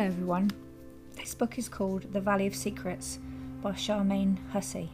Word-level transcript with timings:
Hello, 0.00 0.12
everyone. 0.12 0.50
This 1.14 1.34
book 1.34 1.58
is 1.58 1.68
called 1.68 2.10
The 2.14 2.22
Valley 2.22 2.46
of 2.46 2.54
Secrets 2.54 3.18
by 3.60 3.72
Charmian 3.72 4.38
Hussey. 4.50 4.88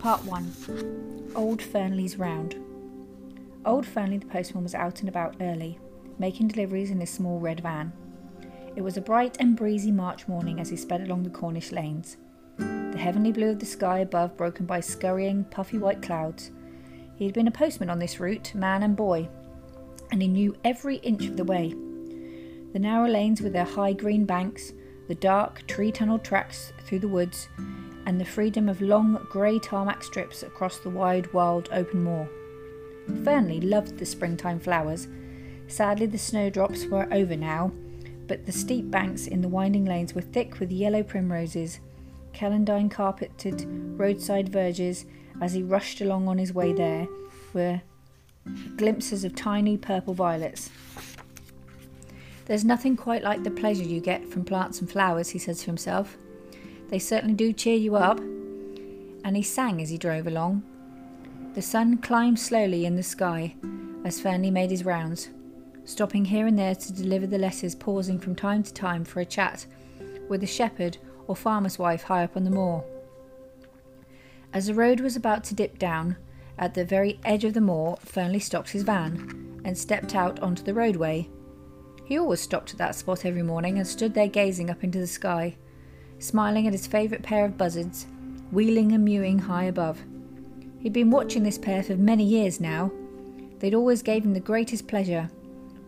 Part 0.00 0.24
1 0.24 1.30
Old 1.36 1.62
Fernley's 1.62 2.16
Round. 2.16 2.56
Old 3.64 3.86
Fernley 3.86 4.18
the 4.18 4.26
postman 4.26 4.64
was 4.64 4.74
out 4.74 4.98
and 4.98 5.08
about 5.08 5.36
early, 5.40 5.78
making 6.18 6.48
deliveries 6.48 6.90
in 6.90 6.98
his 6.98 7.10
small 7.10 7.38
red 7.38 7.60
van. 7.60 7.92
It 8.74 8.82
was 8.82 8.96
a 8.96 9.00
bright 9.00 9.36
and 9.38 9.54
breezy 9.54 9.92
March 9.92 10.26
morning 10.26 10.58
as 10.58 10.70
he 10.70 10.76
sped 10.76 11.02
along 11.02 11.22
the 11.22 11.30
Cornish 11.30 11.70
lanes. 11.70 12.16
The 12.56 12.98
heavenly 12.98 13.30
blue 13.30 13.50
of 13.50 13.60
the 13.60 13.66
sky 13.66 14.00
above 14.00 14.36
broken 14.36 14.66
by 14.66 14.80
scurrying, 14.80 15.44
puffy 15.44 15.78
white 15.78 16.02
clouds. 16.02 16.50
He 17.14 17.24
had 17.24 17.34
been 17.34 17.46
a 17.46 17.52
postman 17.52 17.88
on 17.88 18.00
this 18.00 18.18
route, 18.18 18.52
man 18.52 18.82
and 18.82 18.96
boy, 18.96 19.28
and 20.10 20.20
he 20.20 20.26
knew 20.26 20.56
every 20.64 20.96
inch 20.96 21.26
of 21.26 21.36
the 21.36 21.44
way. 21.44 21.72
The 22.72 22.78
narrow 22.78 23.08
lanes 23.08 23.40
with 23.40 23.52
their 23.52 23.64
high 23.64 23.92
green 23.92 24.24
banks, 24.24 24.72
the 25.08 25.14
dark 25.14 25.66
tree 25.66 25.90
tunnelled 25.90 26.22
tracks 26.22 26.72
through 26.84 27.00
the 27.00 27.08
woods, 27.08 27.48
and 28.06 28.20
the 28.20 28.24
freedom 28.24 28.68
of 28.68 28.80
long 28.80 29.26
grey 29.28 29.58
tarmac 29.58 30.04
strips 30.04 30.42
across 30.42 30.78
the 30.78 30.90
wide, 30.90 31.32
wild, 31.32 31.68
open 31.72 32.04
moor. 32.04 32.28
Fernley 33.24 33.60
loved 33.60 33.98
the 33.98 34.06
springtime 34.06 34.60
flowers. 34.60 35.08
Sadly, 35.66 36.06
the 36.06 36.18
snowdrops 36.18 36.86
were 36.86 37.12
over 37.12 37.36
now, 37.36 37.72
but 38.26 38.46
the 38.46 38.52
steep 38.52 38.90
banks 38.90 39.26
in 39.26 39.40
the 39.40 39.48
winding 39.48 39.84
lanes 39.84 40.14
were 40.14 40.20
thick 40.20 40.60
with 40.60 40.70
yellow 40.70 41.02
primroses, 41.02 41.80
celandine 42.32 42.88
carpeted 42.88 43.66
roadside 43.98 44.48
verges. 44.48 45.06
As 45.40 45.54
he 45.54 45.62
rushed 45.62 46.00
along 46.00 46.28
on 46.28 46.38
his 46.38 46.52
way 46.52 46.72
there 46.72 47.08
were 47.52 47.82
glimpses 48.76 49.24
of 49.24 49.34
tiny 49.34 49.76
purple 49.76 50.14
violets. 50.14 50.70
There's 52.50 52.64
nothing 52.64 52.96
quite 52.96 53.22
like 53.22 53.44
the 53.44 53.50
pleasure 53.52 53.84
you 53.84 54.00
get 54.00 54.26
from 54.26 54.44
plants 54.44 54.80
and 54.80 54.90
flowers, 54.90 55.28
he 55.28 55.38
said 55.38 55.54
to 55.54 55.66
himself. 55.66 56.18
They 56.88 56.98
certainly 56.98 57.36
do 57.36 57.52
cheer 57.52 57.76
you 57.76 57.94
up. 57.94 58.18
And 58.18 59.36
he 59.36 59.42
sang 59.44 59.80
as 59.80 59.88
he 59.88 59.96
drove 59.96 60.26
along. 60.26 60.64
The 61.54 61.62
sun 61.62 61.98
climbed 61.98 62.40
slowly 62.40 62.86
in 62.86 62.96
the 62.96 63.04
sky 63.04 63.54
as 64.04 64.20
Fernley 64.20 64.50
made 64.50 64.72
his 64.72 64.84
rounds, 64.84 65.28
stopping 65.84 66.24
here 66.24 66.48
and 66.48 66.58
there 66.58 66.74
to 66.74 66.92
deliver 66.92 67.28
the 67.28 67.38
letters, 67.38 67.76
pausing 67.76 68.18
from 68.18 68.34
time 68.34 68.64
to 68.64 68.74
time 68.74 69.04
for 69.04 69.20
a 69.20 69.24
chat 69.24 69.64
with 70.28 70.42
a 70.42 70.48
shepherd 70.48 70.98
or 71.28 71.36
farmer's 71.36 71.78
wife 71.78 72.02
high 72.02 72.24
up 72.24 72.36
on 72.36 72.42
the 72.42 72.50
moor. 72.50 72.84
As 74.52 74.66
the 74.66 74.74
road 74.74 74.98
was 74.98 75.14
about 75.14 75.44
to 75.44 75.54
dip 75.54 75.78
down, 75.78 76.16
at 76.58 76.74
the 76.74 76.84
very 76.84 77.20
edge 77.24 77.44
of 77.44 77.54
the 77.54 77.60
moor, 77.60 77.96
Fernley 78.04 78.40
stopped 78.40 78.70
his 78.70 78.82
van 78.82 79.62
and 79.64 79.78
stepped 79.78 80.16
out 80.16 80.40
onto 80.40 80.64
the 80.64 80.74
roadway 80.74 81.28
he 82.10 82.18
always 82.18 82.40
stopped 82.40 82.72
at 82.72 82.78
that 82.78 82.96
spot 82.96 83.24
every 83.24 83.44
morning 83.44 83.78
and 83.78 83.86
stood 83.86 84.14
there 84.14 84.26
gazing 84.26 84.68
up 84.68 84.82
into 84.82 84.98
the 84.98 85.06
sky, 85.06 85.54
smiling 86.18 86.66
at 86.66 86.72
his 86.72 86.88
favourite 86.88 87.22
pair 87.22 87.44
of 87.44 87.56
buzzards, 87.56 88.08
wheeling 88.50 88.90
and 88.90 89.04
mewing 89.04 89.38
high 89.38 89.62
above. 89.62 90.02
He'd 90.80 90.92
been 90.92 91.12
watching 91.12 91.44
this 91.44 91.56
pair 91.56 91.84
for 91.84 91.94
many 91.94 92.24
years 92.24 92.58
now. 92.60 92.90
They'd 93.60 93.76
always 93.76 94.02
gave 94.02 94.24
him 94.24 94.34
the 94.34 94.40
greatest 94.40 94.88
pleasure 94.88 95.30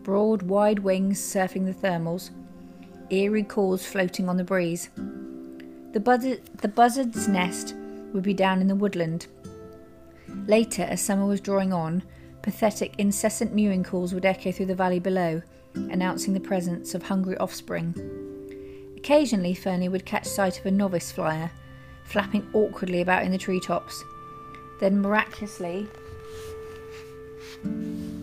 broad, 0.03 0.43
wide 0.43 0.79
wings 0.79 1.19
surfing 1.19 1.65
the 1.65 1.87
thermals, 1.87 2.29
eerie 3.09 3.43
calls 3.43 3.85
floating 3.85 4.29
on 4.29 4.37
the 4.37 4.45
breeze. 4.45 4.91
The, 5.91 5.99
buzzard, 5.99 6.41
the 6.61 6.69
buzzard's 6.69 7.27
nest 7.27 7.75
would 8.13 8.23
be 8.23 8.33
down 8.33 8.61
in 8.61 8.69
the 8.69 8.75
woodland. 8.75 9.27
Later, 10.47 10.83
as 10.83 11.01
summer 11.01 11.25
was 11.25 11.41
drawing 11.41 11.73
on, 11.73 12.01
pathetic, 12.41 12.93
incessant 12.97 13.53
mewing 13.53 13.83
calls 13.83 14.13
would 14.13 14.25
echo 14.25 14.53
through 14.53 14.67
the 14.67 14.75
valley 14.75 14.99
below, 14.99 15.41
announcing 15.75 16.33
the 16.33 16.39
presence 16.39 16.95
of 16.95 17.03
hungry 17.03 17.37
offspring. 17.37 17.95
Occasionally, 18.97 19.53
Fernley 19.53 19.89
would 19.89 20.05
catch 20.05 20.25
sight 20.25 20.59
of 20.59 20.65
a 20.65 20.71
novice 20.71 21.11
flyer, 21.11 21.51
flapping 22.03 22.47
awkwardly 22.53 23.01
about 23.01 23.23
in 23.23 23.31
the 23.31 23.37
treetops. 23.37 24.03
Then, 24.79 25.01
miraculously, 25.01 25.87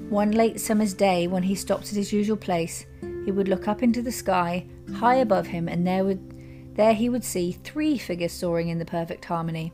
one 0.08 0.32
late 0.32 0.60
summer's 0.60 0.94
day, 0.94 1.26
when 1.26 1.42
he 1.42 1.54
stopped 1.54 1.88
at 1.88 1.94
his 1.94 2.12
usual 2.12 2.36
place, 2.36 2.86
he 3.24 3.30
would 3.30 3.48
look 3.48 3.68
up 3.68 3.82
into 3.82 4.02
the 4.02 4.12
sky, 4.12 4.66
high 4.96 5.16
above 5.16 5.46
him, 5.46 5.68
and 5.68 5.86
there 5.86 6.04
would 6.04 6.74
there 6.74 6.94
he 6.94 7.08
would 7.08 7.24
see 7.24 7.52
three 7.52 7.98
figures 7.98 8.32
soaring 8.32 8.68
in 8.68 8.78
the 8.78 8.84
perfect 8.84 9.24
harmony. 9.26 9.72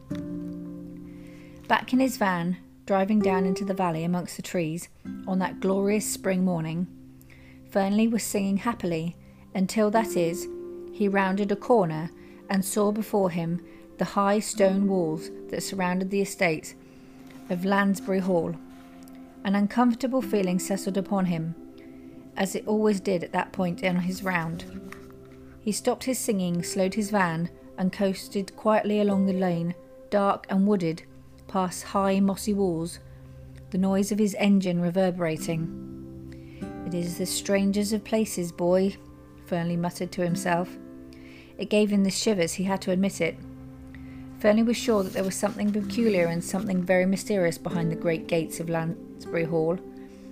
Back 1.69 1.93
in 1.93 2.01
his 2.01 2.17
van, 2.17 2.57
driving 2.85 3.21
down 3.21 3.45
into 3.45 3.65
the 3.65 3.75
valley 3.75 4.03
amongst 4.05 4.37
the 4.37 4.43
trees 4.43 4.89
on 5.27 5.39
that 5.39 5.61
glorious 5.61 6.07
spring 6.07 6.45
morning, 6.45 6.87
Fernley 7.77 8.09
was 8.09 8.23
singing 8.23 8.57
happily 8.57 9.19
until, 9.55 9.91
that 9.91 10.17
is, 10.17 10.49
he 10.95 11.09
rounded 11.09 11.53
a 11.53 11.57
corner 11.57 12.11
and 12.49 12.65
saw 12.65 12.91
before 12.91 13.29
him 13.29 13.61
the 13.99 14.05
high 14.07 14.39
stone 14.39 14.89
walls 14.89 15.31
that 15.51 15.63
surrounded 15.63 16.09
the 16.09 16.23
estate 16.23 16.75
of 17.51 17.67
Lansbury 17.67 18.21
Hall. 18.21 18.57
An 19.45 19.55
uncomfortable 19.55 20.23
feeling 20.23 20.59
settled 20.59 20.97
upon 20.97 21.27
him, 21.27 21.55
as 22.35 22.55
it 22.55 22.67
always 22.67 22.99
did 22.99 23.23
at 23.23 23.33
that 23.33 23.53
point 23.53 23.83
in 23.83 23.97
his 23.97 24.25
round. 24.25 24.65
He 25.61 25.71
stopped 25.71 26.05
his 26.05 26.19
singing, 26.19 26.63
slowed 26.63 26.95
his 26.95 27.11
van, 27.11 27.51
and 27.77 27.93
coasted 27.93 28.57
quietly 28.57 29.03
along 29.03 29.27
the 29.27 29.35
lane, 29.35 29.75
dark 30.09 30.47
and 30.49 30.67
wooded, 30.67 31.03
past 31.47 31.83
high 31.83 32.21
mossy 32.21 32.55
walls, 32.55 33.01
the 33.69 33.77
noise 33.77 34.11
of 34.11 34.19
his 34.19 34.35
engine 34.39 34.81
reverberating. 34.81 35.96
It 36.87 36.95
is 36.95 37.19
the 37.19 37.27
strangest 37.27 37.93
of 37.93 38.05
places, 38.05 38.53
boy, 38.53 38.97
Fernley 39.47 39.77
muttered 39.77 40.13
to 40.13 40.23
himself. 40.23 40.69
It 41.59 41.69
gave 41.69 41.91
him 41.91 42.05
the 42.05 42.11
shivers, 42.11 42.55
he 42.55 42.65
had 42.65 42.81
to 42.83 42.93
admit 42.93 43.21
it. 43.21 43.37
Fernley 44.39 44.63
was 44.63 44.77
sure 44.77 45.03
that 45.03 45.13
there 45.13 45.25
was 45.25 45.35
something 45.35 45.73
peculiar 45.73 46.27
and 46.27 46.45
something 46.45 46.85
very 46.85 47.05
mysterious 47.05 47.59
behind 47.59 47.91
the 47.91 47.97
great 47.97 48.29
gates 48.29 48.61
of 48.61 48.69
Lansbury 48.69 49.45
Hall. 49.45 49.79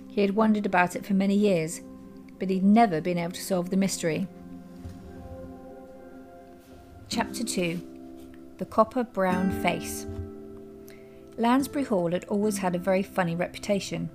He 0.07 0.21
had 0.21 0.35
wondered 0.35 0.65
about 0.65 0.95
it 0.95 1.05
for 1.05 1.13
many 1.13 1.35
years, 1.35 1.81
but 2.39 2.49
he'd 2.49 2.63
never 2.63 3.01
been 3.01 3.17
able 3.17 3.33
to 3.33 3.43
solve 3.43 3.69
the 3.69 3.75
mystery. 3.75 4.25
Chapter 7.09 7.43
2 7.43 7.81
The 8.59 8.65
Copper 8.65 9.03
Brown 9.03 9.51
Face 9.61 10.05
Lansbury 11.37 11.83
Hall 11.83 12.13
had 12.13 12.23
always 12.25 12.59
had 12.59 12.75
a 12.75 12.79
very 12.79 13.03
funny 13.03 13.35
reputation. 13.35 14.09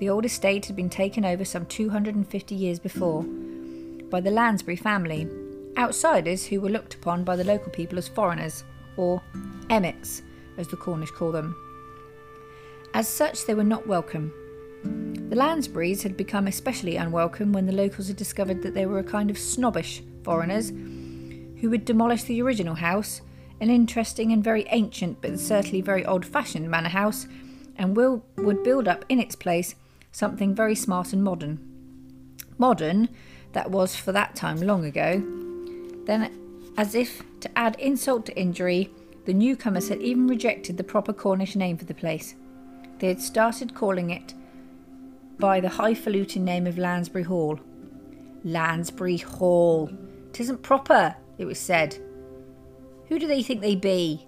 The 0.00 0.08
old 0.08 0.24
estate 0.24 0.64
had 0.64 0.76
been 0.76 0.88
taken 0.88 1.26
over 1.26 1.44
some 1.44 1.66
250 1.66 2.54
years 2.54 2.78
before 2.78 3.22
by 3.22 4.22
the 4.22 4.30
Lansbury 4.30 4.76
family, 4.76 5.28
outsiders 5.76 6.46
who 6.46 6.62
were 6.62 6.70
looked 6.70 6.94
upon 6.94 7.22
by 7.22 7.36
the 7.36 7.44
local 7.44 7.70
people 7.70 7.98
as 7.98 8.08
foreigners, 8.08 8.64
or 8.96 9.22
emmets, 9.68 10.22
as 10.56 10.68
the 10.68 10.78
Cornish 10.78 11.10
call 11.10 11.32
them. 11.32 11.54
As 12.94 13.08
such, 13.08 13.44
they 13.44 13.52
were 13.52 13.62
not 13.62 13.86
welcome. 13.86 14.32
The 15.28 15.36
Lansburys 15.36 16.02
had 16.02 16.16
become 16.16 16.46
especially 16.46 16.96
unwelcome 16.96 17.52
when 17.52 17.66
the 17.66 17.72
locals 17.72 18.08
had 18.08 18.16
discovered 18.16 18.62
that 18.62 18.72
they 18.72 18.86
were 18.86 19.00
a 19.00 19.04
kind 19.04 19.30
of 19.30 19.36
snobbish 19.36 20.02
foreigners 20.24 20.70
who 20.70 21.68
would 21.68 21.84
demolish 21.84 22.22
the 22.22 22.40
original 22.40 22.76
house, 22.76 23.20
an 23.60 23.68
interesting 23.68 24.32
and 24.32 24.42
very 24.42 24.64
ancient 24.70 25.20
but 25.20 25.38
certainly 25.38 25.82
very 25.82 26.06
old 26.06 26.24
fashioned 26.24 26.70
manor 26.70 26.88
house, 26.88 27.26
and 27.76 27.94
will, 27.94 28.24
would 28.38 28.64
build 28.64 28.88
up 28.88 29.04
in 29.10 29.20
its 29.20 29.36
place 29.36 29.74
something 30.12 30.54
very 30.54 30.74
smart 30.74 31.12
and 31.12 31.22
modern. 31.22 31.58
Modern, 32.58 33.08
that 33.52 33.70
was 33.70 33.96
for 33.96 34.12
that 34.12 34.36
time 34.36 34.60
long 34.60 34.84
ago. 34.84 35.22
Then, 36.06 36.30
as 36.76 36.94
if 36.94 37.22
to 37.40 37.58
add 37.58 37.76
insult 37.78 38.26
to 38.26 38.38
injury, 38.38 38.90
the 39.24 39.34
newcomers 39.34 39.88
had 39.88 40.00
even 40.00 40.26
rejected 40.26 40.76
the 40.76 40.84
proper 40.84 41.12
Cornish 41.12 41.56
name 41.56 41.76
for 41.76 41.84
the 41.84 41.94
place. 41.94 42.34
They 42.98 43.08
had 43.08 43.20
started 43.20 43.74
calling 43.74 44.10
it 44.10 44.34
by 45.38 45.60
the 45.60 45.68
highfalutin 45.68 46.44
name 46.44 46.66
of 46.66 46.78
Lansbury 46.78 47.24
Hall. 47.24 47.58
Lansbury 48.44 49.18
Hall. 49.18 49.90
Tisn't 50.32 50.62
proper, 50.62 51.16
it 51.38 51.44
was 51.44 51.58
said. 51.58 51.98
Who 53.08 53.18
do 53.18 53.26
they 53.26 53.42
think 53.42 53.60
they 53.60 53.74
be? 53.74 54.24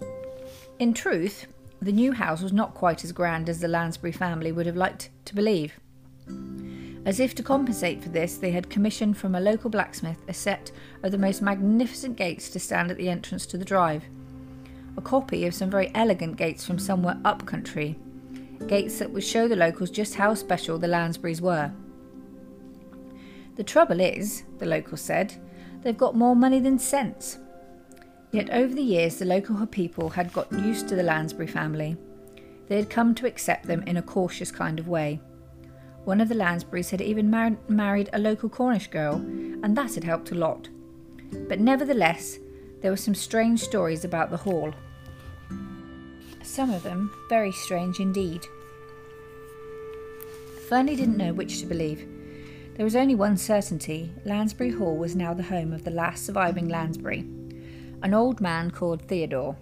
In 0.79 0.93
truth, 0.93 1.47
the 1.83 1.91
new 1.91 2.13
house 2.13 2.41
was 2.41 2.53
not 2.53 2.73
quite 2.73 3.03
as 3.03 3.11
grand 3.11 3.49
as 3.49 3.59
the 3.59 3.67
Lansbury 3.67 4.11
family 4.11 4.51
would 4.51 4.65
have 4.65 4.75
liked 4.75 5.09
to 5.25 5.35
believe. 5.35 5.79
As 7.05 7.19
if 7.19 7.35
to 7.35 7.43
compensate 7.43 8.01
for 8.01 8.09
this, 8.09 8.37
they 8.37 8.51
had 8.51 8.69
commissioned 8.69 9.17
from 9.17 9.35
a 9.35 9.41
local 9.41 9.69
blacksmith 9.69 10.19
a 10.27 10.33
set 10.33 10.71
of 11.03 11.11
the 11.11 11.17
most 11.17 11.41
magnificent 11.41 12.15
gates 12.15 12.49
to 12.49 12.59
stand 12.59 12.89
at 12.91 12.97
the 12.97 13.09
entrance 13.09 13.45
to 13.47 13.57
the 13.57 13.65
drive. 13.65 14.05
A 14.95 15.01
copy 15.01 15.45
of 15.45 15.53
some 15.53 15.69
very 15.69 15.91
elegant 15.93 16.37
gates 16.37 16.65
from 16.65 16.79
somewhere 16.79 17.19
up 17.25 17.45
country. 17.45 17.99
Gates 18.67 18.99
that 18.99 19.11
would 19.11 19.23
show 19.23 19.47
the 19.49 19.55
locals 19.55 19.89
just 19.89 20.15
how 20.15 20.33
special 20.33 20.77
the 20.77 20.87
Lansburys 20.87 21.41
were. 21.41 21.73
The 23.55 23.63
trouble 23.63 23.99
is, 23.99 24.43
the 24.59 24.65
locals 24.65 25.01
said, 25.01 25.35
they've 25.81 25.97
got 25.97 26.15
more 26.15 26.35
money 26.35 26.59
than 26.59 26.79
sense. 26.79 27.37
Yet 28.33 28.49
over 28.49 28.73
the 28.73 28.81
years, 28.81 29.17
the 29.17 29.25
local 29.25 29.63
people 29.67 30.09
had 30.09 30.33
got 30.33 30.51
used 30.51 30.89
to 30.89 30.95
the 30.95 31.03
Lansbury 31.03 31.45
family. 31.45 31.95
They 32.67 32.77
had 32.77 32.89
come 32.89 33.13
to 33.15 33.27
accept 33.27 33.67
them 33.67 33.83
in 33.83 33.97
a 33.97 34.01
cautious 34.01 34.49
kind 34.49 34.79
of 34.79 34.87
way. 34.87 35.21
One 36.03 36.19
of 36.19 36.29
the 36.29 36.35
Lansburys 36.35 36.89
had 36.89 36.99
even 36.99 37.29
mar- 37.29 37.55
married 37.67 38.09
a 38.11 38.17
local 38.17 38.49
Cornish 38.49 38.87
girl, 38.87 39.17
and 39.17 39.77
that 39.77 39.93
had 39.93 40.03
helped 40.03 40.31
a 40.31 40.35
lot. 40.35 40.67
But 41.47 41.59
nevertheless, 41.59 42.39
there 42.81 42.89
were 42.89 42.97
some 42.97 43.13
strange 43.13 43.61
stories 43.61 44.03
about 44.03 44.31
the 44.31 44.37
hall. 44.37 44.73
Some 46.41 46.71
of 46.71 46.81
them 46.81 47.11
very 47.29 47.51
strange 47.51 47.99
indeed. 47.99 48.41
Fernley 50.67 50.95
didn't 50.95 51.17
know 51.17 51.33
which 51.33 51.59
to 51.59 51.67
believe. 51.67 52.07
There 52.75 52.83
was 52.83 52.95
only 52.95 53.13
one 53.13 53.37
certainty 53.37 54.11
Lansbury 54.25 54.71
Hall 54.71 54.97
was 54.97 55.15
now 55.15 55.35
the 55.35 55.43
home 55.43 55.71
of 55.71 55.83
the 55.83 55.91
last 55.91 56.25
surviving 56.25 56.67
Lansbury, 56.67 57.25
an 58.03 58.13
old 58.13 58.41
man 58.41 58.69
called 58.69 59.01
Theodore. 59.01 59.55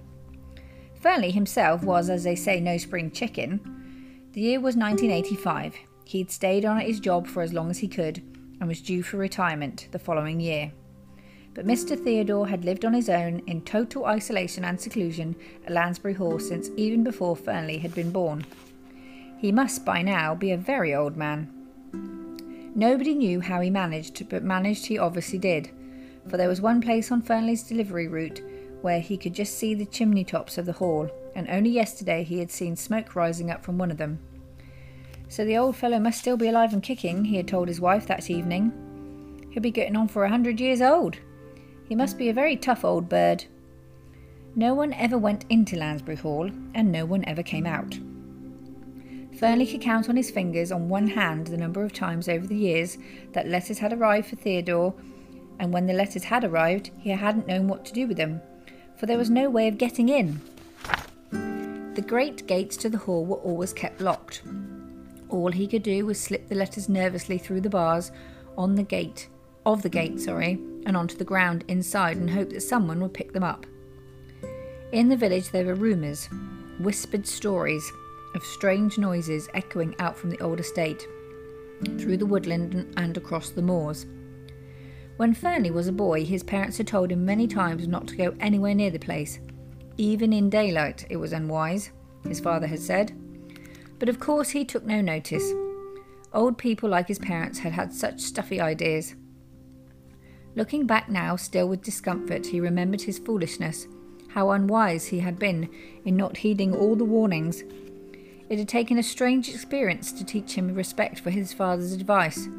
Fernley 0.99 1.31
himself 1.31 1.83
was, 1.83 2.09
as 2.09 2.23
they 2.23 2.35
say, 2.35 2.59
no 2.59 2.77
spring 2.77 3.11
chicken. 3.11 3.59
The 4.33 4.41
year 4.41 4.59
was 4.59 4.75
1985. 4.75 5.75
He'd 6.05 6.31
stayed 6.31 6.65
on 6.65 6.77
at 6.77 6.88
his 6.88 6.99
job 6.99 7.27
for 7.27 7.41
as 7.41 7.53
long 7.53 7.69
as 7.69 7.79
he 7.79 7.88
could 7.88 8.21
and 8.59 8.67
was 8.67 8.81
due 8.81 9.03
for 9.03 9.17
retirement 9.17 9.88
the 9.91 9.99
following 9.99 10.39
year. 10.39 10.71
But 11.53 11.65
Mr. 11.65 12.01
Theodore 12.01 12.47
had 12.47 12.65
lived 12.65 12.85
on 12.85 12.93
his 12.93 13.09
own 13.09 13.39
in 13.47 13.61
total 13.61 14.05
isolation 14.05 14.63
and 14.63 14.79
seclusion 14.79 15.35
at 15.65 15.73
Lansbury 15.73 16.13
Hall 16.13 16.39
since 16.39 16.69
even 16.77 17.03
before 17.03 17.35
Fernley 17.35 17.77
had 17.77 17.94
been 17.94 18.11
born. 18.11 18.45
He 19.37 19.51
must 19.51 19.85
by 19.85 20.01
now 20.01 20.33
be 20.35 20.51
a 20.51 20.57
very 20.57 20.95
old 20.95 21.17
man. 21.17 21.51
Nobody 22.73 23.13
knew 23.13 23.41
how 23.41 23.59
he 23.59 23.69
managed, 23.69 24.29
but 24.29 24.44
managed 24.44 24.85
he 24.85 24.97
obviously 24.97 25.39
did, 25.39 25.71
for 26.29 26.38
there 26.38 26.50
was 26.50 26.62
one 26.62 26.81
place 26.81 27.12
on 27.12 27.21
Fernley's 27.21 27.63
delivery 27.63 28.07
route 28.07 28.41
where 28.81 29.00
he 29.00 29.18
could 29.18 29.33
just 29.33 29.57
see 29.57 29.73
the 29.73 29.85
chimney 29.85 30.23
tops 30.23 30.57
of 30.57 30.65
the 30.65 30.73
hall, 30.73 31.09
and 31.35 31.47
only 31.50 31.69
yesterday 31.69 32.23
he 32.23 32.39
had 32.39 32.51
seen 32.51 32.75
smoke 32.75 33.15
rising 33.15 33.51
up 33.51 33.63
from 33.63 33.77
one 33.77 33.91
of 33.91 33.97
them. 33.97 34.19
So 35.27 35.45
the 35.45 35.57
old 35.57 35.77
fellow 35.77 36.00
must 36.00 36.19
still 36.19 36.38
be 36.38 36.50
alive 36.50 36.73
and 36.73 36.83
kicking, 36.83 37.25
he 37.25 37.38
had 37.38 37.47
told 37.47 37.68
his 37.68 37.79
wife 37.79 38.07
that 38.07 38.29
evening. 38.29 39.47
He'll 39.51 39.63
be 39.63 39.71
getting 39.71 39.95
on 39.95 40.07
for 40.07 40.23
a 40.25 40.29
hundred 40.29 40.59
years 40.59 40.81
old. 40.81 41.18
He 41.88 41.95
must 41.95 42.18
be 42.18 42.29
a 42.29 42.33
very 42.33 42.56
tough 42.56 42.83
old 42.83 43.07
bird. 43.07 43.45
No 44.56 44.73
one 44.73 44.94
ever 44.94 45.18
went 45.18 45.45
into 45.50 45.77
Lansbury 45.77 46.18
Hall, 46.18 46.50
and 46.73 46.91
no 46.91 47.06
one 47.06 47.23
ever 47.25 47.44
came 47.44 47.65
out. 47.65 47.97
Fernley 49.38 49.65
could 49.65 49.81
count 49.81 50.09
on 50.09 50.18
his 50.18 50.29
fingers 50.29 50.71
on 50.71 50.89
one 50.89 51.07
hand 51.07 51.47
the 51.47 51.57
number 51.57 51.83
of 51.83 51.94
times 51.94 52.27
over 52.27 52.45
the 52.45 52.57
years 52.57 52.97
that 53.31 53.47
letters 53.47 53.79
had 53.79 53.94
arrived 53.94 54.27
for 54.27 54.35
Theodore, 54.35 54.94
and 55.61 55.71
when 55.71 55.85
the 55.85 55.93
letters 55.93 56.23
had 56.23 56.43
arrived, 56.43 56.89
he 56.97 57.11
hadn't 57.11 57.45
known 57.45 57.67
what 57.67 57.85
to 57.85 57.93
do 57.93 58.07
with 58.07 58.17
them, 58.17 58.41
for 58.97 59.05
there 59.05 59.17
was 59.17 59.29
no 59.29 59.47
way 59.47 59.67
of 59.67 59.77
getting 59.77 60.09
in. 60.09 60.41
The 61.31 62.03
great 62.05 62.47
gates 62.47 62.75
to 62.77 62.89
the 62.89 62.97
hall 62.97 63.23
were 63.25 63.37
always 63.37 63.71
kept 63.71 64.01
locked. 64.01 64.41
All 65.29 65.51
he 65.51 65.67
could 65.67 65.83
do 65.83 66.03
was 66.07 66.19
slip 66.19 66.49
the 66.49 66.55
letters 66.55 66.89
nervously 66.89 67.37
through 67.37 67.61
the 67.61 67.69
bars 67.69 68.11
on 68.57 68.73
the 68.73 68.81
gate, 68.81 69.29
of 69.63 69.83
the 69.83 69.89
gate, 69.89 70.19
sorry, 70.19 70.53
and 70.87 70.97
onto 70.97 71.15
the 71.15 71.23
ground 71.23 71.63
inside 71.67 72.17
and 72.17 72.31
hope 72.31 72.49
that 72.49 72.61
someone 72.61 72.99
would 72.99 73.13
pick 73.13 73.31
them 73.31 73.43
up. 73.43 73.67
In 74.91 75.09
the 75.09 75.15
village 75.15 75.51
there 75.51 75.65
were 75.65 75.75
rumours, 75.75 76.27
whispered 76.79 77.27
stories 77.27 77.89
of 78.33 78.43
strange 78.43 78.97
noises 78.97 79.47
echoing 79.53 79.93
out 79.99 80.17
from 80.17 80.31
the 80.31 80.41
old 80.41 80.59
estate, 80.59 81.07
through 81.99 82.17
the 82.17 82.25
woodland 82.25 82.91
and 82.97 83.15
across 83.15 83.51
the 83.51 83.61
moors. 83.61 84.07
When 85.21 85.35
Fernley 85.35 85.69
was 85.69 85.88
a 85.88 85.91
boy, 85.91 86.25
his 86.25 86.41
parents 86.41 86.79
had 86.79 86.88
told 86.88 87.12
him 87.12 87.23
many 87.23 87.45
times 87.45 87.88
not 87.88 88.07
to 88.07 88.15
go 88.15 88.33
anywhere 88.39 88.73
near 88.73 88.89
the 88.89 88.97
place. 88.97 89.39
Even 89.95 90.33
in 90.33 90.50
daylight, 90.50 91.06
it 91.12 91.18
was 91.18 91.31
unwise, 91.31 91.91
his 92.27 92.39
father 92.39 92.65
had 92.65 92.79
said. 92.79 93.12
But 94.00 94.09
of 94.09 94.19
course, 94.19 94.50
he 94.50 94.65
took 94.65 94.83
no 94.83 95.00
notice. 95.00 95.53
Old 96.33 96.57
people 96.57 96.89
like 96.89 97.07
his 97.07 97.19
parents 97.19 97.59
had 97.59 97.71
had 97.71 97.94
such 97.94 98.19
stuffy 98.19 98.59
ideas. 98.59 99.13
Looking 100.56 100.88
back 100.88 101.07
now, 101.07 101.35
still 101.35 101.69
with 101.69 101.83
discomfort, 101.83 102.47
he 102.47 102.59
remembered 102.59 103.03
his 103.03 103.19
foolishness, 103.19 103.88
how 104.29 104.50
unwise 104.50 105.06
he 105.06 105.19
had 105.19 105.38
been 105.38 105.69
in 106.03 106.18
not 106.18 106.38
heeding 106.38 106.75
all 106.75 106.95
the 106.95 107.06
warnings 107.06 107.63
it 108.50 108.57
had 108.57 108.68
taken 108.68 108.97
a 108.97 109.03
strange 109.03 109.47
experience 109.50 110.12
to 110.12 110.25
teach 110.25 110.56
him 110.56 110.73
respect 110.73 111.19
for 111.19 111.29
his 111.29 111.53
father's 111.53 111.94
advice. 111.94 112.50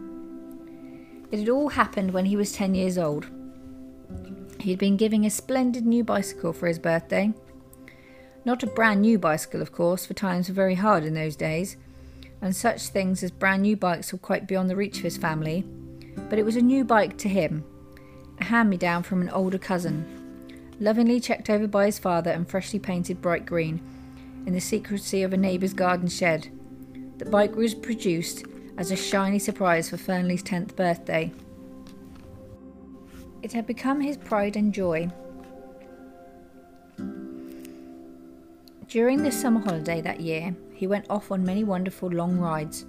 It 1.33 1.39
had 1.39 1.49
all 1.49 1.71
happened 1.71 2.13
when 2.13 2.27
he 2.27 2.37
was 2.37 2.53
10 2.53 2.75
years 2.75 2.99
old. 2.99 3.27
He 4.61 4.69
had 4.69 4.79
been 4.79 4.99
giving 4.99 5.25
a 5.25 5.31
splendid 5.31 5.87
new 5.87 6.05
bicycle 6.05 6.53
for 6.53 6.69
his 6.69 6.79
birthday. 6.79 7.33
Not 8.45 8.63
a 8.63 8.67
brand 8.67 9.01
new 9.01 9.19
bicycle, 9.19 9.63
of 9.63 9.73
course, 9.73 10.05
for 10.05 10.13
times 10.13 10.49
were 10.49 10.55
very 10.55 10.75
hard 10.75 11.05
in 11.05 11.15
those 11.15 11.35
days, 11.35 11.79
and 12.43 12.55
such 12.55 12.89
things 12.89 13.23
as 13.23 13.31
brand 13.31 13.63
new 13.63 13.77
bikes 13.77 14.13
were 14.13 14.19
quite 14.19 14.47
beyond 14.47 14.69
the 14.69 14.77
reach 14.77 14.99
of 14.99 15.05
his 15.05 15.17
family. 15.17 15.65
But 16.29 16.39
it 16.39 16.45
was 16.45 16.57
a 16.57 16.61
new 16.61 16.85
bike 16.85 17.17
to 17.19 17.31
him, 17.31 17.65
a 18.39 18.45
hand 18.45 18.69
me 18.69 18.77
down 18.77 19.03
from 19.03 19.23
an 19.23 19.31
older 19.31 19.59
cousin, 19.59 20.05
lovingly 20.81 21.19
checked 21.19 21.49
over 21.49 21.67
by 21.67 21.87
his 21.87 21.99
father 21.99 22.31
and 22.31 22.47
freshly 22.47 22.79
painted 22.79 23.23
bright 23.23 23.47
green 23.47 23.81
in 24.47 24.53
the 24.53 24.61
secrecy 24.61 25.23
of 25.23 25.33
a 25.33 25.39
neighbour's 25.39 25.73
garden 25.73 26.09
shed. 26.09 26.49
The 27.17 27.25
bike 27.25 27.57
was 27.57 27.75
produced 27.75 28.45
as 28.79 28.91
a 28.91 28.97
shiny 28.97 29.39
surprise 29.39 29.91
for 29.91 29.97
Fernley's 29.97 30.43
10th 30.43 30.75
birthday. 30.77 31.33
It 33.43 33.53
had 33.53 33.67
become 33.67 34.01
his 34.01 34.17
pride 34.17 34.57
and 34.57 34.73
joy. 34.73 35.11
During 38.89 39.23
the 39.23 39.33
summer 39.33 39.61
holiday 39.61 40.01
that 40.01 40.21
year, 40.21 40.55
he 40.75 40.87
went 40.87 41.07
off 41.11 41.31
on 41.31 41.45
many 41.45 41.65
wonderful 41.65 42.11
long 42.11 42.39
rides, 42.39 42.85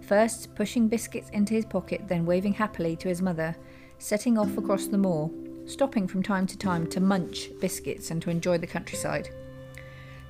first 0.00 0.54
pushing 0.54 0.88
biscuits 0.88 1.30
into 1.30 1.54
his 1.54 1.64
pocket, 1.64 2.08
then 2.08 2.24
waving 2.24 2.54
happily 2.54 2.96
to 2.96 3.08
his 3.08 3.20
mother, 3.20 3.56
setting 3.98 4.38
off 4.38 4.56
across 4.56 4.86
the 4.86 4.98
moor, 4.98 5.30
stopping 5.66 6.06
from 6.06 6.22
time 6.22 6.46
to 6.46 6.56
time 6.56 6.86
to 6.88 7.00
munch 7.00 7.50
biscuits 7.60 8.10
and 8.10 8.22
to 8.22 8.30
enjoy 8.30 8.56
the 8.56 8.66
countryside. 8.66 9.28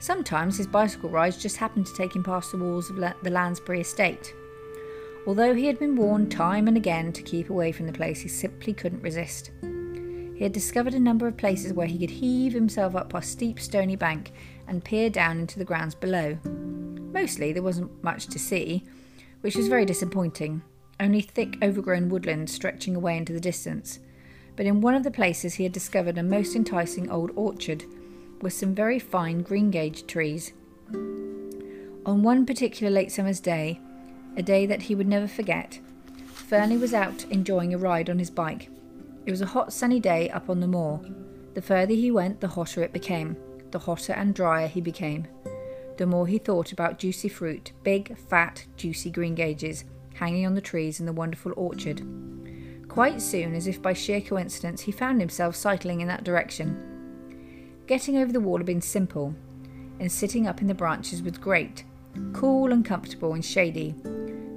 Sometimes 0.00 0.56
his 0.56 0.66
bicycle 0.66 1.10
rides 1.10 1.36
just 1.36 1.56
happened 1.56 1.86
to 1.86 1.94
take 1.94 2.14
him 2.14 2.22
past 2.22 2.52
the 2.52 2.58
walls 2.58 2.90
of 2.90 2.96
the 2.96 3.30
Lansbury 3.30 3.80
estate. 3.80 4.34
Although 5.28 5.52
he 5.52 5.66
had 5.66 5.78
been 5.78 5.94
warned 5.94 6.32
time 6.32 6.68
and 6.68 6.76
again 6.78 7.12
to 7.12 7.22
keep 7.22 7.50
away 7.50 7.70
from 7.70 7.86
the 7.86 7.92
place, 7.92 8.22
he 8.22 8.28
simply 8.28 8.72
couldn't 8.72 9.02
resist. 9.02 9.50
He 9.60 10.42
had 10.42 10.52
discovered 10.52 10.94
a 10.94 10.98
number 10.98 11.28
of 11.28 11.36
places 11.36 11.74
where 11.74 11.86
he 11.86 11.98
could 11.98 12.08
heave 12.08 12.54
himself 12.54 12.96
up 12.96 13.12
a 13.12 13.20
steep 13.20 13.60
stony 13.60 13.94
bank 13.94 14.32
and 14.66 14.82
peer 14.82 15.10
down 15.10 15.40
into 15.40 15.58
the 15.58 15.66
grounds 15.66 15.94
below. 15.94 16.38
Mostly 16.46 17.52
there 17.52 17.62
wasn't 17.62 18.02
much 18.02 18.28
to 18.28 18.38
see, 18.38 18.84
which 19.42 19.54
was 19.54 19.68
very 19.68 19.84
disappointing, 19.84 20.62
only 20.98 21.20
thick 21.20 21.58
overgrown 21.62 22.08
woodland 22.08 22.48
stretching 22.48 22.96
away 22.96 23.18
into 23.18 23.34
the 23.34 23.40
distance. 23.40 23.98
But 24.56 24.64
in 24.64 24.80
one 24.80 24.94
of 24.94 25.02
the 25.02 25.10
places 25.10 25.56
he 25.56 25.64
had 25.64 25.72
discovered 25.72 26.16
a 26.16 26.22
most 26.22 26.56
enticing 26.56 27.10
old 27.10 27.32
orchard 27.36 27.84
with 28.40 28.54
some 28.54 28.74
very 28.74 28.98
fine 28.98 29.44
greengage 29.44 30.06
trees. 30.06 30.54
On 30.94 32.22
one 32.22 32.46
particular 32.46 32.90
late 32.90 33.12
summer's 33.12 33.40
day, 33.40 33.78
a 34.38 34.42
day 34.42 34.64
that 34.66 34.82
he 34.82 34.94
would 34.94 35.08
never 35.08 35.26
forget, 35.26 35.80
Fernley 36.32 36.78
was 36.78 36.94
out 36.94 37.24
enjoying 37.24 37.74
a 37.74 37.78
ride 37.78 38.08
on 38.08 38.20
his 38.20 38.30
bike. 38.30 38.70
It 39.26 39.32
was 39.32 39.42
a 39.42 39.46
hot 39.46 39.72
sunny 39.72 39.98
day 39.98 40.30
up 40.30 40.48
on 40.48 40.60
the 40.60 40.68
moor. 40.68 41.00
The 41.54 41.60
further 41.60 41.92
he 41.92 42.12
went, 42.12 42.40
the 42.40 42.48
hotter 42.48 42.82
it 42.82 42.92
became, 42.92 43.36
the 43.72 43.80
hotter 43.80 44.12
and 44.12 44.32
drier 44.32 44.68
he 44.68 44.80
became. 44.80 45.26
The 45.96 46.06
more 46.06 46.28
he 46.28 46.38
thought 46.38 46.72
about 46.72 47.00
juicy 47.00 47.28
fruit, 47.28 47.72
big, 47.82 48.16
fat, 48.16 48.64
juicy 48.76 49.10
greengages, 49.10 49.82
hanging 50.14 50.46
on 50.46 50.54
the 50.54 50.60
trees 50.60 51.00
in 51.00 51.06
the 51.06 51.12
wonderful 51.12 51.52
orchard. 51.56 52.00
Quite 52.88 53.20
soon, 53.20 53.54
as 53.54 53.66
if 53.66 53.82
by 53.82 53.92
sheer 53.92 54.20
coincidence, 54.20 54.82
he 54.82 54.92
found 54.92 55.20
himself 55.20 55.56
cycling 55.56 56.00
in 56.00 56.08
that 56.08 56.24
direction. 56.24 56.80
Getting 57.88 58.16
over 58.16 58.32
the 58.32 58.40
wall 58.40 58.58
had 58.58 58.66
been 58.66 58.80
simple, 58.80 59.34
and 59.98 60.10
sitting 60.10 60.46
up 60.46 60.60
in 60.60 60.68
the 60.68 60.74
branches 60.74 61.22
was 61.22 61.36
great, 61.36 61.84
cool 62.32 62.72
and 62.72 62.84
comfortable 62.84 63.32
and 63.34 63.44
shady. 63.44 63.94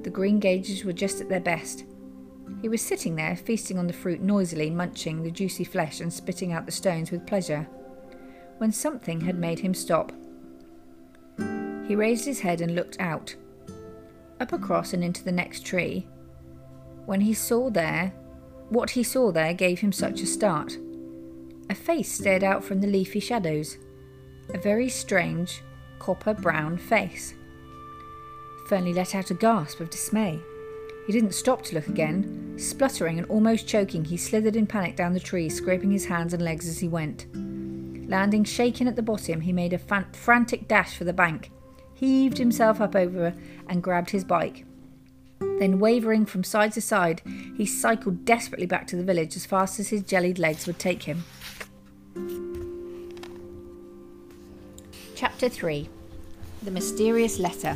The 0.03 0.11
greengages 0.11 0.83
were 0.83 0.93
just 0.93 1.21
at 1.21 1.29
their 1.29 1.39
best. 1.39 1.85
He 2.61 2.69
was 2.69 2.81
sitting 2.81 3.15
there, 3.15 3.35
feasting 3.35 3.79
on 3.79 3.87
the 3.87 3.93
fruit 3.93 4.21
noisily, 4.21 4.69
munching 4.69 5.23
the 5.23 5.31
juicy 5.31 5.63
flesh 5.63 5.99
and 5.99 6.11
spitting 6.11 6.51
out 6.51 6.65
the 6.65 6.71
stones 6.71 7.11
with 7.11 7.25
pleasure, 7.25 7.67
when 8.57 8.71
something 8.71 9.21
had 9.21 9.37
made 9.37 9.59
him 9.59 9.73
stop. 9.73 10.11
He 11.87 11.95
raised 11.95 12.25
his 12.25 12.39
head 12.39 12.61
and 12.61 12.75
looked 12.75 12.99
out, 12.99 13.35
up 14.39 14.53
across 14.53 14.93
and 14.93 15.03
into 15.03 15.23
the 15.23 15.31
next 15.31 15.65
tree. 15.65 16.07
When 17.05 17.21
he 17.21 17.33
saw 17.33 17.69
there, 17.69 18.13
what 18.69 18.91
he 18.91 19.03
saw 19.03 19.31
there 19.31 19.53
gave 19.53 19.79
him 19.79 19.91
such 19.91 20.21
a 20.21 20.25
start. 20.25 20.77
A 21.69 21.75
face 21.75 22.11
stared 22.11 22.43
out 22.43 22.63
from 22.63 22.81
the 22.81 22.87
leafy 22.87 23.19
shadows. 23.19 23.77
A 24.53 24.57
very 24.57 24.89
strange, 24.89 25.61
copper 25.99 26.33
brown 26.33 26.77
face. 26.77 27.33
Fernley 28.71 28.93
let 28.93 29.15
out 29.15 29.29
a 29.31 29.33
gasp 29.33 29.81
of 29.81 29.89
dismay. 29.89 30.39
He 31.05 31.11
didn't 31.11 31.33
stop 31.33 31.61
to 31.63 31.75
look 31.75 31.89
again. 31.89 32.55
Spluttering 32.57 33.17
and 33.17 33.27
almost 33.27 33.67
choking, 33.67 34.05
he 34.05 34.15
slithered 34.15 34.55
in 34.55 34.65
panic 34.65 34.95
down 34.95 35.11
the 35.11 35.19
tree, 35.19 35.49
scraping 35.49 35.91
his 35.91 36.05
hands 36.05 36.33
and 36.33 36.41
legs 36.41 36.69
as 36.69 36.79
he 36.79 36.87
went. 36.87 37.27
Landing 38.09 38.45
shaken 38.45 38.87
at 38.87 38.95
the 38.95 39.01
bottom, 39.01 39.41
he 39.41 39.51
made 39.51 39.73
a 39.73 39.77
fan- 39.77 40.05
frantic 40.13 40.69
dash 40.69 40.95
for 40.95 41.03
the 41.03 41.11
bank, 41.11 41.51
heaved 41.95 42.37
himself 42.37 42.79
up 42.79 42.95
over 42.95 43.33
and 43.67 43.83
grabbed 43.83 44.11
his 44.11 44.23
bike. 44.23 44.63
Then, 45.41 45.79
wavering 45.79 46.25
from 46.25 46.45
side 46.45 46.71
to 46.71 46.81
side, 46.81 47.21
he 47.57 47.65
cycled 47.65 48.23
desperately 48.23 48.67
back 48.67 48.87
to 48.87 48.95
the 48.95 49.03
village 49.03 49.35
as 49.35 49.45
fast 49.45 49.81
as 49.81 49.89
his 49.89 50.01
jellied 50.01 50.39
legs 50.39 50.65
would 50.65 50.79
take 50.79 51.03
him. 51.03 51.25
Chapter 55.13 55.49
3 55.49 55.89
The 56.63 56.71
Mysterious 56.71 57.37
Letter 57.37 57.75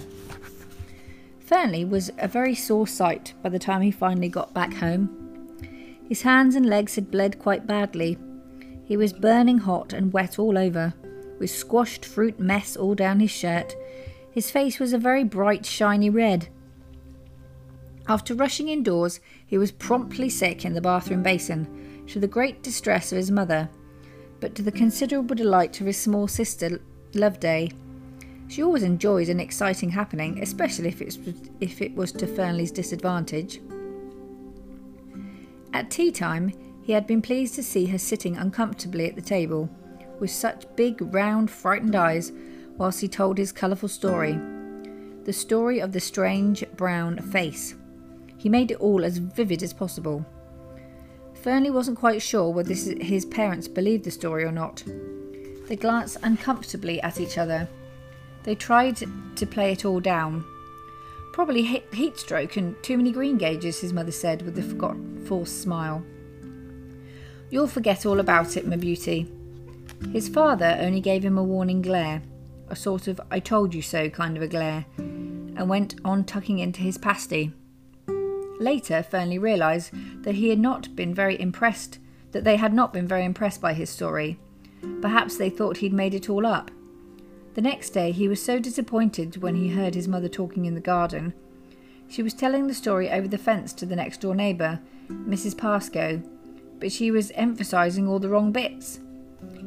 Fernley 1.46 1.86
was 1.86 2.10
a 2.18 2.28
very 2.28 2.56
sore 2.56 2.88
sight 2.88 3.34
by 3.44 3.50
the 3.50 3.60
time 3.60 3.82
he 3.82 3.92
finally 3.92 4.30
got 4.30 4.54
back 4.54 4.74
home. 4.74 5.10
His 6.10 6.24
hands 6.24 6.56
and 6.56 6.66
legs 6.66 6.96
had 6.96 7.12
bled 7.12 7.38
quite 7.38 7.68
badly. 7.68 8.18
He 8.84 8.98
was 8.98 9.14
burning 9.14 9.60
hot 9.60 9.94
and 9.94 10.12
wet 10.12 10.40
all 10.40 10.58
over, 10.58 10.94
with 11.40 11.52
squashed 11.52 12.04
fruit 12.04 12.40
mess 12.40 12.76
all 12.76 12.96
down 12.96 13.20
his 13.20 13.32
shirt. 13.32 13.76
His 14.32 14.50
face 14.50 14.80
was 14.80 14.92
a 14.92 14.98
very 14.98 15.24
bright, 15.24 15.66
shiny 15.66 16.10
red. 16.10 16.50
After 18.08 18.34
rushing 18.34 18.70
indoors, 18.70 19.20
he 19.46 19.58
was 19.58 19.72
promptly 19.72 20.30
sick 20.30 20.66
in 20.66 20.74
the 20.74 20.82
bathroom 20.82 21.24
basin, 21.24 22.04
to 22.08 22.20
the 22.20 22.28
great 22.28 22.64
distress 22.64 23.12
of 23.12 23.18
his 23.18 23.32
mother, 23.32 23.70
but 24.40 24.56
to 24.56 24.62
the 24.62 24.72
considerable 24.72 25.36
delight 25.36 25.80
of 25.80 25.88
his 25.88 25.98
small 25.98 26.28
sister, 26.28 26.82
Loveday. 27.14 27.72
She 28.48 28.64
always 28.64 28.84
enjoyed 28.84 29.30
an 29.30 29.40
exciting 29.40 29.90
happening, 29.90 30.42
especially 30.42 30.90
if 30.90 31.02
it 31.02 31.06
was, 31.06 31.20
if 31.60 31.82
it 31.82 31.96
was 31.96 32.12
to 32.14 32.28
Fernley's 32.28 32.72
disadvantage. 32.72 33.60
At 35.74 35.92
tea 35.92 36.12
time, 36.12 36.54
he 36.84 36.94
had 36.94 37.08
been 37.08 37.22
pleased 37.22 37.56
to 37.56 37.64
see 37.64 37.88
her 37.88 37.98
sitting 37.98 38.38
uncomfortably 38.38 39.10
at 39.10 39.16
the 39.16 39.22
table, 39.22 39.70
with 40.20 40.32
such 40.32 40.66
big, 40.76 41.02
round, 41.14 41.50
frightened 41.50 41.96
eyes, 41.96 42.32
whilst 42.78 43.02
he 43.02 43.08
told 43.08 43.38
his 43.38 43.52
colourful 43.52 43.90
story 43.90 44.40
the 45.26 45.34
story 45.34 45.80
of 45.80 45.92
the 45.92 46.00
strange 46.00 46.64
brown 46.78 47.18
face. 47.18 47.74
He 48.38 48.48
made 48.48 48.70
it 48.70 48.80
all 48.80 49.04
as 49.04 49.18
vivid 49.18 49.64
as 49.64 49.74
possible. 49.74 50.24
Fernley 51.34 51.72
wasn't 51.72 51.98
quite 51.98 52.22
sure 52.22 52.52
whether 52.52 52.74
his 52.74 53.26
parents 53.26 53.68
believed 53.68 54.04
the 54.04 54.12
story 54.12 54.44
or 54.44 54.52
not. 54.52 54.84
They 55.68 55.76
glanced 55.76 56.18
uncomfortably 56.22 57.02
at 57.02 57.20
each 57.20 57.40
other. 57.40 57.68
They 58.46 58.56
tried 58.56 59.04
to 59.36 59.46
play 59.46 59.74
it 59.74 59.84
all 59.84 60.00
down, 60.00 60.46
Probably 61.36 61.64
heat 61.64 62.18
stroke 62.18 62.56
and 62.56 62.82
too 62.82 62.96
many 62.96 63.12
greengages, 63.12 63.82
his 63.82 63.92
mother 63.92 64.14
said 64.14 64.42
with 64.44 64.58
a 64.58 64.62
forgot 64.64 64.96
forced 65.28 65.62
smile. 65.62 66.02
You'll 67.50 67.68
forget 67.68 68.06
all 68.06 68.22
about 68.22 68.56
it, 68.56 68.66
my 68.66 68.78
beauty. 68.78 69.30
His 70.14 70.30
father 70.30 70.78
only 70.80 71.02
gave 71.02 71.26
him 71.26 71.38
a 71.38 71.44
warning 71.44 71.82
glare, 71.82 72.22
a 72.70 72.76
sort 72.78 73.10
of 73.10 73.20
I 73.30 73.42
told 73.42 73.74
you 73.74 73.82
so 73.82 74.10
kind 74.10 74.38
of 74.38 74.44
a 74.44 74.48
glare, 74.48 74.86
and 74.96 75.68
went 75.68 75.96
on 76.06 76.24
tucking 76.24 76.60
into 76.60 76.80
his 76.80 76.98
pasty. 76.98 77.52
Later, 78.62 79.04
Fernley 79.04 79.38
realised 79.38 79.92
that 80.24 80.36
he 80.36 80.48
had 80.48 80.60
not 80.60 80.96
been 80.96 81.14
very 81.14 81.38
impressed, 81.38 82.00
that 82.32 82.46
they 82.46 82.56
had 82.56 82.74
not 82.74 82.94
been 82.94 83.10
very 83.10 83.26
impressed 83.26 83.60
by 83.60 83.74
his 83.74 83.90
story. 83.90 84.40
Perhaps 85.02 85.36
they 85.36 85.50
thought 85.50 85.76
he'd 85.76 85.92
made 85.92 86.14
it 86.14 86.30
all 86.30 86.46
up. 86.46 86.72
The 87.56 87.62
next 87.62 87.92
day 87.92 88.12
he 88.12 88.28
was 88.28 88.44
so 88.44 88.60
disappointed 88.60 89.42
when 89.42 89.56
he 89.56 89.70
heard 89.70 89.96
his 89.96 90.10
mother 90.10 90.28
talking 90.28 90.66
in 90.66 90.76
the 90.76 90.82
garden. 90.82 91.34
She 92.10 92.22
was 92.22 92.34
telling 92.34 92.68
the 92.68 92.74
story 92.74 93.10
over 93.10 93.30
the 93.30 93.38
fence 93.38 93.72
to 93.74 93.86
the 93.86 93.96
next 93.96 94.22
door 94.22 94.36
neighbour, 94.36 94.82
Mrs. 95.10 95.58
Pascoe, 95.58 96.22
but 96.80 96.92
she 96.92 97.12
was 97.12 97.32
emphasising 97.32 98.08
all 98.08 98.20
the 98.20 98.30
wrong 98.30 98.52
bits. 98.52 99.00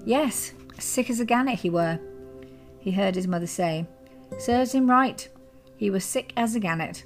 Yes, 0.05 0.53
sick 0.79 1.09
as 1.09 1.19
a 1.19 1.25
gannet 1.25 1.61
he 1.61 1.71
were, 1.71 1.99
he 2.79 2.93
heard 2.93 3.15
his 3.15 3.27
mother 3.27 3.47
say. 3.47 3.87
Serves 4.39 4.73
him 4.73 4.91
right. 4.91 5.27
He 5.77 5.89
was 5.89 6.05
sick 6.05 6.33
as 6.37 6.55
a 6.55 6.61
gannet. 6.61 7.05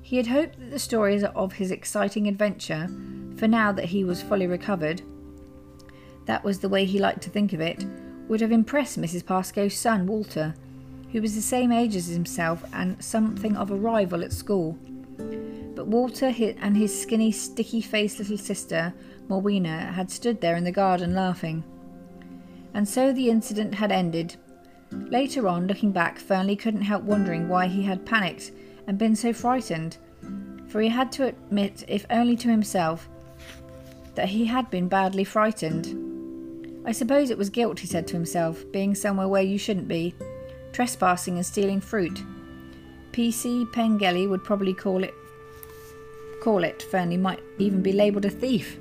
He 0.00 0.16
had 0.16 0.28
hoped 0.28 0.58
that 0.58 0.70
the 0.70 0.78
stories 0.78 1.24
of 1.24 1.52
his 1.52 1.70
exciting 1.70 2.26
adventure, 2.26 2.88
for 3.36 3.46
now 3.46 3.70
that 3.72 3.86
he 3.86 4.02
was 4.02 4.22
fully 4.22 4.46
recovered, 4.46 5.02
that 6.24 6.42
was 6.42 6.60
the 6.60 6.68
way 6.68 6.86
he 6.86 6.98
liked 6.98 7.22
to 7.22 7.30
think 7.30 7.52
of 7.52 7.60
it, 7.60 7.84
would 8.28 8.40
have 8.40 8.52
impressed 8.52 9.00
Mrs. 9.00 9.24
Pascoe's 9.24 9.76
son, 9.76 10.06
Walter, 10.06 10.54
who 11.12 11.22
was 11.22 11.34
the 11.34 11.40
same 11.40 11.72
age 11.72 11.96
as 11.96 12.08
himself 12.08 12.64
and 12.72 13.02
something 13.02 13.56
of 13.56 13.70
a 13.70 13.76
rival 13.76 14.22
at 14.22 14.32
school. 14.32 14.78
But 15.74 15.86
Walter 15.86 16.34
and 16.60 16.76
his 16.76 16.98
skinny, 16.98 17.32
sticky 17.32 17.80
faced 17.80 18.18
little 18.18 18.38
sister, 18.38 18.92
Morwenna, 19.28 19.92
had 19.92 20.10
stood 20.10 20.40
there 20.40 20.56
in 20.56 20.64
the 20.64 20.72
garden 20.72 21.14
laughing. 21.14 21.64
And 22.74 22.88
so 22.88 23.12
the 23.12 23.30
incident 23.30 23.74
had 23.74 23.92
ended. 23.92 24.36
Later 24.90 25.48
on, 25.48 25.66
looking 25.66 25.92
back, 25.92 26.18
Fernley 26.18 26.56
couldn't 26.56 26.82
help 26.82 27.02
wondering 27.02 27.48
why 27.48 27.66
he 27.66 27.82
had 27.82 28.06
panicked 28.06 28.52
and 28.86 28.98
been 28.98 29.16
so 29.16 29.32
frightened, 29.32 29.96
for 30.68 30.80
he 30.80 30.88
had 30.88 31.12
to 31.12 31.26
admit, 31.26 31.84
if 31.88 32.06
only 32.10 32.36
to 32.36 32.48
himself, 32.48 33.08
that 34.14 34.28
he 34.28 34.46
had 34.46 34.70
been 34.70 34.88
badly 34.88 35.24
frightened. 35.24 36.05
I 36.86 36.92
suppose 36.92 37.30
it 37.30 37.38
was 37.38 37.50
guilt, 37.50 37.80
he 37.80 37.88
said 37.88 38.06
to 38.06 38.14
himself, 38.14 38.64
being 38.70 38.94
somewhere 38.94 39.26
where 39.26 39.42
you 39.42 39.58
shouldn't 39.58 39.88
be, 39.88 40.14
trespassing 40.72 41.34
and 41.34 41.44
stealing 41.44 41.80
fruit. 41.80 42.22
P.C. 43.10 43.66
Pengelly 43.72 44.28
would 44.28 44.44
probably 44.44 44.72
call 44.72 45.02
it 45.02 45.12
call 46.40 46.62
it. 46.62 46.82
Fernley 46.82 47.16
might 47.16 47.40
even 47.58 47.82
be 47.82 47.90
labelled 47.90 48.24
a 48.24 48.30
thief. 48.30 48.78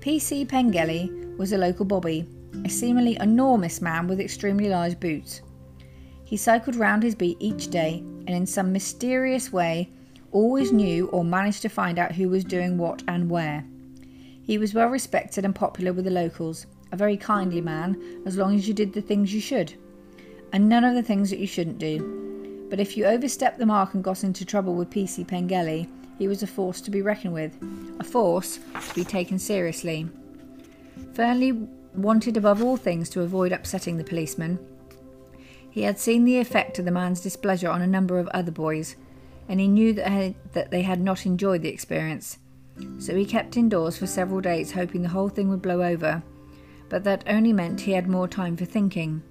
P.C. 0.00 0.44
Pengelly 0.44 1.08
was 1.38 1.52
a 1.52 1.58
local 1.58 1.84
bobby, 1.84 2.26
a 2.64 2.68
seemingly 2.68 3.16
enormous 3.20 3.80
man 3.80 4.08
with 4.08 4.18
extremely 4.18 4.68
large 4.68 4.98
boots. 4.98 5.42
He 6.24 6.36
cycled 6.36 6.74
round 6.74 7.04
his 7.04 7.14
beat 7.14 7.36
each 7.38 7.68
day, 7.68 7.98
and 8.26 8.30
in 8.30 8.44
some 8.44 8.72
mysterious 8.72 9.52
way 9.52 9.88
always 10.32 10.72
knew 10.72 11.06
or 11.08 11.24
managed 11.24 11.62
to 11.62 11.68
find 11.68 11.96
out 11.96 12.10
who 12.10 12.28
was 12.28 12.42
doing 12.42 12.76
what 12.76 13.04
and 13.06 13.30
where. 13.30 13.64
He 14.44 14.58
was 14.58 14.74
well 14.74 14.88
respected 14.88 15.44
and 15.44 15.54
popular 15.54 15.92
with 15.92 16.04
the 16.04 16.10
locals, 16.10 16.66
a 16.92 16.96
very 16.96 17.16
kindly 17.16 17.62
man, 17.62 18.22
as 18.26 18.36
long 18.36 18.54
as 18.54 18.68
you 18.68 18.74
did 18.74 18.92
the 18.92 19.00
things 19.00 19.32
you 19.32 19.40
should, 19.40 19.72
and 20.52 20.68
none 20.68 20.84
of 20.84 20.94
the 20.94 21.02
things 21.02 21.30
that 21.30 21.38
you 21.38 21.46
shouldn't 21.46 21.78
do. 21.78 22.66
But 22.68 22.78
if 22.78 22.96
you 22.96 23.06
overstepped 23.06 23.58
the 23.58 23.66
mark 23.66 23.94
and 23.94 24.04
got 24.04 24.22
into 24.22 24.44
trouble 24.44 24.74
with 24.74 24.90
PC 24.90 25.26
Pengelly, 25.26 25.88
he 26.18 26.28
was 26.28 26.42
a 26.42 26.46
force 26.46 26.82
to 26.82 26.90
be 26.90 27.00
reckoned 27.00 27.32
with, 27.32 27.56
a 27.98 28.04
force 28.04 28.58
to 28.88 28.94
be 28.94 29.04
taken 29.04 29.38
seriously. 29.38 30.08
Fernley 31.14 31.52
wanted 31.94 32.36
above 32.36 32.62
all 32.62 32.76
things 32.76 33.08
to 33.10 33.22
avoid 33.22 33.50
upsetting 33.52 33.96
the 33.96 34.04
policeman. 34.04 34.58
He 35.70 35.82
had 35.82 35.98
seen 35.98 36.24
the 36.24 36.38
effect 36.38 36.78
of 36.78 36.84
the 36.84 36.90
man's 36.90 37.20
displeasure 37.20 37.70
on 37.70 37.80
a 37.80 37.86
number 37.86 38.18
of 38.18 38.28
other 38.28 38.52
boys, 38.52 38.94
and 39.48 39.58
he 39.58 39.68
knew 39.68 39.94
that, 39.94 40.34
that 40.52 40.70
they 40.70 40.82
had 40.82 41.00
not 41.00 41.24
enjoyed 41.24 41.62
the 41.62 41.68
experience. 41.70 42.38
So 42.98 43.14
he 43.14 43.24
kept 43.24 43.56
indoors 43.56 43.98
for 43.98 44.06
several 44.06 44.40
days, 44.40 44.72
hoping 44.72 45.02
the 45.02 45.08
whole 45.08 45.28
thing 45.28 45.48
would 45.48 45.62
blow 45.62 45.82
over, 45.82 46.22
but 46.88 47.04
that 47.04 47.24
only 47.26 47.52
meant 47.52 47.82
he 47.82 47.92
had 47.92 48.08
more 48.08 48.28
time 48.28 48.56
for 48.56 48.64
thinking. 48.64 49.22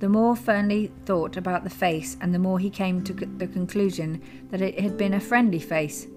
The 0.00 0.08
more 0.08 0.34
Fernley 0.34 0.90
thought 1.04 1.36
about 1.36 1.64
the 1.64 1.70
face, 1.70 2.16
and 2.20 2.34
the 2.34 2.38
more 2.38 2.58
he 2.58 2.70
came 2.70 3.04
to 3.04 3.12
the 3.12 3.46
conclusion 3.46 4.20
that 4.50 4.60
it 4.60 4.80
had 4.80 4.96
been 4.96 5.14
a 5.14 5.20
friendly 5.20 5.60
face, 5.60 6.08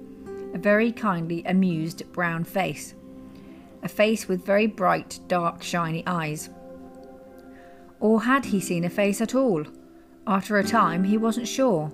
a 0.54 0.58
very 0.58 0.92
kindly, 0.92 1.44
amused 1.46 2.12
brown 2.12 2.44
face, 2.44 2.96
a 3.84 3.88
face 3.88 4.28
with 4.28 4.46
very 4.46 4.66
bright, 4.66 5.20
dark, 5.28 5.62
shiny 5.62 6.04
eyes. 6.08 6.50
Or 8.00 8.24
had 8.24 8.46
he 8.46 8.60
seen 8.60 8.84
a 8.84 8.90
face 8.90 9.22
at 9.22 9.36
all? 9.36 9.66
After 10.26 10.58
a 10.58 10.64
time, 10.64 11.04
he 11.04 11.18
wasn't 11.18 11.48
sure. 11.48 11.94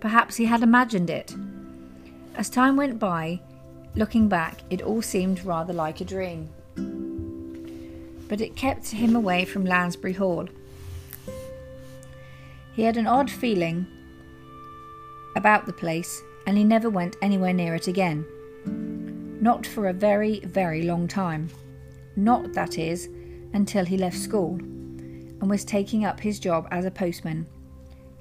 Perhaps 0.00 0.36
he 0.36 0.44
had 0.44 0.62
imagined 0.62 1.08
it. 1.08 1.34
As 2.34 2.50
time 2.50 2.76
went 2.76 2.98
by, 2.98 3.40
Looking 3.96 4.28
back, 4.28 4.62
it 4.70 4.82
all 4.82 5.02
seemed 5.02 5.44
rather 5.44 5.72
like 5.72 6.00
a 6.00 6.04
dream. 6.04 6.48
But 8.28 8.40
it 8.40 8.54
kept 8.54 8.88
him 8.90 9.16
away 9.16 9.44
from 9.44 9.64
Lansbury 9.64 10.12
Hall. 10.12 10.48
He 12.72 12.82
had 12.82 12.96
an 12.96 13.08
odd 13.08 13.30
feeling 13.30 13.86
about 15.34 15.66
the 15.66 15.72
place, 15.72 16.22
and 16.46 16.56
he 16.56 16.64
never 16.64 16.88
went 16.88 17.16
anywhere 17.20 17.52
near 17.52 17.74
it 17.74 17.88
again. 17.88 18.24
Not 19.40 19.66
for 19.66 19.88
a 19.88 19.92
very, 19.92 20.40
very 20.40 20.82
long 20.82 21.08
time. 21.08 21.48
Not, 22.14 22.52
that 22.52 22.78
is, 22.78 23.08
until 23.52 23.84
he 23.84 23.96
left 23.96 24.18
school 24.18 24.54
and 25.40 25.50
was 25.50 25.64
taking 25.64 26.04
up 26.04 26.20
his 26.20 26.38
job 26.38 26.68
as 26.70 26.84
a 26.84 26.90
postman. 26.90 27.46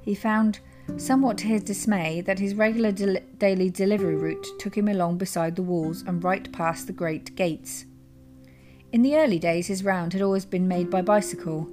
He 0.01 0.15
found 0.15 0.59
Somewhat 0.97 1.37
to 1.39 1.47
his 1.47 1.63
dismay, 1.63 2.21
that 2.21 2.39
his 2.39 2.55
regular 2.55 2.91
del- 2.91 3.21
daily 3.37 3.69
delivery 3.69 4.15
route 4.15 4.45
took 4.59 4.77
him 4.77 4.87
along 4.87 5.17
beside 5.17 5.55
the 5.55 5.63
walls 5.63 6.01
and 6.01 6.23
right 6.23 6.51
past 6.51 6.87
the 6.87 6.93
great 6.93 7.35
gates. 7.35 7.85
In 8.91 9.01
the 9.01 9.17
early 9.17 9.39
days, 9.39 9.67
his 9.67 9.83
round 9.83 10.13
had 10.13 10.21
always 10.21 10.45
been 10.45 10.67
made 10.67 10.89
by 10.89 11.01
bicycle, 11.01 11.69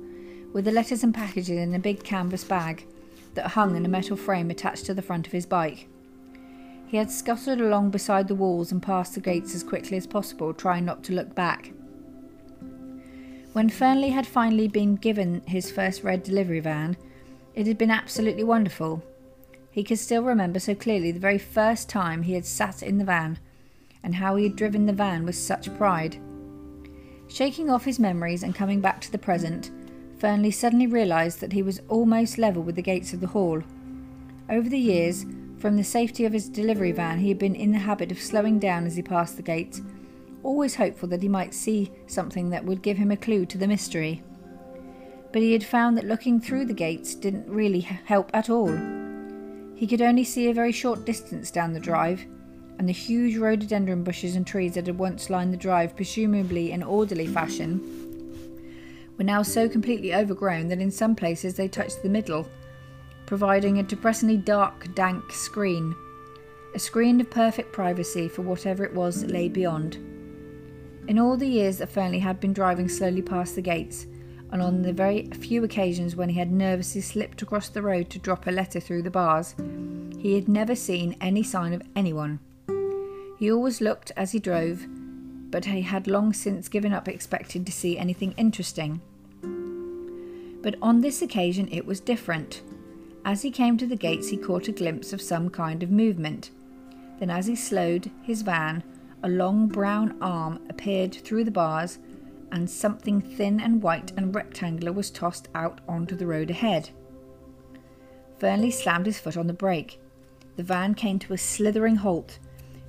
with 0.52 0.64
the 0.64 0.72
letters 0.72 1.02
and 1.02 1.14
packages 1.14 1.50
in 1.50 1.74
a 1.74 1.78
big 1.78 2.04
canvas 2.04 2.44
bag 2.44 2.86
that 3.34 3.48
hung 3.48 3.76
in 3.76 3.84
a 3.84 3.88
metal 3.88 4.16
frame 4.16 4.50
attached 4.50 4.86
to 4.86 4.94
the 4.94 5.02
front 5.02 5.26
of 5.26 5.32
his 5.32 5.46
bike. 5.46 5.88
He 6.86 6.96
had 6.96 7.10
scuttled 7.10 7.60
along 7.60 7.90
beside 7.90 8.28
the 8.28 8.34
walls 8.34 8.70
and 8.70 8.82
past 8.82 9.14
the 9.14 9.20
gates 9.20 9.54
as 9.54 9.64
quickly 9.64 9.96
as 9.96 10.06
possible, 10.06 10.54
trying 10.54 10.84
not 10.84 11.02
to 11.04 11.12
look 11.12 11.34
back. 11.34 11.72
When 13.52 13.70
Fernley 13.70 14.10
had 14.10 14.26
finally 14.26 14.68
been 14.68 14.96
given 14.96 15.42
his 15.46 15.70
first 15.70 16.04
red 16.04 16.22
delivery 16.22 16.60
van, 16.60 16.96
it 17.56 17.66
had 17.66 17.78
been 17.78 17.90
absolutely 17.90 18.44
wonderful. 18.44 19.02
He 19.70 19.82
could 19.82 19.98
still 19.98 20.22
remember 20.22 20.60
so 20.60 20.74
clearly 20.74 21.10
the 21.10 21.18
very 21.18 21.38
first 21.38 21.88
time 21.88 22.22
he 22.22 22.34
had 22.34 22.44
sat 22.44 22.82
in 22.82 22.98
the 22.98 23.04
van, 23.04 23.38
and 24.02 24.14
how 24.14 24.36
he 24.36 24.44
had 24.44 24.56
driven 24.56 24.86
the 24.86 24.92
van 24.92 25.24
with 25.24 25.34
such 25.34 25.74
pride. 25.76 26.20
Shaking 27.28 27.70
off 27.70 27.84
his 27.84 27.98
memories 27.98 28.42
and 28.42 28.54
coming 28.54 28.80
back 28.80 29.00
to 29.00 29.10
the 29.10 29.18
present, 29.18 29.70
Fernley 30.18 30.50
suddenly 30.50 30.86
realised 30.86 31.40
that 31.40 31.52
he 31.52 31.62
was 31.62 31.80
almost 31.88 32.38
level 32.38 32.62
with 32.62 32.76
the 32.76 32.82
gates 32.82 33.12
of 33.12 33.20
the 33.20 33.26
hall. 33.26 33.62
Over 34.48 34.68
the 34.68 34.78
years, 34.78 35.24
from 35.58 35.76
the 35.76 35.84
safety 35.84 36.24
of 36.26 36.32
his 36.32 36.48
delivery 36.48 36.92
van, 36.92 37.18
he 37.18 37.28
had 37.28 37.38
been 37.38 37.54
in 37.54 37.72
the 37.72 37.78
habit 37.78 38.12
of 38.12 38.20
slowing 38.20 38.58
down 38.58 38.86
as 38.86 38.96
he 38.96 39.02
passed 39.02 39.36
the 39.36 39.42
gates, 39.42 39.80
always 40.42 40.76
hopeful 40.76 41.08
that 41.08 41.22
he 41.22 41.28
might 41.28 41.54
see 41.54 41.90
something 42.06 42.50
that 42.50 42.64
would 42.64 42.82
give 42.82 42.98
him 42.98 43.10
a 43.10 43.16
clue 43.16 43.46
to 43.46 43.58
the 43.58 43.66
mystery. 43.66 44.22
But 45.36 45.42
he 45.42 45.52
had 45.52 45.64
found 45.64 45.98
that 45.98 46.06
looking 46.06 46.40
through 46.40 46.64
the 46.64 46.72
gates 46.72 47.14
didn't 47.14 47.46
really 47.46 47.80
help 47.80 48.30
at 48.32 48.48
all. 48.48 48.74
He 49.74 49.86
could 49.86 50.00
only 50.00 50.24
see 50.24 50.48
a 50.48 50.54
very 50.54 50.72
short 50.72 51.04
distance 51.04 51.50
down 51.50 51.74
the 51.74 51.78
drive, 51.78 52.24
and 52.78 52.88
the 52.88 52.94
huge 52.94 53.36
rhododendron 53.36 54.02
bushes 54.02 54.34
and 54.34 54.46
trees 54.46 54.76
that 54.76 54.86
had 54.86 54.96
once 54.96 55.28
lined 55.28 55.52
the 55.52 55.58
drive, 55.58 55.94
presumably 55.94 56.72
in 56.72 56.82
orderly 56.82 57.26
fashion, 57.26 57.82
were 59.18 59.24
now 59.24 59.42
so 59.42 59.68
completely 59.68 60.14
overgrown 60.14 60.68
that 60.68 60.80
in 60.80 60.90
some 60.90 61.14
places 61.14 61.54
they 61.54 61.68
touched 61.68 62.02
the 62.02 62.08
middle, 62.08 62.48
providing 63.26 63.78
a 63.78 63.82
depressingly 63.82 64.38
dark, 64.38 64.94
dank 64.94 65.30
screen. 65.30 65.94
A 66.74 66.78
screen 66.78 67.20
of 67.20 67.28
perfect 67.28 67.74
privacy 67.74 68.26
for 68.26 68.40
whatever 68.40 68.86
it 68.86 68.94
was 68.94 69.20
that 69.20 69.30
lay 69.30 69.50
beyond. 69.50 69.96
In 71.08 71.18
all 71.18 71.36
the 71.36 71.46
years 71.46 71.76
that 71.76 71.90
Fernley 71.90 72.20
had 72.20 72.40
been 72.40 72.54
driving 72.54 72.88
slowly 72.88 73.20
past 73.20 73.54
the 73.54 73.60
gates, 73.60 74.06
and 74.52 74.62
on 74.62 74.82
the 74.82 74.92
very 74.92 75.26
few 75.26 75.64
occasions 75.64 76.16
when 76.16 76.28
he 76.28 76.38
had 76.38 76.52
nervously 76.52 77.00
slipped 77.00 77.42
across 77.42 77.68
the 77.68 77.82
road 77.82 78.10
to 78.10 78.18
drop 78.18 78.46
a 78.46 78.50
letter 78.50 78.80
through 78.80 79.02
the 79.02 79.10
bars, 79.10 79.54
he 80.18 80.34
had 80.34 80.48
never 80.48 80.74
seen 80.74 81.16
any 81.20 81.42
sign 81.42 81.72
of 81.72 81.82
anyone. 81.94 82.40
He 83.38 83.50
always 83.50 83.80
looked 83.80 84.12
as 84.16 84.32
he 84.32 84.38
drove, 84.38 84.86
but 85.50 85.66
he 85.66 85.82
had 85.82 86.06
long 86.06 86.32
since 86.32 86.68
given 86.68 86.92
up 86.92 87.08
expecting 87.08 87.64
to 87.64 87.72
see 87.72 87.98
anything 87.98 88.32
interesting. 88.36 89.00
But 90.62 90.76
on 90.82 91.00
this 91.00 91.22
occasion 91.22 91.68
it 91.70 91.86
was 91.86 92.00
different. 92.00 92.62
As 93.24 93.42
he 93.42 93.50
came 93.50 93.76
to 93.78 93.86
the 93.86 93.96
gates, 93.96 94.28
he 94.28 94.36
caught 94.36 94.68
a 94.68 94.72
glimpse 94.72 95.12
of 95.12 95.20
some 95.20 95.50
kind 95.50 95.82
of 95.82 95.90
movement. 95.90 96.50
Then, 97.18 97.30
as 97.30 97.46
he 97.46 97.56
slowed 97.56 98.10
his 98.22 98.42
van, 98.42 98.84
a 99.22 99.28
long 99.28 99.66
brown 99.66 100.16
arm 100.20 100.60
appeared 100.68 101.14
through 101.14 101.44
the 101.44 101.50
bars, 101.50 101.98
and 102.52 102.68
something 102.68 103.20
thin 103.20 103.60
and 103.60 103.82
white 103.82 104.12
and 104.16 104.34
rectangular 104.34 104.92
was 104.92 105.10
tossed 105.10 105.48
out 105.54 105.80
onto 105.88 106.14
the 106.14 106.26
road 106.26 106.50
ahead. 106.50 106.90
Fernley 108.38 108.70
slammed 108.70 109.06
his 109.06 109.18
foot 109.18 109.36
on 109.36 109.46
the 109.46 109.52
brake. 109.52 110.00
The 110.56 110.62
van 110.62 110.94
came 110.94 111.18
to 111.20 111.32
a 111.32 111.38
slithering 111.38 111.96
halt, 111.96 112.38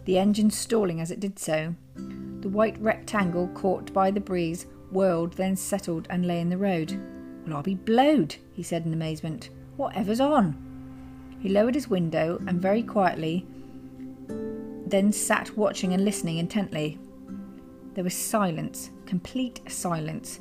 the 0.06 0.18
engine 0.18 0.52
stalling 0.52 1.02
as 1.02 1.12
it 1.12 1.20
did 1.20 1.40
so. 1.40 1.76
The 1.96 2.50
white 2.50 2.78
rectangle, 2.80 3.48
caught 3.50 3.92
by 3.94 4.12
the 4.12 4.20
breeze, 4.20 4.68
whirled, 4.92 5.34
then 5.34 5.56
settled 5.56 6.08
and 6.10 6.26
lay 6.26 6.40
in 6.40 6.50
the 6.50 6.58
road. 6.58 7.00
Well, 7.46 7.58
I'll 7.58 7.64
be 7.64 7.76
blowed, 7.76 8.36
he 8.54 8.64
said 8.64 8.86
in 8.86 8.94
amazement. 8.94 9.50
Whatever's 9.76 10.20
on? 10.20 10.64
He 11.40 11.50
lowered 11.50 11.76
his 11.76 11.90
window 11.90 12.42
and 12.48 12.62
very 12.62 12.84
quietly 12.84 13.46
then 14.90 15.12
sat 15.12 15.56
watching 15.58 15.94
and 15.94 16.06
listening 16.06 16.38
intently. 16.38 16.98
There 17.98 18.04
was 18.04 18.14
silence, 18.14 18.92
complete 19.08 19.60
silence, 19.68 20.40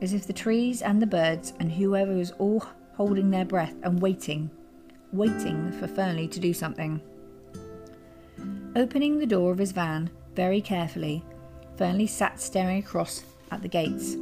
as 0.00 0.12
if 0.12 0.24
the 0.24 0.32
trees 0.32 0.82
and 0.82 1.02
the 1.02 1.06
birds 1.06 1.52
and 1.58 1.72
whoever 1.72 2.14
was 2.14 2.30
all 2.38 2.64
holding 2.94 3.28
their 3.28 3.44
breath 3.44 3.74
and 3.82 4.00
waiting, 4.00 4.48
waiting 5.12 5.72
for 5.72 5.88
Fernley 5.88 6.28
to 6.28 6.38
do 6.38 6.54
something. 6.54 7.00
Opening 8.76 9.18
the 9.18 9.26
door 9.26 9.50
of 9.50 9.58
his 9.58 9.72
van 9.72 10.10
very 10.36 10.60
carefully, 10.60 11.24
Fernley 11.76 12.06
sat 12.06 12.38
staring 12.38 12.78
across 12.78 13.24
at 13.50 13.62
the 13.62 13.68
gates. 13.68 14.14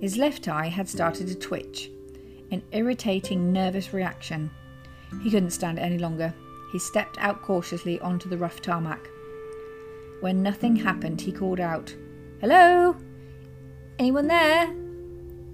His 0.00 0.16
left 0.16 0.46
eye 0.46 0.68
had 0.68 0.88
started 0.88 1.26
to 1.26 1.34
twitch, 1.34 1.90
an 2.52 2.62
irritating, 2.70 3.52
nervous 3.52 3.92
reaction. 3.92 4.48
He 5.24 5.30
couldn't 5.32 5.50
stand 5.50 5.80
it 5.80 5.82
any 5.82 5.98
longer. 5.98 6.32
He 6.70 6.78
stepped 6.78 7.18
out 7.18 7.42
cautiously 7.42 7.98
onto 7.98 8.28
the 8.28 8.38
rough 8.38 8.62
tarmac. 8.62 9.08
When 10.20 10.42
nothing 10.42 10.76
happened, 10.76 11.20
he 11.20 11.32
called 11.32 11.60
out, 11.60 11.94
Hello? 12.40 12.96
Anyone 13.98 14.28
there? 14.28 14.74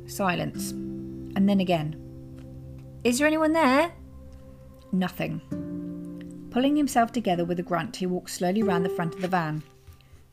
Silence. 0.07 0.71
And 0.71 1.49
then 1.49 1.61
again, 1.61 1.97
Is 3.05 3.19
there 3.19 3.27
anyone 3.27 3.53
there? 3.53 3.93
Nothing. 4.93 5.41
Pulling 6.51 6.77
himself 6.77 7.13
together 7.13 7.45
with 7.45 7.61
a 7.61 7.63
grunt, 7.63 7.97
he 7.97 8.07
walked 8.07 8.31
slowly 8.31 8.63
round 8.63 8.85
the 8.85 8.91
front 8.91 9.15
of 9.15 9.21
the 9.21 9.29
van. 9.29 9.63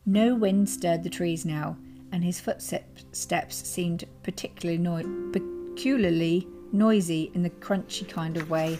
No 0.06 0.36
wind 0.36 0.70
stirred 0.70 1.04
the 1.04 1.10
trees 1.10 1.46
now, 1.46 1.78
and 2.12 2.24
his 2.24 2.40
footsteps 2.40 3.56
seemed 3.68 4.06
particularly 4.24 4.78
no- 4.78 5.30
peculiarly 5.32 6.48
noisy 6.72 7.32
in 7.34 7.44
the 7.44 7.50
crunchy 7.50 8.08
kind 8.08 8.38
of 8.38 8.50
way. 8.50 8.78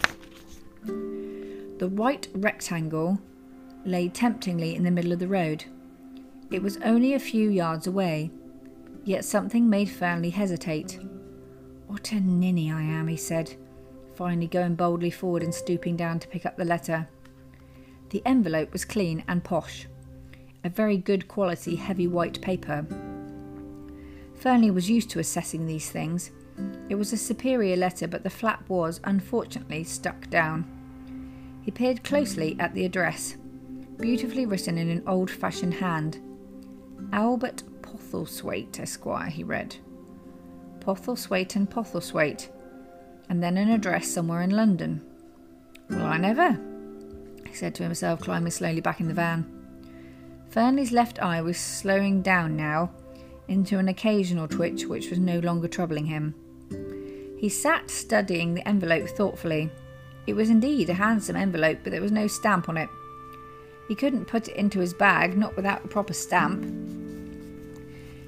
The 1.78 1.88
white 1.88 2.28
rectangle 2.34 3.18
lay 3.84 4.08
temptingly 4.08 4.74
in 4.74 4.82
the 4.82 4.90
middle 4.90 5.12
of 5.12 5.18
the 5.18 5.28
road. 5.28 5.64
It 6.50 6.62
was 6.62 6.78
only 6.78 7.14
a 7.14 7.18
few 7.18 7.50
yards 7.50 7.86
away, 7.86 8.30
yet 9.04 9.24
something 9.24 9.68
made 9.68 9.90
Fernley 9.90 10.30
hesitate. 10.30 10.98
What 11.86 12.12
a 12.12 12.20
ninny 12.20 12.70
I 12.70 12.82
am, 12.82 13.08
he 13.08 13.16
said, 13.16 13.54
finally 14.14 14.46
going 14.46 14.74
boldly 14.74 15.10
forward 15.10 15.42
and 15.42 15.54
stooping 15.54 15.96
down 15.96 16.18
to 16.20 16.28
pick 16.28 16.46
up 16.46 16.56
the 16.56 16.64
letter. 16.64 17.08
The 18.10 18.22
envelope 18.24 18.72
was 18.72 18.84
clean 18.84 19.24
and 19.28 19.44
posh, 19.44 19.86
a 20.62 20.68
very 20.68 20.96
good 20.96 21.28
quality 21.28 21.76
heavy 21.76 22.06
white 22.06 22.40
paper. 22.40 22.86
Fernley 24.34 24.70
was 24.70 24.90
used 24.90 25.10
to 25.10 25.18
assessing 25.18 25.66
these 25.66 25.90
things. 25.90 26.30
It 26.88 26.94
was 26.94 27.12
a 27.12 27.16
superior 27.16 27.76
letter, 27.76 28.06
but 28.06 28.22
the 28.22 28.30
flap 28.30 28.68
was, 28.68 29.00
unfortunately, 29.04 29.84
stuck 29.84 30.30
down. 30.30 30.64
He 31.62 31.70
peered 31.70 32.04
closely 32.04 32.56
at 32.60 32.74
the 32.74 32.84
address, 32.84 33.36
beautifully 33.98 34.46
written 34.46 34.78
in 34.78 34.90
an 34.90 35.02
old 35.06 35.30
fashioned 35.30 35.74
hand. 35.74 36.18
Albert 37.12 37.62
Postlethwaite, 37.82 38.80
Esquire, 38.80 39.30
he 39.30 39.44
read. 39.44 39.76
Postlethwaite 40.80 41.56
and 41.56 41.70
Postlethwaite, 41.70 42.48
and 43.28 43.42
then 43.42 43.56
an 43.56 43.70
address 43.70 44.08
somewhere 44.08 44.42
in 44.42 44.50
London. 44.50 45.04
Well, 45.90 46.06
I 46.06 46.16
never, 46.18 46.58
he 47.46 47.54
said 47.54 47.74
to 47.76 47.82
himself, 47.82 48.20
climbing 48.20 48.50
slowly 48.50 48.80
back 48.80 49.00
in 49.00 49.08
the 49.08 49.14
van. 49.14 49.50
Fernley's 50.50 50.92
left 50.92 51.22
eye 51.22 51.40
was 51.40 51.58
slowing 51.58 52.22
down 52.22 52.56
now 52.56 52.90
into 53.48 53.78
an 53.78 53.88
occasional 53.88 54.48
twitch 54.48 54.86
which 54.86 55.10
was 55.10 55.18
no 55.18 55.38
longer 55.40 55.68
troubling 55.68 56.06
him. 56.06 56.34
He 57.38 57.48
sat 57.48 57.90
studying 57.90 58.54
the 58.54 58.66
envelope 58.66 59.08
thoughtfully. 59.08 59.70
It 60.26 60.34
was 60.34 60.50
indeed 60.50 60.88
a 60.88 60.94
handsome 60.94 61.36
envelope, 61.36 61.80
but 61.82 61.90
there 61.90 62.00
was 62.00 62.12
no 62.12 62.26
stamp 62.26 62.68
on 62.68 62.76
it. 62.76 62.88
He 63.88 63.94
couldn't 63.94 64.26
put 64.26 64.48
it 64.48 64.56
into 64.56 64.80
his 64.80 64.94
bag, 64.94 65.36
not 65.36 65.56
without 65.56 65.84
a 65.84 65.88
proper 65.88 66.12
stamp. 66.12 66.64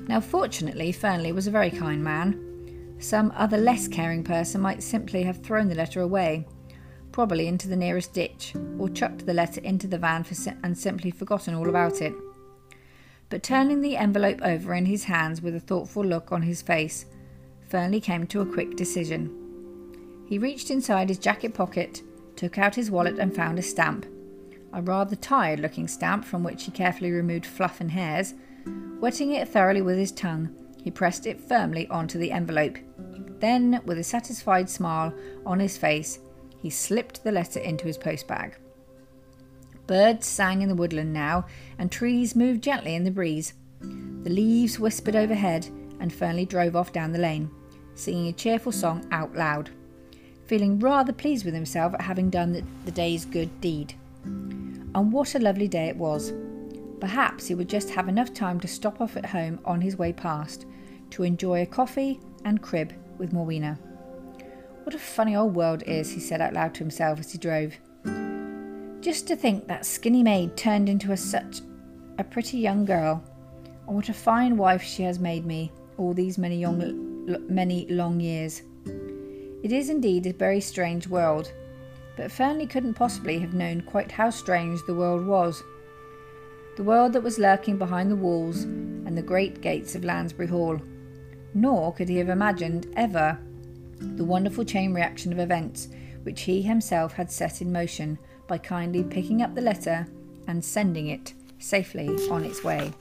Now, 0.08 0.20
fortunately, 0.20 0.92
Fernley 0.92 1.32
was 1.32 1.46
a 1.46 1.50
very 1.50 1.70
kind 1.70 2.02
man. 2.02 2.96
Some 2.98 3.32
other 3.36 3.58
less 3.58 3.88
caring 3.88 4.22
person 4.22 4.60
might 4.60 4.82
simply 4.82 5.22
have 5.24 5.42
thrown 5.42 5.68
the 5.68 5.74
letter 5.74 6.00
away, 6.00 6.46
probably 7.12 7.46
into 7.46 7.68
the 7.68 7.76
nearest 7.76 8.12
ditch, 8.12 8.54
or 8.78 8.88
chucked 8.88 9.26
the 9.26 9.34
letter 9.34 9.60
into 9.62 9.86
the 9.86 9.98
van 9.98 10.24
si- 10.24 10.52
and 10.62 10.76
simply 10.76 11.10
forgotten 11.10 11.54
all 11.54 11.68
about 11.68 12.00
it. 12.00 12.14
But 13.28 13.42
turning 13.42 13.80
the 13.80 13.96
envelope 13.96 14.40
over 14.42 14.74
in 14.74 14.86
his 14.86 15.04
hands 15.04 15.42
with 15.42 15.56
a 15.56 15.60
thoughtful 15.60 16.04
look 16.04 16.30
on 16.30 16.42
his 16.42 16.62
face, 16.62 17.06
Fernley 17.68 18.00
came 18.00 18.26
to 18.28 18.40
a 18.40 18.46
quick 18.46 18.76
decision. 18.76 20.24
He 20.28 20.38
reached 20.38 20.70
inside 20.70 21.08
his 21.08 21.18
jacket 21.18 21.54
pocket, 21.54 22.02
took 22.36 22.58
out 22.58 22.74
his 22.74 22.90
wallet, 22.90 23.18
and 23.18 23.34
found 23.34 23.58
a 23.58 23.62
stamp. 23.62 24.06
A 24.76 24.82
rather 24.82 25.16
tired 25.16 25.58
looking 25.58 25.88
stamp 25.88 26.26
from 26.26 26.42
which 26.42 26.64
he 26.64 26.70
carefully 26.70 27.10
removed 27.10 27.46
fluff 27.46 27.80
and 27.80 27.90
hairs. 27.90 28.34
Wetting 29.00 29.32
it 29.32 29.48
thoroughly 29.48 29.80
with 29.80 29.96
his 29.96 30.12
tongue, 30.12 30.54
he 30.84 30.90
pressed 30.90 31.26
it 31.26 31.40
firmly 31.40 31.88
onto 31.88 32.18
the 32.18 32.30
envelope. 32.30 32.76
Then, 33.40 33.80
with 33.86 33.96
a 33.96 34.04
satisfied 34.04 34.68
smile 34.68 35.14
on 35.46 35.60
his 35.60 35.78
face, 35.78 36.18
he 36.58 36.68
slipped 36.68 37.24
the 37.24 37.32
letter 37.32 37.58
into 37.58 37.86
his 37.86 37.96
postbag. 37.96 38.52
Birds 39.86 40.26
sang 40.26 40.60
in 40.60 40.68
the 40.68 40.74
woodland 40.74 41.10
now, 41.10 41.46
and 41.78 41.90
trees 41.90 42.36
moved 42.36 42.62
gently 42.62 42.94
in 42.94 43.04
the 43.04 43.10
breeze. 43.10 43.54
The 43.80 44.30
leaves 44.30 44.78
whispered 44.78 45.16
overhead, 45.16 45.70
and 46.00 46.12
Fernley 46.12 46.44
drove 46.44 46.76
off 46.76 46.92
down 46.92 47.12
the 47.12 47.18
lane, 47.18 47.50
singing 47.94 48.26
a 48.26 48.32
cheerful 48.32 48.72
song 48.72 49.08
out 49.10 49.34
loud, 49.34 49.70
feeling 50.44 50.78
rather 50.80 51.14
pleased 51.14 51.46
with 51.46 51.54
himself 51.54 51.94
at 51.94 52.02
having 52.02 52.28
done 52.28 52.62
the 52.84 52.90
day's 52.90 53.24
good 53.24 53.58
deed. 53.62 53.94
And 54.96 55.12
what 55.12 55.34
a 55.34 55.38
lovely 55.38 55.68
day 55.68 55.88
it 55.88 55.96
was! 55.98 56.32
Perhaps 57.00 57.46
he 57.46 57.54
would 57.54 57.68
just 57.68 57.90
have 57.90 58.08
enough 58.08 58.32
time 58.32 58.58
to 58.60 58.66
stop 58.66 58.98
off 59.02 59.18
at 59.18 59.26
home 59.26 59.60
on 59.62 59.82
his 59.82 59.98
way 59.98 60.10
past 60.10 60.64
to 61.10 61.22
enjoy 61.22 61.60
a 61.60 61.66
coffee 61.66 62.18
and 62.46 62.62
crib 62.62 62.94
with 63.18 63.30
Morwenna. 63.30 63.78
What 64.84 64.94
a 64.94 64.98
funny 64.98 65.36
old 65.36 65.54
world 65.54 65.82
it 65.82 65.88
is, 65.88 66.10
he 66.10 66.18
said 66.18 66.40
out 66.40 66.54
loud 66.54 66.72
to 66.74 66.78
himself 66.78 67.20
as 67.20 67.30
he 67.30 67.36
drove. 67.36 67.74
Just 69.02 69.28
to 69.28 69.36
think 69.36 69.68
that 69.68 69.84
skinny 69.84 70.22
maid 70.22 70.56
turned 70.56 70.88
into 70.88 71.12
a, 71.12 71.16
such 71.18 71.60
a 72.16 72.24
pretty 72.24 72.56
young 72.56 72.86
girl. 72.86 73.22
And 73.86 73.96
what 73.96 74.08
a 74.08 74.14
fine 74.14 74.56
wife 74.56 74.82
she 74.82 75.02
has 75.02 75.18
made 75.18 75.44
me 75.44 75.72
all 75.98 76.14
these 76.14 76.38
many 76.38 76.56
young, 76.56 77.36
many 77.50 77.86
long 77.88 78.18
years. 78.18 78.62
It 79.62 79.72
is 79.72 79.90
indeed 79.90 80.26
a 80.26 80.32
very 80.32 80.62
strange 80.62 81.06
world, 81.06 81.52
but 82.16 82.32
Fernley 82.32 82.66
couldn't 82.66 82.94
possibly 82.94 83.38
have 83.38 83.54
known 83.54 83.82
quite 83.82 84.12
how 84.12 84.30
strange 84.30 84.80
the 84.86 84.94
world 84.94 85.26
was. 85.26 85.62
The 86.76 86.82
world 86.82 87.12
that 87.12 87.22
was 87.22 87.38
lurking 87.38 87.76
behind 87.76 88.10
the 88.10 88.16
walls 88.16 88.64
and 88.64 89.16
the 89.16 89.22
great 89.22 89.60
gates 89.60 89.94
of 89.94 90.04
Lansbury 90.04 90.48
Hall. 90.48 90.80
Nor 91.54 91.92
could 91.94 92.08
he 92.08 92.16
have 92.16 92.28
imagined 92.28 92.86
ever 92.96 93.38
the 93.98 94.24
wonderful 94.24 94.64
chain 94.64 94.92
reaction 94.92 95.32
of 95.32 95.38
events 95.38 95.88
which 96.22 96.42
he 96.42 96.60
himself 96.60 97.12
had 97.12 97.30
set 97.30 97.62
in 97.62 97.72
motion 97.72 98.18
by 98.46 98.58
kindly 98.58 99.04
picking 99.04 99.42
up 99.42 99.54
the 99.54 99.60
letter 99.60 100.06
and 100.48 100.64
sending 100.64 101.08
it 101.08 101.34
safely 101.58 102.08
on 102.30 102.44
its 102.44 102.62
way. 102.64 102.92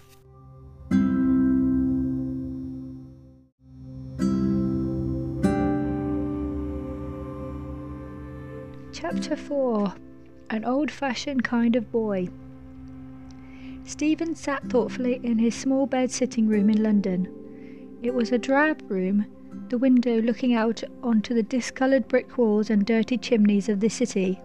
Chapter 9.16 9.38
4 9.38 9.94
An 10.50 10.66
Old 10.66 10.92
Fashioned 10.92 11.46
Kind 11.46 11.78
of 11.78 11.90
Boy. 11.90 12.28
Stephen 13.86 14.36
sat 14.36 14.70
thoughtfully 14.70 15.22
in 15.24 15.40
his 15.40 15.56
small 15.56 15.86
bed 15.86 16.12
sitting 16.12 16.50
room 16.50 16.70
in 16.70 16.84
London. 16.84 17.30
It 18.04 18.14
was 18.14 18.34
a 18.34 18.38
drab 18.38 18.84
room 18.92 19.26
the 19.70 19.78
window 19.78 20.22
looking 20.22 20.54
out 20.54 20.84
onto 21.02 21.34
the 21.34 21.44
discoloured 21.44 22.10
brick 22.10 22.38
walls 22.38 22.70
and 22.70 22.86
dirty 22.86 23.18
chimneys 23.18 23.70
of 23.70 23.80
the 23.80 23.88
city. 23.88 24.42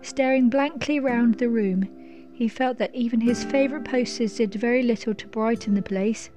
Staring 0.00 0.48
blankly 0.48 1.00
round 1.00 1.34
the 1.34 1.48
room, 1.48 1.88
he 2.32 2.46
felt 2.46 2.78
that 2.78 2.94
even 2.94 3.20
his 3.20 3.42
favourite 3.42 3.84
posters 3.84 4.36
did 4.36 4.54
very 4.54 4.84
little 4.84 5.12
to 5.12 5.26
brighten 5.26 5.74
the 5.74 5.82
place. 5.82 6.30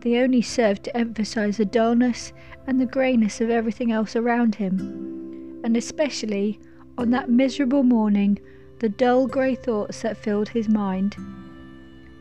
They 0.00 0.18
only 0.18 0.42
served 0.42 0.82
to 0.84 0.96
emphasise 0.96 1.58
the 1.58 1.64
dullness 1.66 2.32
and 2.66 2.80
the 2.80 2.86
greyness 2.86 3.40
of 3.40 3.48
everything 3.48 3.92
else 3.92 4.16
around 4.16 4.56
him, 4.56 5.60
and 5.62 5.76
especially 5.76 6.58
on 7.00 7.10
that 7.10 7.30
miserable 7.30 7.82
morning 7.82 8.38
the 8.80 8.88
dull 8.88 9.26
grey 9.26 9.54
thoughts 9.54 10.02
that 10.02 10.18
filled 10.18 10.50
his 10.50 10.68
mind. 10.68 11.16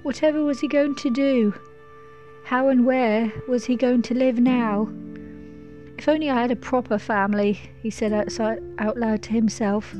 Whatever 0.04 0.42
was 0.44 0.62
he 0.62 0.70
going 0.70 0.96
to 0.96 1.10
do? 1.10 1.54
How 2.46 2.70
and 2.70 2.86
where 2.86 3.32
was 3.48 3.65
he 3.65 3.76
going 3.76 4.02
to 4.04 4.13
live 4.13 4.39
now? 4.39 4.89
If 5.98 6.08
only 6.08 6.30
I 6.30 6.42
had 6.42 6.52
a 6.52 6.56
proper 6.56 6.98
family, 6.98 7.60
he 7.84 7.89
said 7.89 8.13
outside, 8.13 8.63
out 8.78 8.98
loud 8.98 9.22
to 9.24 9.32
himself. 9.32 9.94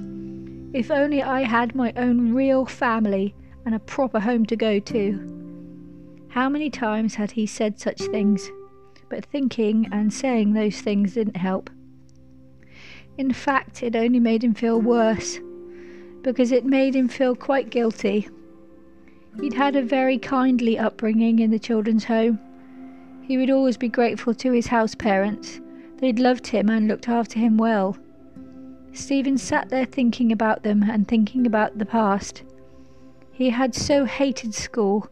If 0.74 0.92
only 0.92 1.22
I 1.22 1.44
had 1.44 1.76
my 1.76 1.92
own 1.98 2.34
real 2.34 2.66
family 2.66 3.36
and 3.66 3.76
a 3.76 3.80
proper 3.80 4.22
home 4.22 4.46
to 4.46 4.56
go 4.56 4.80
to. 4.80 6.26
How 6.30 6.48
many 6.48 6.70
times 6.70 7.16
had 7.16 7.32
he 7.32 7.46
said 7.46 7.80
such 7.82 8.02
things? 8.04 8.50
But 9.10 9.26
thinking 9.26 9.90
and 9.92 10.14
saying 10.14 10.54
those 10.54 10.80
things 10.80 11.16
didn't 11.16 11.38
help. 11.38 11.70
In 13.20 13.34
fact, 13.34 13.84
it 13.84 13.98
only 13.98 14.22
made 14.22 14.46
him 14.46 14.54
feel 14.54 14.80
worse, 14.80 15.42
because 16.22 16.54
it 16.54 16.64
made 16.64 16.96
him 16.96 17.10
feel 17.10 17.36
quite 17.36 17.70
guilty. 17.70 18.30
He'd 19.42 19.56
had 19.56 19.76
a 19.76 19.82
very 19.82 20.18
kindly 20.18 20.80
upbringing 20.80 21.40
in 21.40 21.52
the 21.52 21.60
children's 21.60 22.06
home. 22.06 22.40
He 23.22 23.38
would 23.38 23.50
always 23.50 23.76
be 23.76 23.90
grateful 23.90 24.34
to 24.36 24.54
his 24.54 24.68
house 24.68 24.96
parents 24.96 25.60
They'd 25.98 26.18
loved 26.18 26.48
him 26.48 26.70
and 26.70 26.88
looked 26.88 27.10
after 27.10 27.40
him 27.40 27.58
well. 27.58 27.98
Stephen 28.94 29.38
sat 29.38 29.68
there 29.68 29.84
thinking 29.84 30.32
about 30.32 30.64
them 30.64 30.84
and 30.84 31.06
thinking 31.06 31.46
about 31.46 31.78
the 31.78 31.86
past. 31.86 32.44
He 33.34 33.50
had 33.50 33.76
so 33.76 34.06
hated 34.06 34.56
school, 34.56 35.10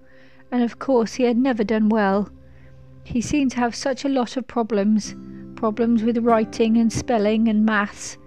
and 0.50 0.64
of 0.64 0.80
course 0.80 1.16
he 1.16 1.24
had 1.24 1.38
never 1.38 1.66
done 1.66 1.90
well. 1.90 2.30
He 3.04 3.20
seemed 3.20 3.52
to 3.52 3.58
have 3.58 3.76
such 3.76 4.06
a 4.06 4.10
lot 4.10 4.38
of 4.38 4.48
problems 4.48 5.14
problems 5.58 6.04
with 6.04 6.20
writing 6.20 6.78
and 6.78 6.94
spelling 6.94 7.50
and 7.50 7.66
maths, 7.66 8.18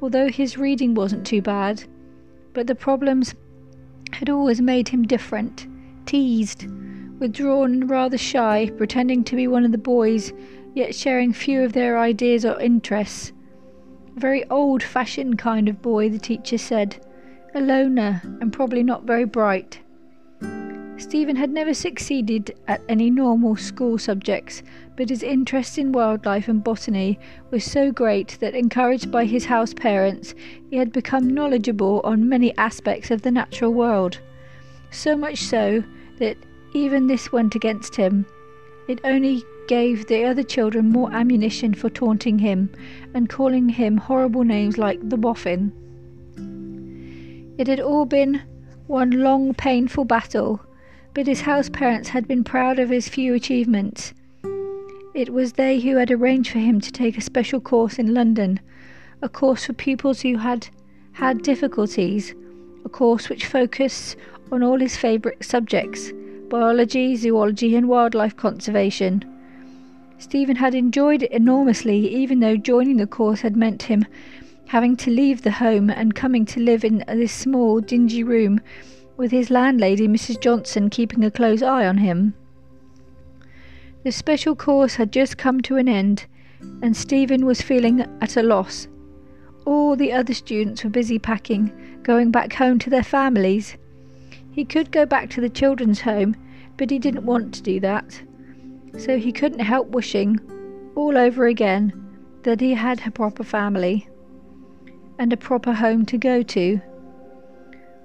although 0.00 0.28
his 0.28 0.56
reading 0.56 0.94
wasn't 0.94 1.26
too 1.26 1.42
bad. 1.42 1.84
But 2.54 2.66
the 2.66 2.74
problems 2.74 3.34
had 4.12 4.30
always 4.30 4.60
made 4.60 4.88
him 4.88 5.02
different, 5.02 5.66
teased, 6.06 6.66
withdrawn 7.18 7.86
rather 7.86 8.16
shy, 8.16 8.70
pretending 8.78 9.24
to 9.24 9.36
be 9.36 9.46
one 9.46 9.64
of 9.64 9.72
the 9.72 9.78
boys 9.78 10.32
yet 10.74 10.94
sharing 10.94 11.32
few 11.32 11.62
of 11.62 11.72
their 11.72 11.98
ideas 11.98 12.44
or 12.44 12.58
interests. 12.60 13.32
A 14.16 14.20
very 14.20 14.48
old 14.48 14.82
fashioned 14.82 15.38
kind 15.38 15.68
of 15.68 15.82
boy, 15.82 16.08
the 16.08 16.18
teacher 16.18 16.58
said, 16.58 17.04
a 17.54 17.60
loner 17.60 18.22
and 18.40 18.52
probably 18.52 18.82
not 18.82 19.04
very 19.04 19.24
bright. 19.24 19.80
Stephen 21.00 21.34
had 21.34 21.50
never 21.50 21.72
succeeded 21.72 22.54
at 22.68 22.82
any 22.86 23.08
normal 23.08 23.56
school 23.56 23.96
subjects, 23.96 24.62
but 24.96 25.08
his 25.08 25.22
interest 25.22 25.78
in 25.78 25.92
wildlife 25.92 26.46
and 26.46 26.62
botany 26.62 27.18
was 27.50 27.64
so 27.64 27.90
great 27.90 28.36
that, 28.40 28.54
encouraged 28.54 29.10
by 29.10 29.24
his 29.24 29.46
house 29.46 29.72
parents, 29.72 30.34
he 30.68 30.76
had 30.76 30.92
become 30.92 31.32
knowledgeable 31.32 32.02
on 32.04 32.28
many 32.28 32.54
aspects 32.58 33.10
of 33.10 33.22
the 33.22 33.30
natural 33.30 33.72
world. 33.72 34.20
So 34.90 35.16
much 35.16 35.38
so 35.38 35.82
that 36.18 36.36
even 36.74 37.06
this 37.06 37.32
went 37.32 37.54
against 37.54 37.96
him. 37.96 38.26
It 38.86 39.00
only 39.02 39.42
gave 39.68 40.06
the 40.06 40.24
other 40.24 40.42
children 40.42 40.90
more 40.90 41.10
ammunition 41.14 41.72
for 41.72 41.88
taunting 41.88 42.38
him 42.38 42.70
and 43.14 43.26
calling 43.26 43.70
him 43.70 43.96
horrible 43.96 44.44
names 44.44 44.76
like 44.76 45.00
the 45.08 45.16
boffin. 45.16 45.72
It 47.56 47.68
had 47.68 47.80
all 47.80 48.04
been 48.04 48.42
one 48.86 49.12
long, 49.12 49.54
painful 49.54 50.04
battle, 50.04 50.60
but 51.14 51.26
his 51.26 51.42
house 51.42 51.68
parents 51.68 52.10
had 52.10 52.28
been 52.28 52.44
proud 52.44 52.78
of 52.78 52.90
his 52.90 53.08
few 53.08 53.34
achievements. 53.34 54.14
It 55.14 55.30
was 55.30 55.54
they 55.54 55.80
who 55.80 55.96
had 55.96 56.10
arranged 56.10 56.50
for 56.50 56.58
him 56.58 56.80
to 56.80 56.92
take 56.92 57.18
a 57.18 57.22
special 57.22 57.60
course 57.60 57.98
in 57.98 58.14
London, 58.14 58.60
a 59.22 59.28
course 59.28 59.66
for 59.66 59.72
pupils 59.72 60.20
who 60.20 60.36
had 60.36 60.68
had 61.12 61.42
difficulties, 61.42 62.34
a 62.84 62.88
course 62.88 63.28
which 63.28 63.46
focused 63.46 64.16
on 64.52 64.62
all 64.62 64.78
his 64.78 64.96
favourite 64.96 65.44
subjects 65.44 66.12
biology, 66.48 67.14
zoology, 67.14 67.76
and 67.76 67.88
wildlife 67.88 68.36
conservation. 68.36 69.24
Stephen 70.18 70.56
had 70.56 70.74
enjoyed 70.74 71.22
it 71.22 71.30
enormously, 71.30 72.08
even 72.14 72.40
though 72.40 72.56
joining 72.56 72.96
the 72.96 73.06
course 73.06 73.40
had 73.40 73.56
meant 73.56 73.82
him 73.84 74.04
having 74.70 74.96
to 74.96 75.10
leave 75.10 75.42
the 75.42 75.50
home 75.50 75.90
and 75.90 76.14
coming 76.14 76.46
to 76.46 76.60
live 76.60 76.84
in 76.84 77.04
this 77.08 77.32
small, 77.32 77.80
dingy 77.80 78.22
room 78.22 78.60
with 79.20 79.30
his 79.30 79.50
landlady, 79.50 80.08
Mrs. 80.08 80.40
Johnson, 80.40 80.88
keeping 80.88 81.22
a 81.22 81.30
close 81.30 81.60
eye 81.60 81.86
on 81.86 81.98
him. 81.98 82.32
The 84.02 84.12
special 84.12 84.56
course 84.56 84.94
had 84.94 85.12
just 85.12 85.36
come 85.36 85.60
to 85.60 85.76
an 85.76 85.90
end, 85.90 86.24
and 86.80 86.96
Stephen 86.96 87.44
was 87.44 87.60
feeling 87.60 88.00
at 88.22 88.38
a 88.38 88.42
loss. 88.42 88.88
All 89.66 89.94
the 89.94 90.10
other 90.10 90.32
students 90.32 90.82
were 90.82 90.88
busy 90.88 91.18
packing, 91.18 91.70
going 92.02 92.30
back 92.30 92.54
home 92.54 92.78
to 92.78 92.88
their 92.88 93.02
families. 93.02 93.76
He 94.52 94.64
could 94.64 94.90
go 94.90 95.04
back 95.04 95.28
to 95.30 95.42
the 95.42 95.50
children's 95.50 96.00
home, 96.00 96.34
but 96.78 96.88
he 96.88 96.98
didn't 96.98 97.26
want 97.26 97.52
to 97.54 97.62
do 97.62 97.78
that 97.80 98.22
so 98.98 99.18
he 99.18 99.32
couldn't 99.32 99.60
help 99.60 99.88
wishing, 99.88 100.40
all 100.96 101.18
over 101.18 101.46
again, 101.46 101.92
that 102.42 102.60
he 102.60 102.72
had 102.72 103.06
a 103.06 103.10
proper 103.10 103.44
family 103.44 104.08
and 105.18 105.30
a 105.30 105.36
proper 105.36 105.74
home 105.74 106.06
to 106.06 106.16
go 106.16 106.42
to. 106.42 106.80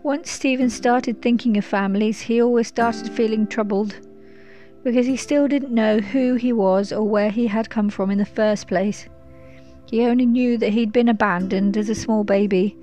Once 0.06 0.30
Stephen 0.30 0.70
started 0.70 1.20
thinking 1.20 1.58
of 1.58 1.66
families, 1.66 2.22
he 2.22 2.40
always 2.40 2.68
started 2.68 3.10
feeling 3.10 3.48
troubled 3.48 3.96
because 4.84 5.08
he 5.08 5.18
still 5.18 5.48
didn't 5.48 5.74
know 5.74 5.98
who 5.98 6.36
he 6.36 6.54
was 6.54 6.92
or 6.92 7.02
where 7.02 7.32
he 7.32 7.48
had 7.48 7.72
come 7.72 7.90
from 7.90 8.12
in 8.12 8.20
the 8.20 8.24
first 8.24 8.68
place. 8.68 9.08
He 9.88 10.04
only 10.04 10.28
knew 10.28 10.60
that 10.60 10.74
he'd 10.74 10.94
been 10.94 11.10
abandoned 11.10 11.76
as 11.76 11.90
a 11.90 11.96
small 11.96 12.24
baby, 12.24 12.78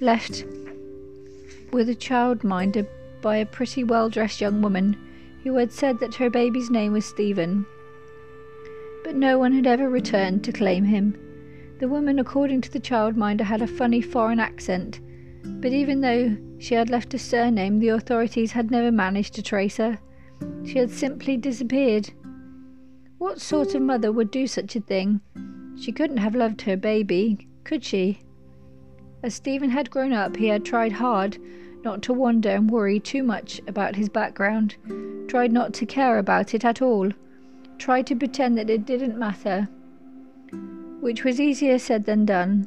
left 0.00 0.44
with 1.72 1.88
a 1.88 1.94
childminder 1.94 2.88
by 3.22 3.36
a 3.36 3.46
pretty 3.46 3.84
well 3.84 4.10
dressed 4.10 4.40
young 4.40 4.60
woman 4.60 4.96
who 5.44 5.54
had 5.54 5.70
said 5.70 6.00
that 6.00 6.16
her 6.16 6.28
baby's 6.28 6.70
name 6.70 6.92
was 6.92 7.04
Stephen. 7.04 7.66
But 9.04 9.14
no 9.14 9.38
one 9.38 9.52
had 9.52 9.68
ever 9.68 9.88
returned 9.88 10.42
to 10.42 10.52
claim 10.52 10.86
him. 10.86 11.16
The 11.78 11.88
woman, 11.88 12.18
according 12.18 12.62
to 12.62 12.72
the 12.72 12.80
childminder, 12.80 13.44
had 13.44 13.62
a 13.62 13.68
funny 13.68 14.00
foreign 14.00 14.40
accent, 14.40 14.98
but 15.44 15.72
even 15.72 16.00
though 16.00 16.36
she 16.58 16.74
had 16.74 16.90
left 16.90 17.14
a 17.14 17.18
surname, 17.18 17.78
the 17.78 17.88
authorities 17.88 18.52
had 18.52 18.70
never 18.70 18.90
managed 18.90 19.34
to 19.34 19.42
trace 19.42 19.76
her. 19.76 19.98
She 20.64 20.78
had 20.78 20.90
simply 20.90 21.36
disappeared. 21.36 22.10
What 23.18 23.40
sort 23.40 23.74
of 23.74 23.82
mother 23.82 24.12
would 24.12 24.30
do 24.30 24.46
such 24.46 24.76
a 24.76 24.80
thing? 24.80 25.20
She 25.80 25.92
couldn't 25.92 26.18
have 26.18 26.34
loved 26.34 26.62
her 26.62 26.76
baby, 26.76 27.48
could 27.64 27.84
she? 27.84 28.20
As 29.22 29.34
Stephen 29.34 29.70
had 29.70 29.90
grown 29.90 30.12
up, 30.12 30.36
he 30.36 30.48
had 30.48 30.64
tried 30.64 30.92
hard 30.92 31.38
not 31.84 32.02
to 32.02 32.12
wonder 32.12 32.50
and 32.50 32.70
worry 32.70 32.98
too 32.98 33.22
much 33.22 33.60
about 33.66 33.96
his 33.96 34.08
background, 34.08 34.76
tried 35.28 35.52
not 35.52 35.74
to 35.74 35.86
care 35.86 36.18
about 36.18 36.54
it 36.54 36.64
at 36.64 36.80
all, 36.80 37.10
tried 37.78 38.06
to 38.06 38.16
pretend 38.16 38.56
that 38.56 38.70
it 38.70 38.86
didn't 38.86 39.18
matter. 39.18 39.68
which 41.00 41.22
was 41.22 41.38
easier 41.38 41.78
said 41.78 42.06
than 42.06 42.24
done. 42.24 42.66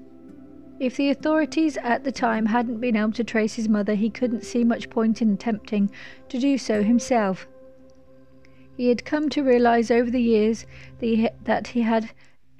If 0.79 0.95
the 0.95 1.09
authorities 1.09 1.75
at 1.77 2.03
the 2.03 2.11
time 2.11 2.45
hadn't 2.45 2.79
been 2.79 2.95
able 2.95 3.11
to 3.13 3.23
trace 3.23 3.55
his 3.55 3.67
mother, 3.67 3.95
he 3.95 4.11
couldn't 4.11 4.43
see 4.43 4.63
much 4.63 4.91
point 4.91 5.23
in 5.23 5.33
attempting 5.33 5.89
to 6.29 6.37
do 6.37 6.57
so 6.57 6.83
himself. 6.83 7.47
He 8.75 8.89
had 8.89 9.03
come 9.03 9.27
to 9.29 9.43
realize 9.43 9.89
over 9.89 10.11
the 10.11 10.21
years 10.21 10.67
that 10.99 11.67
he 11.69 11.81
had 11.81 12.11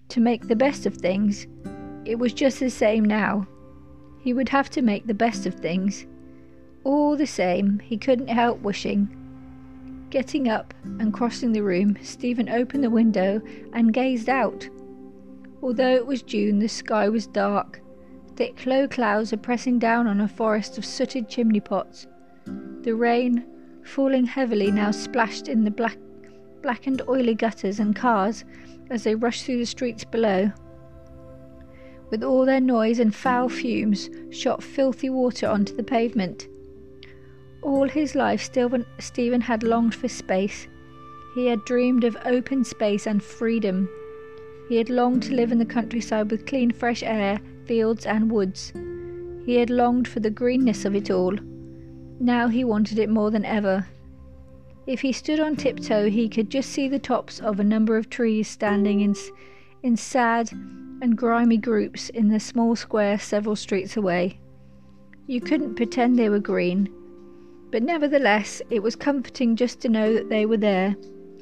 to 0.10 0.20
make 0.20 0.48
the 0.48 0.56
best 0.56 0.88
of 0.88 0.96
things. 0.96 1.46
It 2.06 2.18
was 2.18 2.34
just 2.34 2.60
the 2.60 2.72
same 2.72 3.06
now. 3.06 3.48
He 4.20 4.34
would 4.34 4.50
have 4.50 4.72
to 4.72 4.82
make 4.82 5.06
the 5.06 5.14
best 5.14 5.46
of 5.46 5.54
things. 5.54 6.08
All 6.84 7.16
the 7.16 7.28
same, 7.28 7.80
he 7.80 7.98
couldn't 7.98 8.30
help 8.30 8.62
wishing. 8.62 9.10
Getting 10.10 10.50
up 10.50 10.74
and 10.84 11.14
crossing 11.14 11.52
the 11.52 11.62
room, 11.62 11.98
Stephen 12.02 12.50
opened 12.50 12.84
the 12.84 12.90
window 12.90 13.42
and 13.74 13.94
gazed 13.94 14.28
out. 14.28 14.68
Although 15.62 15.94
it 15.94 16.08
was 16.08 16.24
June, 16.24 16.58
the 16.58 16.68
sky 16.68 17.10
was 17.10 17.28
dark. 17.28 17.82
Thick 18.38 18.68
low 18.68 18.88
clouds 18.88 19.34
are 19.34 19.38
pressing 19.38 19.80
down 19.80 20.06
on 20.06 20.22
a 20.22 20.28
forest 20.28 20.78
of 20.78 20.86
sooted 20.86 21.28
chimney 21.28 21.60
pots. 21.60 22.06
The 22.84 22.94
rain, 22.94 23.44
falling 23.84 24.28
heavily, 24.28 24.70
now 24.70 24.92
splashed 24.92 25.48
in 25.48 25.64
the 25.64 25.72
black 25.72 25.98
blackened 26.62 27.02
oily 27.10 27.34
gutters 27.34 27.80
and 27.80 27.96
cars 27.96 28.46
as 28.92 29.04
they 29.04 29.16
rushed 29.16 29.44
through 29.44 29.58
the 29.58 29.66
streets 29.66 30.04
below. 30.04 30.52
With 32.12 32.24
all 32.24 32.46
their 32.46 32.62
noise 32.62 33.00
and 33.00 33.14
foul 33.14 33.50
fumes, 33.50 34.08
shot 34.30 34.62
filthy 34.62 35.10
water 35.10 35.48
onto 35.48 35.76
the 35.76 35.84
pavement. 35.84 36.48
All 37.64 37.90
his 37.90 38.14
life, 38.14 38.48
Stephen 39.00 39.42
had 39.42 39.64
longed 39.64 39.96
for 39.96 40.08
space. 40.08 40.68
He 41.34 41.48
had 41.48 41.66
dreamed 41.66 42.04
of 42.04 42.16
open 42.24 42.64
space 42.64 43.08
and 43.08 43.24
freedom. 43.24 43.90
He 44.70 44.78
had 44.78 44.92
longed 44.92 45.24
to 45.24 45.34
live 45.34 45.52
in 45.52 45.58
the 45.58 45.66
countryside 45.66 46.30
with 46.30 46.46
clean, 46.46 46.72
fresh 46.72 47.02
air, 47.02 47.40
fields, 47.68 48.06
and 48.06 48.32
woods. 48.32 48.72
He 49.46 49.56
had 49.56 49.70
longed 49.70 50.08
for 50.08 50.20
the 50.20 50.30
greenness 50.30 50.86
of 50.86 50.96
it 50.96 51.12
all. 51.12 51.34
Now 52.20 52.48
he 52.48 52.64
wanted 52.64 52.98
it 52.98 53.10
more 53.10 53.30
than 53.30 53.46
ever. 53.46 53.86
If 54.88 55.02
he 55.02 55.12
stood 55.12 55.40
on 55.40 55.58
tiptoe, 55.58 56.10
he 56.10 56.30
could 56.30 56.50
just 56.50 56.70
see 56.70 56.88
the 56.88 56.98
tops 56.98 57.40
of 57.42 57.60
a 57.60 57.64
number 57.64 57.98
of 57.98 58.10
trees 58.10 58.48
standing 58.48 59.02
in, 59.02 59.16
in 59.84 59.98
sad 59.98 60.52
and 61.02 61.18
grimy 61.18 61.58
groups 61.58 62.10
in 62.10 62.30
the 62.30 62.40
small 62.40 62.76
square 62.76 63.20
several 63.20 63.56
streets 63.56 63.98
away. 63.98 64.40
You 65.28 65.42
couldn't 65.42 65.76
pretend 65.76 66.18
they 66.18 66.30
were 66.30 66.40
green, 66.40 66.90
but 67.70 67.84
nevertheless, 67.84 68.62
it 68.70 68.82
was 68.82 68.96
comforting 68.96 69.58
just 69.58 69.82
to 69.82 69.90
know 69.90 70.14
that 70.14 70.30
they 70.30 70.46
were 70.46 70.58
there. 70.58 70.96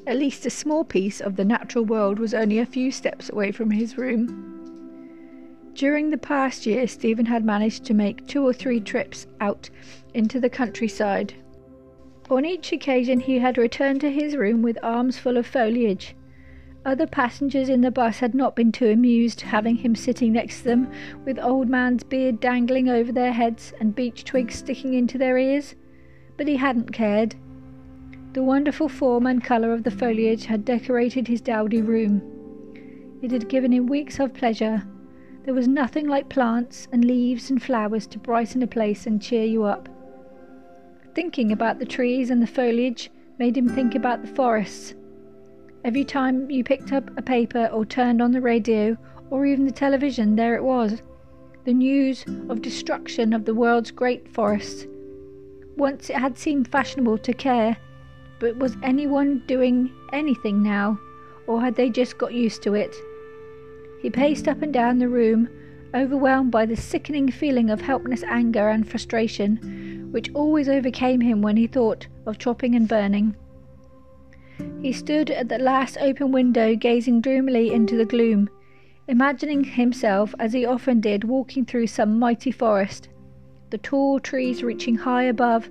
At 0.06 0.18
least 0.18 0.44
a 0.44 0.50
small 0.50 0.84
piece 0.84 1.20
of 1.20 1.36
the 1.36 1.44
natural 1.44 1.84
world 1.84 2.18
was 2.18 2.34
only 2.34 2.58
a 2.58 2.66
few 2.66 2.90
steps 2.90 3.30
away 3.30 3.52
from 3.52 3.70
his 3.70 3.96
room. 3.96 4.55
During 5.76 6.10
the 6.10 6.18
past 6.18 6.66
year, 6.66 6.88
Stephen 6.88 7.26
had 7.26 7.44
managed 7.44 7.84
to 7.84 7.94
make 7.94 8.26
two 8.26 8.44
or 8.44 8.52
three 8.52 8.80
trips 8.80 9.26
out 9.40 9.70
into 10.14 10.40
the 10.40 10.50
countryside 10.50 11.34
on 12.28 12.44
each 12.44 12.72
occasion, 12.72 13.20
he 13.20 13.38
had 13.38 13.56
returned 13.56 14.00
to 14.00 14.10
his 14.10 14.36
room 14.36 14.60
with 14.60 14.78
arms 14.82 15.16
full 15.16 15.36
of 15.36 15.46
foliage. 15.46 16.16
Other 16.84 17.06
passengers 17.06 17.68
in 17.68 17.80
the 17.80 17.90
bus 17.90 18.18
had 18.18 18.34
not 18.34 18.56
been 18.56 18.72
too 18.72 18.88
amused 18.88 19.42
having 19.42 19.76
him 19.76 19.94
sitting 19.94 20.32
next 20.32 20.58
to 20.58 20.64
them, 20.64 20.90
with 21.24 21.38
old 21.38 21.68
man's 21.68 22.02
beard 22.02 22.40
dangling 22.40 22.88
over 22.88 23.12
their 23.12 23.32
heads 23.32 23.72
and 23.80 23.94
beech 23.94 24.24
twigs 24.24 24.56
sticking 24.56 24.94
into 24.94 25.18
their 25.18 25.38
ears, 25.38 25.76
but 26.36 26.48
he 26.48 26.56
hadn't 26.56 26.92
cared. 26.92 27.36
The 28.32 28.42
wonderful 28.42 28.88
form 28.88 29.26
and 29.26 29.42
colour 29.42 29.72
of 29.72 29.84
the 29.84 29.90
foliage 29.90 30.46
had 30.46 30.64
decorated 30.64 31.28
his 31.28 31.40
dowdy 31.40 31.80
room. 31.80 32.22
It 33.22 33.30
had 33.30 33.48
given 33.48 33.72
him 33.72 33.86
weeks 33.86 34.18
of 34.18 34.34
pleasure. 34.34 34.82
There 35.46 35.54
was 35.54 35.68
nothing 35.68 36.08
like 36.08 36.28
plants 36.28 36.88
and 36.90 37.04
leaves 37.04 37.50
and 37.50 37.62
flowers 37.62 38.08
to 38.08 38.18
brighten 38.18 38.64
a 38.64 38.66
place 38.66 39.06
and 39.06 39.22
cheer 39.22 39.44
you 39.44 39.62
up. 39.62 39.88
Thinking 41.14 41.52
about 41.52 41.78
the 41.78 41.86
trees 41.86 42.30
and 42.30 42.42
the 42.42 42.48
foliage 42.48 43.12
made 43.38 43.56
him 43.56 43.68
think 43.68 43.94
about 43.94 44.22
the 44.22 44.28
forests. 44.28 44.94
Every 45.84 46.02
time 46.02 46.50
you 46.50 46.64
picked 46.64 46.92
up 46.92 47.16
a 47.16 47.22
paper 47.22 47.66
or 47.66 47.86
turned 47.86 48.20
on 48.20 48.32
the 48.32 48.40
radio 48.40 48.96
or 49.30 49.46
even 49.46 49.66
the 49.66 49.70
television, 49.70 50.34
there 50.34 50.56
it 50.56 50.64
was 50.64 51.00
the 51.64 51.74
news 51.74 52.24
of 52.48 52.60
destruction 52.60 53.32
of 53.32 53.44
the 53.44 53.54
world's 53.54 53.92
great 53.92 54.28
forests. 54.34 54.84
Once 55.76 56.10
it 56.10 56.16
had 56.16 56.36
seemed 56.36 56.66
fashionable 56.66 57.18
to 57.18 57.32
care, 57.32 57.76
but 58.40 58.56
was 58.56 58.76
anyone 58.82 59.44
doing 59.46 59.92
anything 60.12 60.60
now, 60.60 60.98
or 61.46 61.60
had 61.60 61.76
they 61.76 61.88
just 61.88 62.18
got 62.18 62.34
used 62.34 62.64
to 62.64 62.74
it? 62.74 62.96
He 64.06 64.10
paced 64.10 64.46
up 64.46 64.62
and 64.62 64.72
down 64.72 65.00
the 65.00 65.08
room, 65.08 65.48
overwhelmed 65.92 66.52
by 66.52 66.64
the 66.64 66.76
sickening 66.76 67.28
feeling 67.28 67.70
of 67.70 67.80
helpless 67.80 68.22
anger 68.22 68.68
and 68.68 68.86
frustration 68.86 70.10
which 70.12 70.32
always 70.32 70.68
overcame 70.68 71.20
him 71.22 71.42
when 71.42 71.56
he 71.56 71.66
thought 71.66 72.06
of 72.24 72.38
chopping 72.38 72.76
and 72.76 72.86
burning. 72.86 73.34
He 74.80 74.92
stood 74.92 75.28
at 75.32 75.48
the 75.48 75.58
last 75.58 75.98
open 76.00 76.30
window, 76.30 76.76
gazing 76.76 77.20
dreamily 77.20 77.72
into 77.72 77.96
the 77.96 78.04
gloom, 78.04 78.48
imagining 79.08 79.64
himself, 79.64 80.36
as 80.38 80.52
he 80.52 80.64
often 80.64 81.00
did, 81.00 81.24
walking 81.24 81.64
through 81.64 81.88
some 81.88 82.16
mighty 82.16 82.52
forest, 82.52 83.08
the 83.70 83.78
tall 83.78 84.20
trees 84.20 84.62
reaching 84.62 84.94
high 84.94 85.24
above, 85.24 85.68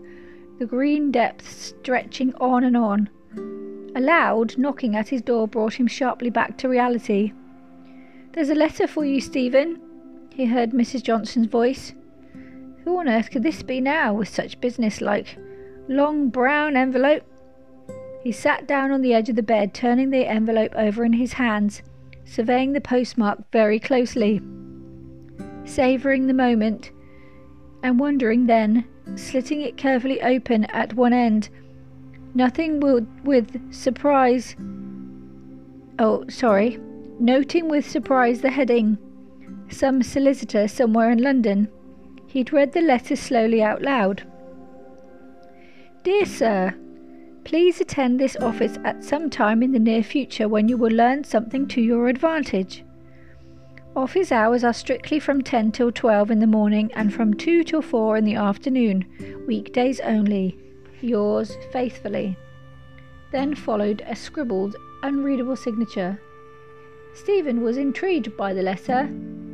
the 0.59 0.65
green 0.65 1.09
depths 1.09 1.73
stretching 1.79 2.35
on 2.35 2.65
and 2.65 2.75
on. 2.75 3.09
A 3.95 4.01
loud 4.01 4.57
knocking 4.57 4.93
at 4.93 5.07
his 5.07 5.21
door 5.21 5.47
brought 5.47 5.75
him 5.75 5.87
sharply 5.87 6.29
back 6.29 6.57
to 6.57 6.67
reality. 6.67 7.31
There's 8.35 8.49
a 8.49 8.55
letter 8.55 8.85
for 8.85 9.05
you, 9.05 9.21
Stephen, 9.21 9.79
he 10.33 10.43
heard 10.43 10.71
Mrs. 10.71 11.01
Johnson's 11.01 11.47
voice. 11.47 11.93
Who 12.83 12.99
on 12.99 13.07
earth 13.07 13.31
could 13.31 13.43
this 13.43 13.63
be 13.63 13.79
now, 13.79 14.13
with 14.13 14.27
such 14.27 14.59
business 14.59 14.99
like 14.99 15.37
long 15.87 16.27
brown 16.27 16.75
envelope? 16.75 17.23
He 18.23 18.33
sat 18.33 18.67
down 18.67 18.91
on 18.91 19.01
the 19.01 19.13
edge 19.13 19.29
of 19.29 19.37
the 19.37 19.41
bed, 19.41 19.73
turning 19.73 20.09
the 20.09 20.27
envelope 20.27 20.73
over 20.75 21.05
in 21.05 21.13
his 21.13 21.31
hands, 21.31 21.81
surveying 22.25 22.73
the 22.73 22.81
postmark 22.81 23.49
very 23.53 23.79
closely, 23.79 24.41
savouring 25.63 26.27
the 26.27 26.33
moment, 26.33 26.91
and 27.83 27.97
wondering 28.01 28.47
then, 28.47 28.83
slitting 29.15 29.61
it 29.61 29.77
carefully 29.77 30.21
open 30.21 30.65
at 30.65 30.93
one 30.93 31.13
end. 31.13 31.47
Nothing 32.33 32.81
would, 32.81 33.07
with 33.25 33.73
surprise. 33.73 34.57
Oh, 35.99 36.25
sorry. 36.27 36.81
Noting 37.19 37.69
with 37.69 37.89
surprise 37.89 38.41
the 38.41 38.49
heading, 38.49 38.97
Some 39.69 40.03
solicitor 40.03 40.67
somewhere 40.67 41.11
in 41.11 41.21
London. 41.21 41.69
He'd 42.27 42.53
read 42.53 42.73
the 42.73 42.81
letter 42.81 43.15
slowly 43.15 43.63
out 43.63 43.81
loud. 43.81 44.23
Dear 46.03 46.25
Sir, 46.25 46.75
Please 47.45 47.79
attend 47.79 48.19
this 48.19 48.35
office 48.37 48.79
at 48.83 49.03
some 49.03 49.29
time 49.29 49.61
in 49.61 49.71
the 49.71 49.77
near 49.77 50.01
future 50.01 50.49
when 50.49 50.67
you 50.67 50.77
will 50.77 50.91
learn 50.91 51.23
something 51.23 51.67
to 51.67 51.79
your 51.79 52.07
advantage. 52.07 52.83
Office 53.95 54.31
hours 54.31 54.63
are 54.63 54.73
strictly 54.73 55.19
from 55.19 55.43
10 55.43 55.71
till 55.71 55.91
12 55.91 56.31
in 56.31 56.39
the 56.39 56.47
morning 56.47 56.91
and 56.95 57.13
from 57.13 57.35
2 57.35 57.63
till 57.63 57.83
4 57.83 58.17
in 58.17 58.25
the 58.25 58.33
afternoon, 58.33 59.05
weekdays 59.47 59.99
only. 59.99 60.57
Yours 61.01 61.55
faithfully. 61.71 62.35
Then 63.31 63.53
followed 63.53 64.01
a 64.07 64.15
scribbled, 64.15 64.75
unreadable 65.03 65.55
signature. 65.55 66.19
Stephen 67.15 67.61
was 67.61 67.77
intrigued 67.77 68.35
by 68.35 68.53
the 68.53 68.61
letter. 68.61 69.09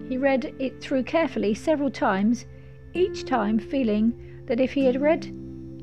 He 0.09 0.17
read 0.17 0.53
it 0.57 0.81
through 0.81 1.03
carefully 1.03 1.53
several 1.53 1.91
times 1.91 2.45
each 2.93 3.23
time 3.23 3.59
feeling 3.59 4.43
that 4.47 4.59
if 4.59 4.73
he 4.73 4.85
had 4.85 4.99
read 4.99 5.31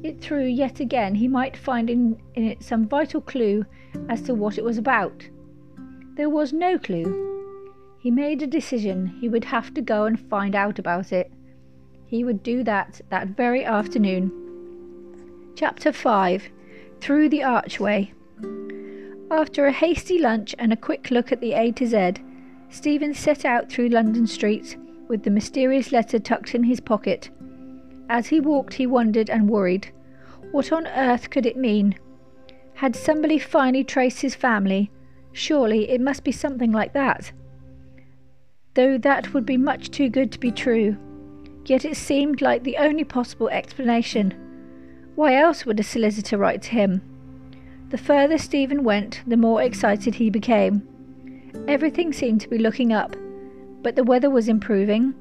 it 0.02 0.20
through 0.20 0.46
yet 0.46 0.80
again, 0.80 1.14
he 1.14 1.28
might 1.28 1.56
find 1.56 1.88
in, 1.88 2.20
in 2.34 2.44
it 2.44 2.62
some 2.62 2.86
vital 2.86 3.20
clue 3.20 3.64
as 4.08 4.22
to 4.22 4.34
what 4.34 4.58
it 4.58 4.64
was 4.64 4.76
about. 4.76 5.28
There 6.16 6.28
was 6.28 6.52
no 6.52 6.78
clue. 6.78 7.24
He 8.00 8.10
made 8.10 8.42
a 8.42 8.46
decision 8.46 9.06
he 9.20 9.28
would 9.28 9.44
have 9.44 9.72
to 9.74 9.80
go 9.80 10.04
and 10.04 10.18
find 10.18 10.54
out 10.54 10.78
about 10.78 11.12
it. 11.12 11.32
He 12.06 12.24
would 12.24 12.42
do 12.42 12.64
that 12.64 13.00
that 13.10 13.28
very 13.28 13.64
afternoon. 13.64 14.32
Chapter 15.54 15.92
5 15.92 16.48
Through 17.00 17.28
the 17.28 17.44
Archway. 17.44 18.12
After 19.30 19.66
a 19.66 19.72
hasty 19.72 20.18
lunch 20.18 20.54
and 20.58 20.72
a 20.72 20.76
quick 20.76 21.10
look 21.10 21.32
at 21.32 21.40
the 21.40 21.52
A 21.52 21.70
to 21.72 21.86
Z, 21.86 22.14
Stephen 22.70 23.12
set 23.12 23.44
out 23.44 23.70
through 23.70 23.88
London 23.88 24.26
streets 24.26 24.76
with 25.06 25.22
the 25.22 25.30
mysterious 25.30 25.92
letter 25.92 26.18
tucked 26.18 26.54
in 26.54 26.64
his 26.64 26.80
pocket. 26.80 27.28
As 28.08 28.28
he 28.28 28.40
walked, 28.40 28.74
he 28.74 28.86
wondered 28.86 29.28
and 29.28 29.48
worried. 29.48 29.92
What 30.50 30.72
on 30.72 30.86
earth 30.86 31.28
could 31.28 31.44
it 31.44 31.58
mean? 31.58 31.98
Had 32.74 32.96
somebody 32.96 33.38
finally 33.38 33.84
traced 33.84 34.22
his 34.22 34.34
family? 34.34 34.90
Surely 35.32 35.90
it 35.90 36.00
must 36.00 36.24
be 36.24 36.32
something 36.32 36.72
like 36.72 36.94
that. 36.94 37.32
Though 38.74 38.96
that 38.96 39.34
would 39.34 39.44
be 39.44 39.58
much 39.58 39.90
too 39.90 40.08
good 40.08 40.32
to 40.32 40.38
be 40.38 40.50
true. 40.50 40.96
Yet 41.66 41.84
it 41.84 41.98
seemed 41.98 42.40
like 42.40 42.64
the 42.64 42.78
only 42.78 43.04
possible 43.04 43.50
explanation. 43.50 44.32
Why 45.16 45.34
else 45.34 45.66
would 45.66 45.80
a 45.80 45.82
solicitor 45.82 46.38
write 46.38 46.62
to 46.62 46.70
him? 46.70 47.02
The 47.90 47.98
further 47.98 48.37
Stephen 48.37 48.85
went, 48.85 49.22
the 49.27 49.37
more 49.37 49.62
excited 49.62 50.14
he 50.14 50.29
became. 50.29 50.87
Everything 51.66 52.12
seemed 52.12 52.42
to 52.42 52.48
be 52.48 52.59
looking 52.59 52.92
up, 52.92 53.16
but 53.83 53.96
the 53.96 54.05
weather 54.05 54.29
was 54.29 54.48
improving. 54.48 55.14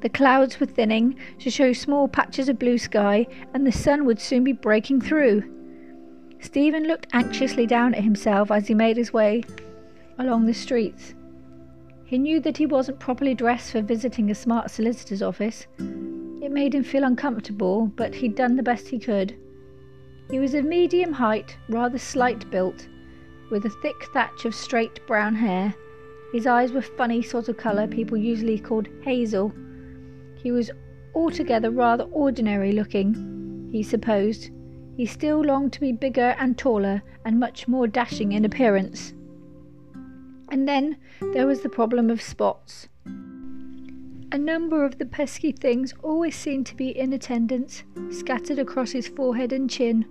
The 0.00 0.08
clouds 0.08 0.58
were 0.58 0.66
thinning 0.66 1.16
to 1.38 1.50
show 1.50 1.72
small 1.72 2.08
patches 2.08 2.48
of 2.48 2.58
blue 2.58 2.78
sky, 2.78 3.28
and 3.54 3.64
the 3.64 3.70
sun 3.70 4.04
would 4.06 4.20
soon 4.20 4.42
be 4.42 4.52
breaking 4.52 5.02
through. 5.02 5.44
Stephen 6.40 6.82
looked 6.88 7.06
anxiously 7.12 7.66
down 7.66 7.94
at 7.94 8.02
himself 8.02 8.50
as 8.50 8.66
he 8.66 8.74
made 8.74 8.96
his 8.96 9.12
way 9.12 9.44
along 10.18 10.46
the 10.46 10.54
streets. 10.54 11.14
He 12.04 12.18
knew 12.18 12.40
that 12.40 12.56
he 12.56 12.66
wasn't 12.66 12.98
properly 12.98 13.34
dressed 13.34 13.70
for 13.70 13.80
visiting 13.80 14.30
a 14.30 14.34
smart 14.34 14.70
solicitor's 14.70 15.22
office. 15.22 15.68
It 15.78 16.50
made 16.50 16.74
him 16.74 16.82
feel 16.82 17.04
uncomfortable, 17.04 17.86
but 17.86 18.16
he'd 18.16 18.34
done 18.34 18.56
the 18.56 18.62
best 18.64 18.88
he 18.88 18.98
could. 18.98 19.36
He 20.32 20.38
was 20.38 20.54
of 20.54 20.64
medium 20.64 21.12
height, 21.12 21.58
rather 21.68 21.98
slight 21.98 22.38
mm. 22.38 22.50
built, 22.50 22.88
with 23.50 23.66
a 23.66 23.70
thick 23.82 24.06
thatch 24.14 24.46
of 24.46 24.54
straight 24.54 25.06
brown 25.06 25.34
hair. 25.34 25.74
His 26.32 26.46
eyes 26.46 26.72
were 26.72 26.80
funny 26.80 27.20
sort 27.20 27.50
of 27.50 27.58
colour 27.58 27.86
people 27.86 28.16
mm. 28.16 28.24
usually 28.24 28.58
called 28.58 28.88
hazel. 29.02 29.52
He 30.42 30.50
was 30.50 30.70
altogether 31.14 31.70
rather 31.70 32.04
ordinary 32.04 32.72
looking, 32.72 33.68
he 33.70 33.82
supposed, 33.82 34.50
he 34.96 35.04
still 35.04 35.44
longed 35.44 35.74
to 35.74 35.80
be 35.80 35.92
bigger 35.92 36.34
and 36.38 36.56
taller 36.56 37.02
and 37.26 37.38
much 37.38 37.68
more 37.68 37.86
dashing 37.86 38.32
in 38.32 38.46
appearance. 38.46 39.12
And 40.50 40.66
then 40.66 40.96
there 41.34 41.46
was 41.46 41.60
the 41.60 41.68
problem 41.68 42.08
of 42.08 42.22
spots. 42.22 42.88
A 44.32 44.38
number 44.38 44.86
of 44.86 44.96
the 44.96 45.04
pesky 45.04 45.52
things 45.52 45.92
always 46.02 46.34
seemed 46.34 46.64
to 46.68 46.74
be 46.74 46.88
in 46.88 47.12
attendance, 47.12 47.82
scattered 48.10 48.58
across 48.58 48.92
his 48.92 49.08
forehead 49.08 49.52
and 49.52 49.68
chin, 49.68 50.06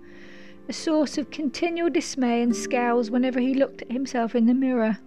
a 0.68 0.72
source 0.72 1.18
of 1.18 1.30
continual 1.30 1.90
dismay 1.90 2.42
and 2.42 2.54
scowls 2.54 3.10
whenever 3.10 3.40
he 3.40 3.54
looked 3.54 3.82
at 3.82 3.92
himself 3.92 4.34
in 4.34 4.46
the 4.46 4.54
mirror. 4.54 4.98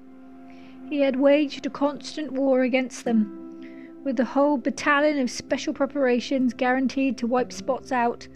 He 0.89 0.99
had 0.99 1.15
waged 1.15 1.65
a 1.65 1.69
constant 1.69 2.31
war 2.31 2.61
against 2.61 3.05
them, 3.05 4.01
with 4.03 4.19
a 4.19 4.25
whole 4.25 4.57
battalion 4.57 5.19
of 5.19 5.31
special 5.31 5.73
preparations 5.73 6.53
guaranteed 6.53 7.17
to 7.17 7.27
wipe 7.27 7.51
spots 7.51 7.91
out 7.91 8.27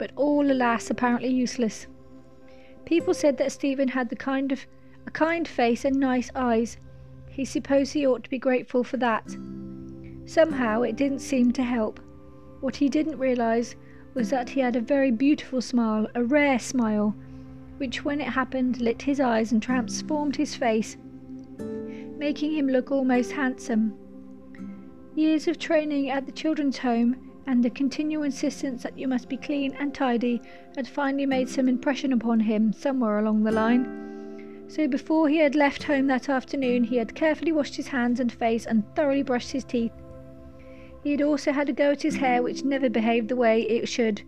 but 0.00 0.12
all, 0.16 0.50
alas, 0.50 0.88
apparently 0.88 1.28
useless. 1.28 1.86
People 2.86 3.12
said 3.12 3.36
that 3.36 3.52
Stephen 3.52 3.88
had 3.88 4.08
the 4.08 4.16
kind 4.16 4.50
of 4.50 4.66
a 5.06 5.10
kind 5.10 5.46
face 5.46 5.84
and 5.84 5.94
nice 5.94 6.30
eyes. 6.34 6.78
He 7.28 7.44
supposed 7.44 7.92
he 7.92 8.06
ought 8.06 8.24
to 8.24 8.30
be 8.30 8.38
grateful 8.38 8.82
for 8.82 8.96
that. 8.96 9.36
Somehow 10.24 10.80
it 10.80 10.96
didn't 10.96 11.18
seem 11.18 11.52
to 11.52 11.62
help. 11.62 12.00
What 12.62 12.76
he 12.76 12.88
didn't 12.88 13.18
realise 13.18 13.76
was 14.14 14.30
that 14.30 14.50
he 14.50 14.60
had 14.60 14.76
a 14.76 14.80
very 14.80 15.10
beautiful 15.10 15.60
smile, 15.60 16.06
a 16.14 16.22
rare 16.22 16.58
smile, 16.58 17.14
which 17.78 18.04
when 18.04 18.20
it 18.20 18.28
happened 18.28 18.80
lit 18.80 19.02
his 19.02 19.20
eyes 19.20 19.52
and 19.52 19.62
transformed 19.62 20.36
his 20.36 20.54
face, 20.54 20.96
making 22.18 22.52
him 22.52 22.68
look 22.68 22.90
almost 22.90 23.32
handsome. 23.32 23.94
Years 25.14 25.48
of 25.48 25.58
training 25.58 26.10
at 26.10 26.26
the 26.26 26.32
children's 26.32 26.78
home 26.78 27.30
and 27.46 27.64
the 27.64 27.70
continual 27.70 28.22
insistence 28.22 28.82
that 28.82 28.98
you 28.98 29.08
must 29.08 29.28
be 29.28 29.36
clean 29.36 29.74
and 29.78 29.94
tidy 29.94 30.40
had 30.76 30.86
finally 30.86 31.26
made 31.26 31.48
some 31.48 31.68
impression 31.68 32.12
upon 32.12 32.40
him 32.40 32.72
somewhere 32.72 33.18
along 33.18 33.42
the 33.42 33.50
line. 33.50 34.64
So 34.68 34.86
before 34.86 35.28
he 35.28 35.38
had 35.38 35.56
left 35.56 35.82
home 35.82 36.06
that 36.06 36.28
afternoon, 36.28 36.84
he 36.84 36.96
had 36.96 37.14
carefully 37.14 37.50
washed 37.50 37.74
his 37.74 37.88
hands 37.88 38.20
and 38.20 38.30
face 38.30 38.66
and 38.66 38.84
thoroughly 38.94 39.22
brushed 39.22 39.50
his 39.50 39.64
teeth. 39.64 39.92
He 41.02 41.12
had 41.12 41.22
also 41.22 41.52
had 41.52 41.68
a 41.68 41.72
go 41.72 41.92
at 41.92 42.02
his 42.02 42.16
hair, 42.16 42.42
which 42.42 42.64
never 42.64 42.90
behaved 42.90 43.28
the 43.28 43.36
way 43.36 43.62
it 43.62 43.88
should. 43.88 44.22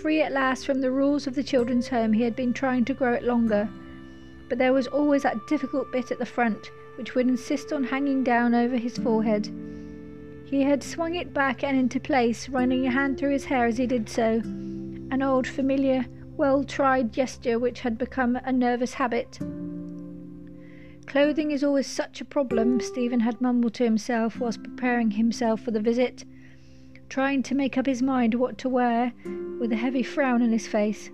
Free 0.00 0.22
at 0.22 0.32
last 0.32 0.64
from 0.64 0.80
the 0.80 0.90
rules 0.90 1.26
of 1.26 1.34
the 1.34 1.42
children's 1.42 1.88
home, 1.88 2.12
he 2.12 2.22
had 2.22 2.36
been 2.36 2.52
trying 2.52 2.84
to 2.84 2.94
grow 2.94 3.14
it 3.14 3.24
longer. 3.24 3.68
But 4.48 4.58
there 4.58 4.72
was 4.72 4.86
always 4.86 5.22
that 5.22 5.46
difficult 5.48 5.90
bit 5.90 6.10
at 6.10 6.18
the 6.18 6.26
front, 6.26 6.70
which 6.96 7.14
would 7.14 7.26
insist 7.26 7.72
on 7.72 7.84
hanging 7.84 8.22
down 8.22 8.54
over 8.54 8.76
his 8.76 8.96
forehead. 8.98 9.50
He 10.44 10.62
had 10.62 10.82
swung 10.82 11.14
it 11.14 11.34
back 11.34 11.64
and 11.64 11.78
into 11.78 12.00
place, 12.00 12.48
running 12.48 12.86
a 12.86 12.90
hand 12.90 13.18
through 13.18 13.32
his 13.32 13.44
hair 13.44 13.66
as 13.66 13.76
he 13.76 13.86
did 13.86 14.08
so, 14.08 14.40
an 15.10 15.22
old, 15.22 15.46
familiar, 15.46 16.06
well 16.36 16.64
tried 16.64 17.12
gesture 17.12 17.58
which 17.58 17.80
had 17.80 17.98
become 17.98 18.36
a 18.36 18.52
nervous 18.52 18.94
habit. 18.94 19.38
Clothing 21.08 21.52
is 21.52 21.64
always 21.64 21.86
such 21.86 22.20
a 22.20 22.24
problem, 22.26 22.80
Stephen 22.80 23.20
had 23.20 23.40
mumbled 23.40 23.72
to 23.72 23.84
himself 23.84 24.38
whilst 24.38 24.62
preparing 24.62 25.12
himself 25.12 25.62
for 25.62 25.70
the 25.70 25.80
visit, 25.80 26.22
trying 27.08 27.42
to 27.44 27.54
make 27.54 27.78
up 27.78 27.86
his 27.86 28.02
mind 28.02 28.34
what 28.34 28.58
to 28.58 28.68
wear, 28.68 29.14
with 29.58 29.72
a 29.72 29.76
heavy 29.76 30.02
frown 30.02 30.42
on 30.42 30.52
his 30.52 30.68
face. 30.68 31.10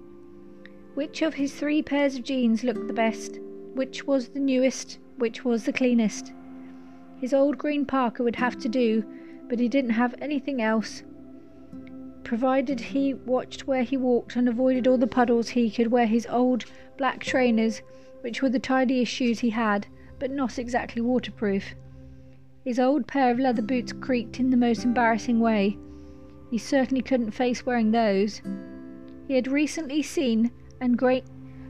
Which 0.95 1.23
of 1.23 1.35
his 1.35 1.55
three 1.55 1.81
pairs 1.81 2.17
of 2.17 2.25
jeans 2.25 2.65
looked 2.65 2.89
the 2.89 2.93
best? 2.93 3.39
Which 3.75 4.05
was 4.05 4.31
the 4.31 4.41
newest? 4.41 4.99
Which 5.19 5.45
was 5.45 5.65
the 5.65 5.73
cleanest? 5.73 6.33
His 7.21 7.33
old 7.33 7.57
green 7.57 7.87
parka 7.87 8.25
would 8.25 8.37
have 8.37 8.59
to 8.59 8.69
do, 8.69 9.05
but 9.49 9.61
he 9.61 9.69
didn't 9.69 9.91
have 9.91 10.17
anything 10.21 10.61
else. 10.61 11.05
Provided 12.25 12.81
he 12.81 13.15
watched 13.15 13.69
where 13.69 13.85
he 13.85 13.97
walked 13.97 14.35
and 14.35 14.49
avoided 14.49 14.89
all 14.89 14.99
the 14.99 15.07
puddles, 15.07 15.51
he 15.51 15.71
could 15.71 15.93
wear 15.93 16.07
his 16.07 16.27
old 16.29 16.65
black 16.99 17.21
trainers, 17.21 17.81
which 18.25 18.41
were 18.41 18.49
the 18.49 18.59
tidiest 18.59 19.13
shoes 19.13 19.41
he 19.41 19.51
had, 19.51 19.87
but 20.19 20.31
not 20.31 20.59
exactly 20.59 21.03
waterproof. 21.03 21.75
His 22.65 22.79
old 22.79 23.07
pair 23.07 23.31
of 23.31 23.39
leather 23.39 23.61
boots 23.61 23.93
creaked 23.93 24.41
in 24.41 24.49
the 24.49 24.57
most 24.57 24.83
embarrassing 24.83 25.41
way. 25.41 25.77
He 26.51 26.57
certainly 26.57 27.03
couldn't 27.03 27.33
face 27.33 27.67
wearing 27.67 27.91
those. 27.91 28.41
He 29.29 29.35
had 29.35 29.47
recently 29.47 30.01
seen 30.01 30.51
and 30.81 30.97
great, 30.97 31.25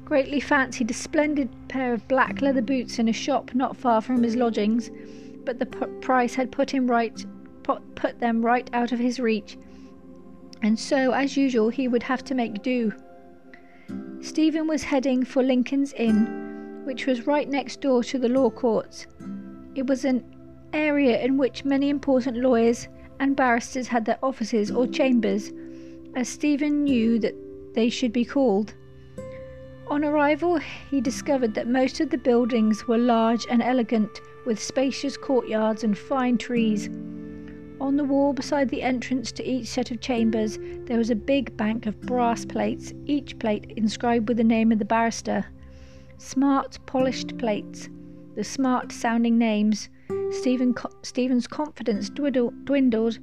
greatly 0.05 0.39
fancied 0.39 0.93
a 0.93 0.95
splendid 0.95 1.51
pair 1.67 1.93
of 1.93 2.07
black 2.07 2.41
leather 2.41 2.63
boots 2.63 3.01
in 3.01 3.09
a 3.09 3.13
shop 3.13 3.53
not 3.53 3.77
far 3.77 4.01
from 4.01 4.23
his 4.23 4.37
lodgings, 4.37 4.93
but 5.45 5.59
the 5.59 5.67
p- 5.67 5.87
price 6.01 6.37
had 6.37 6.53
put 6.53 6.71
him 6.71 6.89
right 6.89 7.27
put, 7.65 7.97
put 7.97 8.21
them 8.21 8.47
right 8.47 8.71
out 8.73 8.93
of 8.93 9.01
his 9.01 9.19
reach, 9.19 9.59
and 10.63 10.79
so, 10.79 11.11
as 11.11 11.37
usual, 11.37 11.71
he 11.71 11.89
would 11.89 12.05
have 12.05 12.23
to 12.25 12.35
make 12.37 12.63
do. 12.63 12.93
Stephen 14.21 14.69
was 14.69 14.85
heading 14.85 15.25
for 15.25 15.43
Lincoln's 15.43 15.93
Inn, 15.95 16.44
which 16.85 17.07
was 17.07 17.27
right 17.27 17.49
next 17.49 17.81
door 17.81 18.05
to 18.05 18.19
the 18.19 18.29
law 18.29 18.51
courts. 18.51 19.07
It 19.75 19.87
was 19.87 20.05
an 20.05 20.25
area 20.73 21.21
in 21.21 21.37
which 21.37 21.65
many 21.65 21.89
important 21.89 22.37
lawyers 22.37 22.89
and 23.21 23.37
barristers 23.37 23.89
had 23.89 24.05
their 24.05 24.19
offices 24.23 24.71
or 24.71 24.87
chambers, 24.87 25.53
as 26.15 26.29
Stephen 26.29 26.85
knew 26.85 27.19
that 27.19 27.35
they 27.75 27.89
should 27.89 28.13
be 28.13 28.25
called. 28.25 28.75
On 29.89 30.05
arrival, 30.05 30.59
he 30.91 31.01
discovered 31.01 31.55
that 31.55 31.69
most 31.69 32.01
of 32.01 32.11
the 32.11 32.19
buildings 32.19 32.89
were 32.89 32.99
large 32.99 33.47
and 33.51 33.63
elegant, 33.63 34.21
with 34.47 34.63
spacious 34.63 35.17
courtyards 35.17 35.85
and 35.85 35.97
fine 35.97 36.39
trees. 36.39 36.89
On 37.81 37.97
the 37.97 38.05
wall 38.05 38.33
beside 38.33 38.69
the 38.69 38.83
entrance 38.83 39.33
to 39.33 39.45
each 39.45 39.67
set 39.67 39.91
of 39.91 40.01
chambers, 40.01 40.59
there 40.87 40.99
was 40.99 41.11
a 41.11 41.17
big 41.17 41.57
bank 41.57 41.87
of 41.87 42.01
brass 42.01 42.45
plates, 42.45 42.93
each 43.07 43.39
plate 43.39 43.73
inscribed 43.77 44.29
with 44.29 44.39
the 44.39 44.45
name 44.45 44.73
of 44.73 44.79
the 44.79 44.85
barrister. 44.85 45.45
Smart, 46.19 46.79
polished 46.87 47.37
plates, 47.39 47.89
the 48.35 48.45
smart 48.45 48.93
sounding 48.93 49.37
names. 49.39 49.89
Stephen, 50.31 50.75
Stephen's 51.03 51.47
confidence 51.47 52.09
dwindled. 52.11 53.19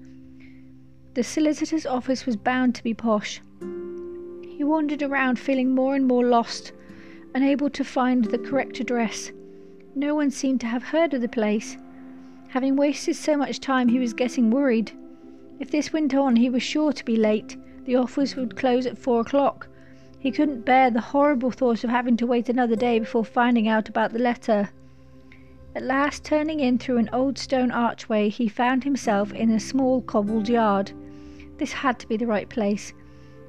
The 1.14 1.24
solicitor's 1.24 1.86
office 1.86 2.26
was 2.26 2.38
bound 2.38 2.76
to 2.76 2.84
be 2.84 2.94
posh. 2.94 3.42
He 3.62 4.64
wandered 4.64 5.04
around 5.04 5.40
feeling 5.40 5.74
more 5.74 5.96
and 5.96 6.08
more 6.08 6.26
lost, 6.26 6.72
unable 7.34 7.70
to 7.72 7.84
find 7.84 8.26
the 8.26 8.38
correct 8.38 8.80
address. 8.80 9.32
No 9.96 10.16
one 10.16 10.32
seemed 10.32 10.62
to 10.62 10.68
have 10.68 10.84
heard 10.84 11.14
of 11.14 11.22
the 11.22 11.28
place. 11.28 11.78
Having 12.50 12.76
wasted 12.76 13.16
so 13.16 13.36
much 13.36 13.60
time, 13.60 13.88
he 13.90 14.00
was 14.00 14.14
getting 14.14 14.52
worried. 14.52 14.92
If 15.60 15.72
this 15.72 15.92
went 15.92 16.14
on, 16.14 16.36
he 16.36 16.50
was 16.50 16.64
sure 16.64 16.94
to 16.94 17.06
be 17.06 17.16
late. 17.16 17.58
The 17.86 17.96
office 17.96 18.36
would 18.36 18.56
close 18.56 18.86
at 18.86 18.98
four 18.98 19.22
o'clock. 19.22 19.68
He 20.22 20.32
couldn't 20.32 20.64
bear 20.64 20.90
the 20.90 21.02
horrible 21.02 21.52
thought 21.52 21.84
of 21.84 21.90
having 21.90 22.16
to 22.16 22.26
wait 22.26 22.48
another 22.48 22.78
day 22.78 23.00
before 23.00 23.26
finding 23.26 23.68
out 23.68 23.90
about 23.90 24.14
the 24.14 24.20
letter. 24.20 24.70
At 25.76 25.84
last, 25.84 26.24
turning 26.24 26.62
in 26.62 26.78
through 26.78 27.00
an 27.00 27.10
old 27.12 27.38
stone 27.38 27.72
archway, 27.72 28.30
he 28.30 28.48
found 28.48 28.86
himself 28.86 29.34
in 29.34 29.52
a 29.52 29.60
small 29.60 30.02
cobbled 30.02 30.48
yard. 30.48 30.94
This 31.58 31.74
had 31.74 32.00
to 32.00 32.08
be 32.08 32.16
the 32.16 32.28
right 32.28 32.48
place. 32.48 32.94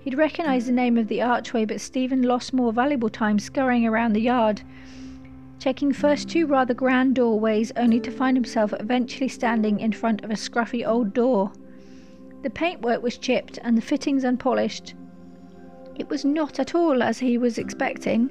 He'd 0.01 0.19
recognised 0.19 0.67
the 0.67 0.73
name 0.73 0.99
of 0.99 1.07
the 1.07 1.23
archway, 1.23 1.65
but 1.65 1.81
Stephen 1.81 2.23
lost 2.23 2.53
more 2.53 2.73
valuable 2.73 3.11
time 3.11 3.39
scurrying 3.39 3.87
around 3.87 4.15
the 4.15 4.21
yard 4.21 4.63
checking 5.63 5.93
first 5.93 6.29
two 6.29 6.45
rather 6.45 6.75
grand 6.75 7.15
doorways, 7.15 7.71
only 7.77 8.01
to 8.01 8.11
find 8.11 8.37
himself 8.37 8.75
eventually 8.81 9.29
standing 9.29 9.79
in 9.79 9.93
front 9.93 10.25
of 10.25 10.31
a 10.33 10.35
scruffy 10.35 10.85
old 10.85 11.15
door. 11.15 11.53
The 12.43 12.51
paintwork 12.51 13.01
was 13.01 13.17
chipped 13.17 13.61
and 13.63 13.79
the 13.79 13.81
fittings 13.81 14.25
unpolished. 14.25 14.95
It 15.95 16.09
was 16.09 16.25
not 16.25 16.59
at 16.59 16.75
all 16.75 17.03
as 17.03 17.19
he 17.19 17.37
was 17.39 17.59
expecting. 17.59 18.31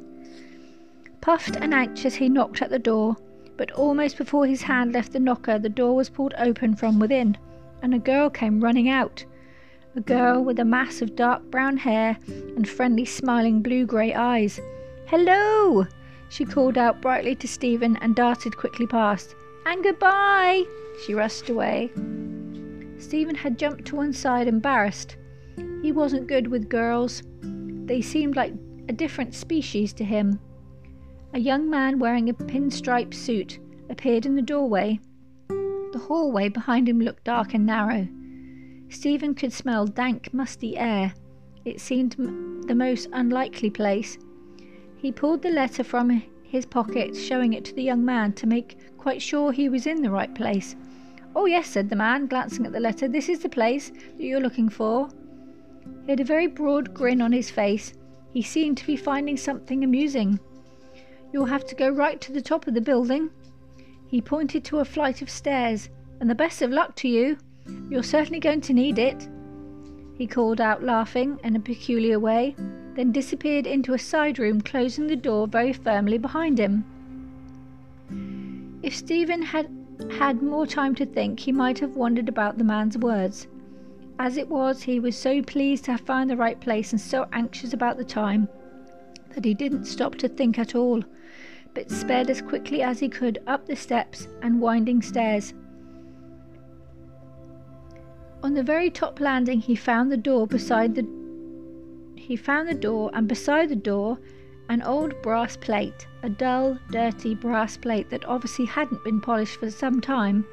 Puffed 1.22 1.56
and 1.58 1.74
anxious, 1.74 2.16
he 2.16 2.30
knocked 2.30 2.62
at 2.62 2.70
the 2.70 2.80
door, 2.80 3.16
but 3.56 3.72
almost 3.72 4.18
before 4.18 4.48
his 4.48 4.64
hand 4.64 4.94
left 4.94 5.14
the 5.14 5.20
knocker, 5.20 5.60
the 5.60 5.70
door 5.70 5.96
was 5.96 6.10
pulled 6.10 6.34
open 6.38 6.76
from 6.76 6.98
within, 6.98 7.38
and 7.82 7.94
a 7.94 8.00
girl 8.00 8.30
came 8.30 8.64
running 8.64 8.90
out. 8.90 9.24
A 9.96 10.02
girl 10.02 10.44
with 10.44 10.58
a 10.60 10.66
mass 10.66 11.02
of 11.02 11.16
dark 11.16 11.44
brown 11.52 11.78
hair 11.78 12.18
and 12.28 12.68
friendly, 12.68 13.06
smiling 13.06 13.62
blue 13.62 13.86
grey 13.86 14.14
eyes. 14.14 14.60
Hello! 15.06 15.86
she 16.30 16.46
called 16.46 16.78
out 16.78 17.02
brightly 17.02 17.36
to 17.36 17.48
Stephen 17.48 17.98
and 17.98 18.16
darted 18.16 18.58
quickly 18.58 18.88
past. 18.88 19.36
And 19.66 19.84
goodbye! 19.84 20.64
She 21.06 21.14
rushed 21.14 21.50
away. 21.50 21.92
Stephen 22.98 23.36
had 23.36 23.60
jumped 23.60 23.86
to 23.86 23.98
one 23.98 24.14
side, 24.14 24.48
embarrassed. 24.48 25.18
He 25.82 25.92
wasn't 25.92 26.28
good 26.28 26.48
with 26.48 26.70
girls. 26.70 27.22
They 27.92 28.02
seemed 28.02 28.38
like 28.38 28.54
a 28.88 28.94
different 28.94 29.34
species 29.34 29.92
to 29.96 30.06
him. 30.06 30.40
A 31.34 31.40
young 31.40 31.70
man 31.70 32.00
wearing 32.00 32.30
a 32.30 32.34
pinstripe 32.34 33.14
suit 33.14 33.60
appeared 33.90 34.26
in 34.26 34.38
the 34.38 34.42
doorway. 34.42 35.02
The 35.50 36.02
hallway 36.08 36.48
behind 36.48 36.88
him 36.88 37.02
looked 37.02 37.26
dark 37.26 37.54
and 37.54 37.66
narrow. 37.66 38.08
Stephen 38.88 39.36
could 39.36 39.52
smell 39.52 39.86
dank, 39.86 40.34
musty 40.34 40.78
air. 40.78 41.14
It 41.66 41.82
seemed 41.82 42.16
m- 42.18 42.62
the 42.62 42.76
most 42.76 43.10
unlikely 43.12 43.72
place. 43.72 44.18
He 44.96 45.12
pulled 45.12 45.42
the 45.42 45.52
letter 45.52 45.84
from 45.84 46.24
his 46.44 46.66
pocket, 46.66 47.14
showing 47.14 47.52
it 47.52 47.66
to 47.66 47.74
the 47.76 47.84
young 47.84 48.06
man 48.06 48.32
to 48.36 48.48
make 48.48 48.78
quite 48.98 49.22
sure 49.22 49.52
he 49.52 49.68
was 49.68 49.86
in 49.86 50.02
the 50.02 50.12
right 50.12 50.34
place. 50.34 50.78
Oh, 51.36 51.46
yes, 51.46 51.68
said 51.68 51.90
the 51.90 51.98
man, 51.98 52.28
glancing 52.28 52.66
at 52.66 52.72
the 52.72 52.80
letter. 52.80 53.10
This 53.10 53.28
is 53.28 53.40
the 53.40 53.50
place 53.50 53.90
that 53.90 54.24
you're 54.24 54.40
looking 54.40 54.70
for. 54.70 55.10
He 56.12 56.14
had 56.14 56.20
a 56.20 56.26
very 56.26 56.48
broad 56.48 56.94
grin 56.94 57.22
on 57.22 57.32
his 57.32 57.50
face. 57.50 57.94
He 58.34 58.42
seemed 58.42 58.78
to 58.80 58.86
be 58.86 58.98
finding 58.98 59.38
something 59.38 59.82
amusing. 59.82 60.42
You'll 61.32 61.46
have 61.46 61.66
to 61.68 61.74
go 61.74 61.88
right 61.88 62.20
to 62.20 62.34
the 62.34 62.42
top 62.42 62.68
of 62.68 62.74
the 62.74 62.82
building. 62.82 63.30
He 64.08 64.20
pointed 64.20 64.66
to 64.66 64.80
a 64.80 64.84
flight 64.84 65.22
of 65.22 65.30
stairs. 65.30 65.90
And 66.20 66.30
the 66.30 66.36
best 66.36 66.62
of 66.62 66.70
luck 66.70 66.96
to 66.98 67.08
you. 67.08 67.38
You're 67.90 68.04
certainly 68.04 68.42
going 68.42 68.60
to 68.60 68.74
need 68.74 69.00
it. 69.00 69.30
He 70.18 70.28
called 70.28 70.60
out, 70.60 70.84
laughing 70.84 71.40
in 71.46 71.56
a 71.56 71.62
peculiar 71.62 72.20
way, 72.20 72.58
then 72.96 73.14
disappeared 73.14 73.66
into 73.66 73.94
a 73.94 73.98
side 73.98 74.38
room, 74.38 74.60
closing 74.60 75.08
the 75.08 75.16
door 75.16 75.48
very 75.48 75.72
firmly 75.72 76.18
behind 76.18 76.60
him. 76.60 76.84
If 78.84 78.94
Stephen 78.94 79.44
had 79.44 79.70
had 80.18 80.44
more 80.44 80.68
time 80.68 80.94
to 80.96 81.06
think, 81.06 81.40
he 81.40 81.54
might 81.54 81.80
have 81.80 81.96
wondered 81.96 82.28
about 82.28 82.58
the 82.58 82.66
man's 82.66 82.98
words. 82.98 83.48
As 84.20 84.38
it 84.38 84.50
was, 84.50 84.84
he 84.84 85.00
was 85.00 85.18
so 85.18 85.42
pleased 85.42 85.86
to 85.86 85.92
have 85.92 86.02
found 86.02 86.30
the 86.30 86.38
right 86.38 86.60
place 86.60 86.92
and 86.92 87.02
so 87.02 87.28
anxious 87.34 87.74
about 87.74 87.98
the 87.98 88.06
time 88.06 88.48
that 89.34 89.46
he 89.46 89.54
didn't 89.54 89.86
stop 89.86 90.16
to 90.16 90.28
think 90.28 90.60
at 90.60 90.76
all, 90.76 91.04
but 91.74 91.90
sped 91.90 92.30
as 92.30 92.42
quickly 92.42 92.82
as 92.82 93.00
he 93.00 93.10
could 93.10 93.40
up 93.48 93.66
the 93.66 93.76
steps 93.76 94.28
and 94.42 94.62
winding 94.62 95.02
stairs. 95.02 95.54
On 98.44 98.54
the 98.54 98.64
very 98.64 98.90
top 98.90 99.20
landing, 99.20 99.60
he 99.60 99.76
found 99.76 100.12
the 100.12 100.18
door 100.18 100.48
beside 100.48 100.96
the 100.96 101.08
he 102.16 102.36
found 102.36 102.70
the 102.70 102.76
door, 102.76 103.10
and 103.14 103.28
beside 103.28 103.70
the 103.70 103.76
door, 103.76 104.20
an 104.70 104.82
old 104.84 105.20
brass 105.22 105.58
plate, 105.58 106.08
a 106.24 106.30
dull, 106.30 106.78
dirty 106.92 107.36
brass 107.36 107.76
plate 107.78 108.10
that 108.10 108.26
obviously 108.26 108.66
hadn't 108.66 109.04
been 109.04 109.20
polished 109.20 109.60
for 109.60 109.70
some 109.70 110.00
time. 110.00 110.46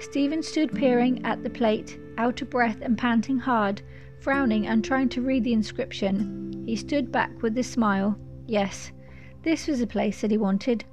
Stephen 0.00 0.42
stood 0.42 0.72
peering 0.72 1.24
at 1.24 1.42
the 1.42 1.50
plate, 1.50 1.98
out 2.18 2.42
of 2.42 2.50
breath 2.50 2.78
and 2.80 2.98
panting 2.98 3.38
hard, 3.38 3.82
frowning 4.20 4.66
and 4.66 4.84
trying 4.84 5.08
to 5.08 5.22
read 5.22 5.44
the 5.44 5.52
inscription. 5.52 6.64
He 6.66 6.76
stood 6.76 7.12
back 7.12 7.42
with 7.42 7.56
a 7.58 7.62
smile. 7.62 8.18
Yes, 8.46 8.92
this 9.42 9.66
was 9.66 9.80
the 9.80 9.86
place 9.86 10.20
that 10.20 10.30
he 10.30 10.38
wanted. 10.38 10.84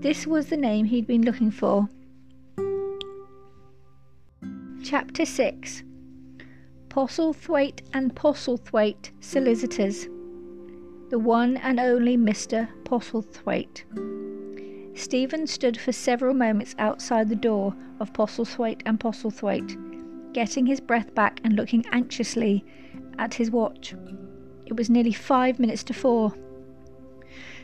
This 0.00 0.26
was 0.26 0.48
the 0.48 0.56
name 0.56 0.86
he'd 0.86 1.06
been 1.06 1.22
looking 1.22 1.50
for. 1.50 1.88
Chapter 4.82 5.26
6 5.26 5.82
Postlethwaite 6.88 7.82
and 7.92 8.14
Postlethwaite 8.14 9.10
Solicitors 9.20 10.04
The 11.10 11.18
one 11.18 11.56
and 11.58 11.78
only 11.80 12.16
Mr. 12.16 12.68
Postlethwaite. 12.84 13.84
Stephen 14.96 15.46
stood 15.46 15.78
for 15.78 15.92
several 15.92 16.32
moments 16.32 16.74
outside 16.78 17.28
the 17.28 17.36
door 17.36 17.76
of 18.00 18.14
Postlethwaite 18.14 18.80
and 18.86 18.98
Postlethwaite, 18.98 19.76
getting 20.32 20.64
his 20.64 20.80
breath 20.80 21.14
back 21.14 21.38
and 21.44 21.54
looking 21.54 21.84
anxiously 21.92 22.64
at 23.18 23.34
his 23.34 23.50
watch. 23.50 23.94
It 24.64 24.74
was 24.74 24.88
nearly 24.88 25.12
five 25.12 25.58
minutes 25.58 25.84
to 25.84 25.94
four. 25.94 26.32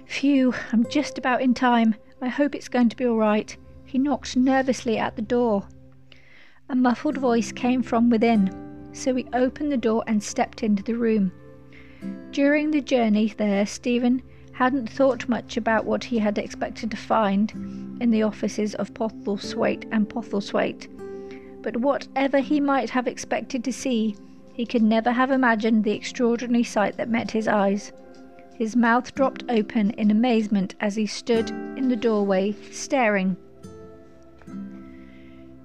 Phew, 0.05 0.55
I'm 0.73 0.87
just 0.91 1.17
about 1.17 1.41
in 1.41 1.55
time. 1.55 1.95
I 2.21 2.29
hope 2.29 2.55
it's 2.55 2.69
going 2.69 2.91
to 2.91 2.97
be 2.97 3.07
all 3.07 3.17
right. 3.17 3.57
He 3.87 3.99
knocked 3.99 4.37
nervously 4.37 4.99
at 4.99 5.17
the 5.17 5.23
door. 5.23 5.67
A 6.69 6.77
muffled 6.77 7.17
voice 7.17 7.51
came 7.51 7.83
from 7.83 8.11
within, 8.11 8.91
so 8.93 9.15
he 9.15 9.27
opened 9.33 9.73
the 9.73 9.79
door 9.79 10.05
and 10.07 10.23
stepped 10.23 10.63
into 10.63 10.83
the 10.83 10.95
room. 10.95 11.33
During 12.31 12.71
the 12.71 12.83
journey 12.83 13.35
there, 13.37 13.65
Stephen 13.65 14.23
hadn't 14.63 14.89
thought 14.89 15.29
much 15.29 15.57
about 15.57 15.85
what 15.85 16.05
he 16.05 16.21
had 16.21 16.39
expected 16.39 16.89
to 16.89 16.97
find 16.97 17.51
in 18.01 18.13
the 18.13 18.23
offices 18.23 18.77
of 18.77 18.95
Postlethwaite 18.95 19.89
and 19.91 20.09
Postlethwaite, 20.09 20.87
but 21.63 21.79
whatever 21.79 22.39
he 22.39 22.61
might 22.61 22.89
have 22.89 23.09
expected 23.09 23.65
to 23.65 23.73
see, 23.73 24.15
he 24.53 24.65
could 24.65 24.85
never 24.85 25.11
have 25.11 25.33
imagined 25.33 25.83
the 25.83 25.91
extraordinary 25.91 26.63
sight 26.63 26.97
that 26.97 27.09
met 27.09 27.33
his 27.33 27.49
eyes. 27.49 27.91
His 28.55 28.77
mouth 28.77 29.13
dropped 29.17 29.43
open 29.49 29.91
in 29.99 30.13
amazement 30.13 30.77
as 30.79 30.95
he 30.95 31.07
stood 31.07 31.51
in 31.51 31.89
the 31.89 31.97
doorway, 31.97 32.53
staring. 32.71 33.37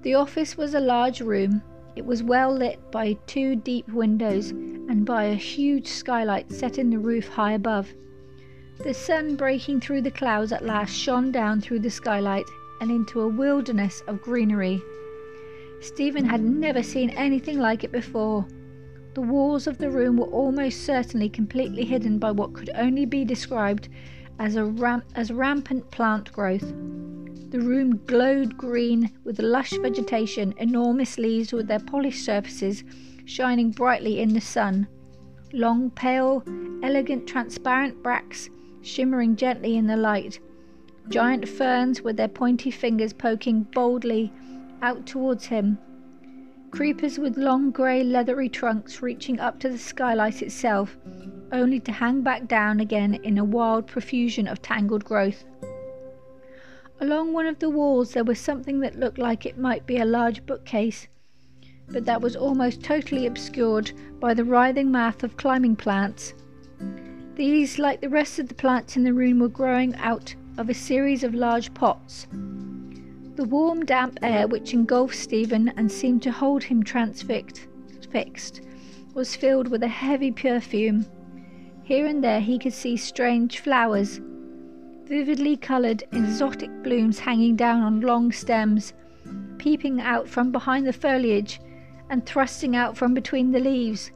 The 0.01 0.15
office 0.15 0.57
was 0.57 0.73
a 0.73 0.79
large 0.79 1.21
room. 1.21 1.61
It 1.95 2.07
was 2.07 2.23
well 2.23 2.51
lit 2.51 2.79
by 2.89 3.13
two 3.27 3.57
deep 3.57 3.87
windows 3.89 4.49
and 4.49 5.05
by 5.05 5.25
a 5.25 5.35
huge 5.35 5.85
skylight 5.85 6.51
set 6.51 6.79
in 6.79 6.89
the 6.89 6.97
roof 6.97 7.27
high 7.27 7.51
above. 7.51 7.93
The 8.83 8.93
sun 8.93 9.35
breaking 9.35 9.81
through 9.81 10.01
the 10.01 10.11
clouds 10.11 10.51
at 10.51 10.63
last 10.63 10.93
shone 10.93 11.31
down 11.31 11.61
through 11.61 11.79
the 11.79 11.89
skylight 11.89 12.45
and 12.79 12.91
into 12.91 13.21
a 13.21 13.27
wilderness 13.27 14.03
of 14.07 14.21
greenery. 14.21 14.81
Stephen 15.81 16.23
had 16.25 16.43
never 16.43 16.83
seen 16.83 17.09
anything 17.09 17.57
like 17.57 17.83
it 17.83 17.91
before. 17.91 18.45
The 19.15 19.21
walls 19.21 19.65
of 19.65 19.79
the 19.79 19.89
room 19.89 20.17
were 20.17 20.27
almost 20.27 20.85
certainly 20.85 21.27
completely 21.27 21.85
hidden 21.85 22.19
by 22.19 22.31
what 22.31 22.53
could 22.53 22.69
only 22.75 23.05
be 23.05 23.25
described 23.25 23.89
as 24.37 24.55
a 24.55 24.65
ram- 24.65 25.03
as 25.15 25.31
rampant 25.31 25.89
plant 25.89 26.31
growth. 26.31 26.71
The 27.49 27.61
room 27.61 28.01
glowed 28.05 28.57
green 28.57 29.11
with 29.23 29.39
lush 29.39 29.71
vegetation, 29.71 30.53
enormous 30.57 31.17
leaves 31.17 31.51
with 31.51 31.67
their 31.67 31.79
polished 31.79 32.23
surfaces 32.23 32.83
shining 33.25 33.71
brightly 33.71 34.19
in 34.19 34.33
the 34.33 34.41
sun, 34.41 34.87
long, 35.51 35.89
pale, 35.89 36.43
elegant, 36.83 37.27
transparent 37.27 38.03
bracts 38.03 38.49
shimmering 38.87 39.35
gently 39.35 39.75
in 39.75 39.85
the 39.85 39.97
light, 39.97 40.39
giant 41.09 41.47
ferns 41.47 42.01
with 42.01 42.17
their 42.17 42.27
pointy 42.27 42.71
fingers 42.71 43.13
poking 43.13 43.63
boldly 43.73 44.31
out 44.81 45.05
towards 45.05 45.45
him, 45.45 45.77
creepers 46.71 47.17
with 47.19 47.37
long 47.37 47.71
grey 47.71 48.03
leathery 48.03 48.49
trunks 48.49 49.01
reaching 49.01 49.39
up 49.39 49.59
to 49.59 49.69
the 49.69 49.77
skylight 49.77 50.41
itself, 50.41 50.97
only 51.51 51.79
to 51.79 51.91
hang 51.91 52.21
back 52.21 52.47
down 52.47 52.79
again 52.79 53.15
in 53.15 53.37
a 53.37 53.43
wild 53.43 53.87
profusion 53.87 54.47
of 54.47 54.61
tangled 54.61 55.03
growth. 55.03 55.43
Along 56.99 57.31
one 57.31 57.45
of 57.45 57.59
the 57.59 57.69
walls 57.69 58.13
there 58.13 58.23
was 58.23 58.39
something 58.39 58.79
that 58.79 58.99
looked 58.99 59.17
like 59.17 59.45
it 59.45 59.57
might 59.57 59.85
be 59.85 59.97
a 59.97 60.05
large 60.05 60.45
bookcase, 60.45 61.07
but 61.89 62.05
that 62.05 62.21
was 62.21 62.35
almost 62.35 62.83
totally 62.83 63.27
obscured 63.27 63.91
by 64.19 64.33
the 64.33 64.43
writhing 64.43 64.91
mass 64.91 65.23
of 65.23 65.37
climbing 65.37 65.75
plants. 65.75 66.33
These, 67.37 67.77
like 67.77 68.01
the 68.01 68.09
rest 68.09 68.39
of 68.39 68.47
the 68.47 68.55
plants 68.55 68.97
in 68.97 69.03
the 69.03 69.13
room, 69.13 69.37
were 69.37 69.47
growing 69.47 69.95
out 69.97 70.33
of 70.57 70.69
a 70.71 70.73
series 70.73 71.23
of 71.23 71.35
large 71.35 71.71
pots. 71.75 72.25
The 73.35 73.43
warm, 73.43 73.85
damp 73.85 74.17
air 74.23 74.47
which 74.47 74.73
engulfed 74.73 75.15
Stephen 75.15 75.71
and 75.77 75.91
seemed 75.91 76.23
to 76.23 76.31
hold 76.31 76.63
him 76.63 76.81
transfixed 76.81 77.67
was 79.13 79.35
filled 79.35 79.67
with 79.67 79.83
a 79.83 79.87
heavy 79.87 80.31
perfume. 80.31 81.05
Here 81.83 82.07
and 82.07 82.23
there 82.23 82.39
he 82.39 82.57
could 82.57 82.73
see 82.73 82.97
strange 82.97 83.59
flowers, 83.59 84.19
vividly 85.05 85.57
coloured, 85.57 86.03
exotic 86.11 86.71
blooms 86.81 87.19
hanging 87.19 87.55
down 87.55 87.83
on 87.83 88.01
long 88.01 88.31
stems, 88.31 88.93
peeping 89.59 90.01
out 90.01 90.27
from 90.27 90.51
behind 90.51 90.87
the 90.87 90.93
foliage 90.93 91.59
and 92.09 92.25
thrusting 92.25 92.75
out 92.75 92.97
from 92.97 93.13
between 93.13 93.51
the 93.51 93.59
leaves. 93.59 94.09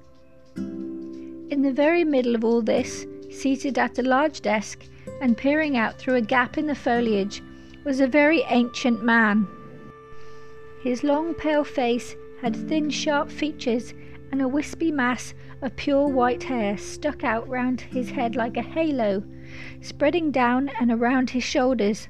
In 0.55 1.61
the 1.61 1.71
very 1.71 2.03
middle 2.03 2.33
of 2.33 2.43
all 2.43 2.63
this, 2.63 3.05
seated 3.31 3.77
at 3.77 3.97
a 3.97 4.03
large 4.03 4.41
desk 4.41 4.85
and 5.21 5.37
peering 5.37 5.77
out 5.77 5.97
through 5.97 6.15
a 6.15 6.21
gap 6.21 6.57
in 6.57 6.67
the 6.67 6.75
foliage, 6.75 7.41
was 7.83 7.99
a 7.99 8.07
very 8.07 8.41
ancient 8.49 9.03
man. 9.03 9.47
His 10.83 11.03
long 11.03 11.33
pale 11.33 11.63
face 11.63 12.15
had 12.41 12.55
thin 12.55 12.89
sharp 12.89 13.29
features 13.29 13.93
and 14.31 14.41
a 14.41 14.47
wispy 14.47 14.91
mass 14.91 15.33
of 15.61 15.75
pure 15.75 16.07
white 16.07 16.43
hair 16.43 16.77
stuck 16.77 17.23
out 17.23 17.47
round 17.47 17.81
his 17.81 18.09
head 18.09 18.35
like 18.35 18.57
a 18.57 18.61
halo, 18.61 19.23
spreading 19.81 20.31
down 20.31 20.69
and 20.79 20.91
around 20.91 21.29
his 21.29 21.43
shoulders. 21.43 22.07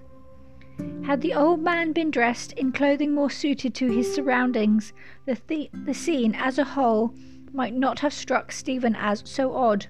Had 1.05 1.21
the 1.21 1.33
old 1.33 1.61
man 1.61 1.91
been 1.91 2.11
dressed 2.11 2.53
in 2.53 2.71
clothing 2.71 3.13
more 3.13 3.29
suited 3.29 3.75
to 3.75 3.91
his 3.91 4.13
surroundings, 4.13 4.93
the, 5.25 5.35
th- 5.35 5.69
the 5.85 5.93
scene 5.93 6.33
as 6.35 6.57
a 6.57 6.63
whole 6.63 7.13
might 7.53 7.73
not 7.73 7.99
have 7.99 8.13
struck 8.13 8.51
Stephen 8.51 8.95
as 8.95 9.21
so 9.25 9.53
odd. 9.53 9.87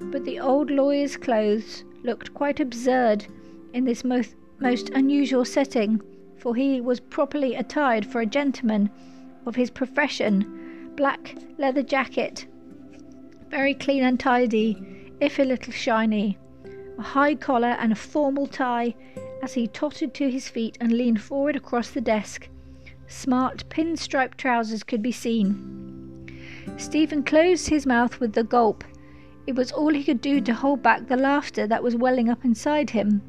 But 0.00 0.24
the 0.24 0.40
old 0.40 0.70
lawyer's 0.70 1.16
clothes, 1.16 1.84
looked 2.02 2.32
quite 2.34 2.60
absurd 2.60 3.26
in 3.72 3.84
this 3.84 4.04
most, 4.04 4.34
most 4.60 4.90
unusual 4.90 5.44
setting, 5.44 6.00
for 6.36 6.54
he 6.54 6.80
was 6.80 7.00
properly 7.00 7.54
attired 7.54 8.06
for 8.06 8.20
a 8.20 8.26
gentleman 8.26 8.90
of 9.46 9.56
his 9.56 9.70
profession 9.70 10.92
black 10.96 11.36
leather 11.58 11.82
jacket, 11.82 12.46
very 13.50 13.74
clean 13.74 14.02
and 14.02 14.18
tidy, 14.18 15.12
if 15.20 15.38
a 15.38 15.42
little 15.42 15.72
shiny, 15.72 16.36
a 16.98 17.02
high 17.02 17.34
collar 17.34 17.76
and 17.78 17.92
a 17.92 17.96
formal 17.96 18.46
tie 18.46 18.94
as 19.42 19.54
he 19.54 19.66
tottered 19.68 20.12
to 20.14 20.30
his 20.30 20.48
feet 20.48 20.76
and 20.80 20.92
leaned 20.92 21.20
forward 21.20 21.54
across 21.54 21.90
the 21.90 22.00
desk. 22.00 22.48
Smart 23.06 23.64
pinstripe 23.68 24.34
trousers 24.36 24.82
could 24.82 25.02
be 25.02 25.12
seen. 25.12 26.28
Stephen 26.76 27.22
closed 27.22 27.68
his 27.68 27.86
mouth 27.86 28.20
with 28.20 28.36
a 28.36 28.44
gulp. 28.44 28.84
It 29.48 29.54
was 29.54 29.72
all 29.72 29.94
he 29.94 30.04
could 30.04 30.20
do 30.20 30.42
to 30.42 30.52
hold 30.52 30.82
back 30.82 31.06
the 31.06 31.16
laughter 31.16 31.66
that 31.66 31.82
was 31.82 31.96
welling 31.96 32.28
up 32.28 32.44
inside 32.44 32.90
him. 32.90 33.22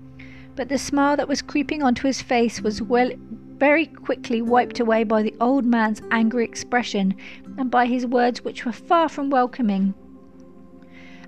But 0.53 0.67
the 0.67 0.77
smile 0.77 1.15
that 1.15 1.29
was 1.29 1.41
creeping 1.41 1.81
onto 1.81 2.07
his 2.07 2.21
face 2.21 2.61
was 2.61 2.81
well, 2.81 3.09
very 3.55 3.85
quickly 3.85 4.41
wiped 4.41 4.81
away 4.81 5.05
by 5.05 5.23
the 5.23 5.33
old 5.39 5.63
man's 5.63 6.01
angry 6.11 6.43
expression 6.43 7.15
and 7.57 7.71
by 7.71 7.85
his 7.85 8.05
words, 8.05 8.43
which 8.43 8.65
were 8.65 8.73
far 8.73 9.07
from 9.07 9.29
welcoming. 9.29 9.93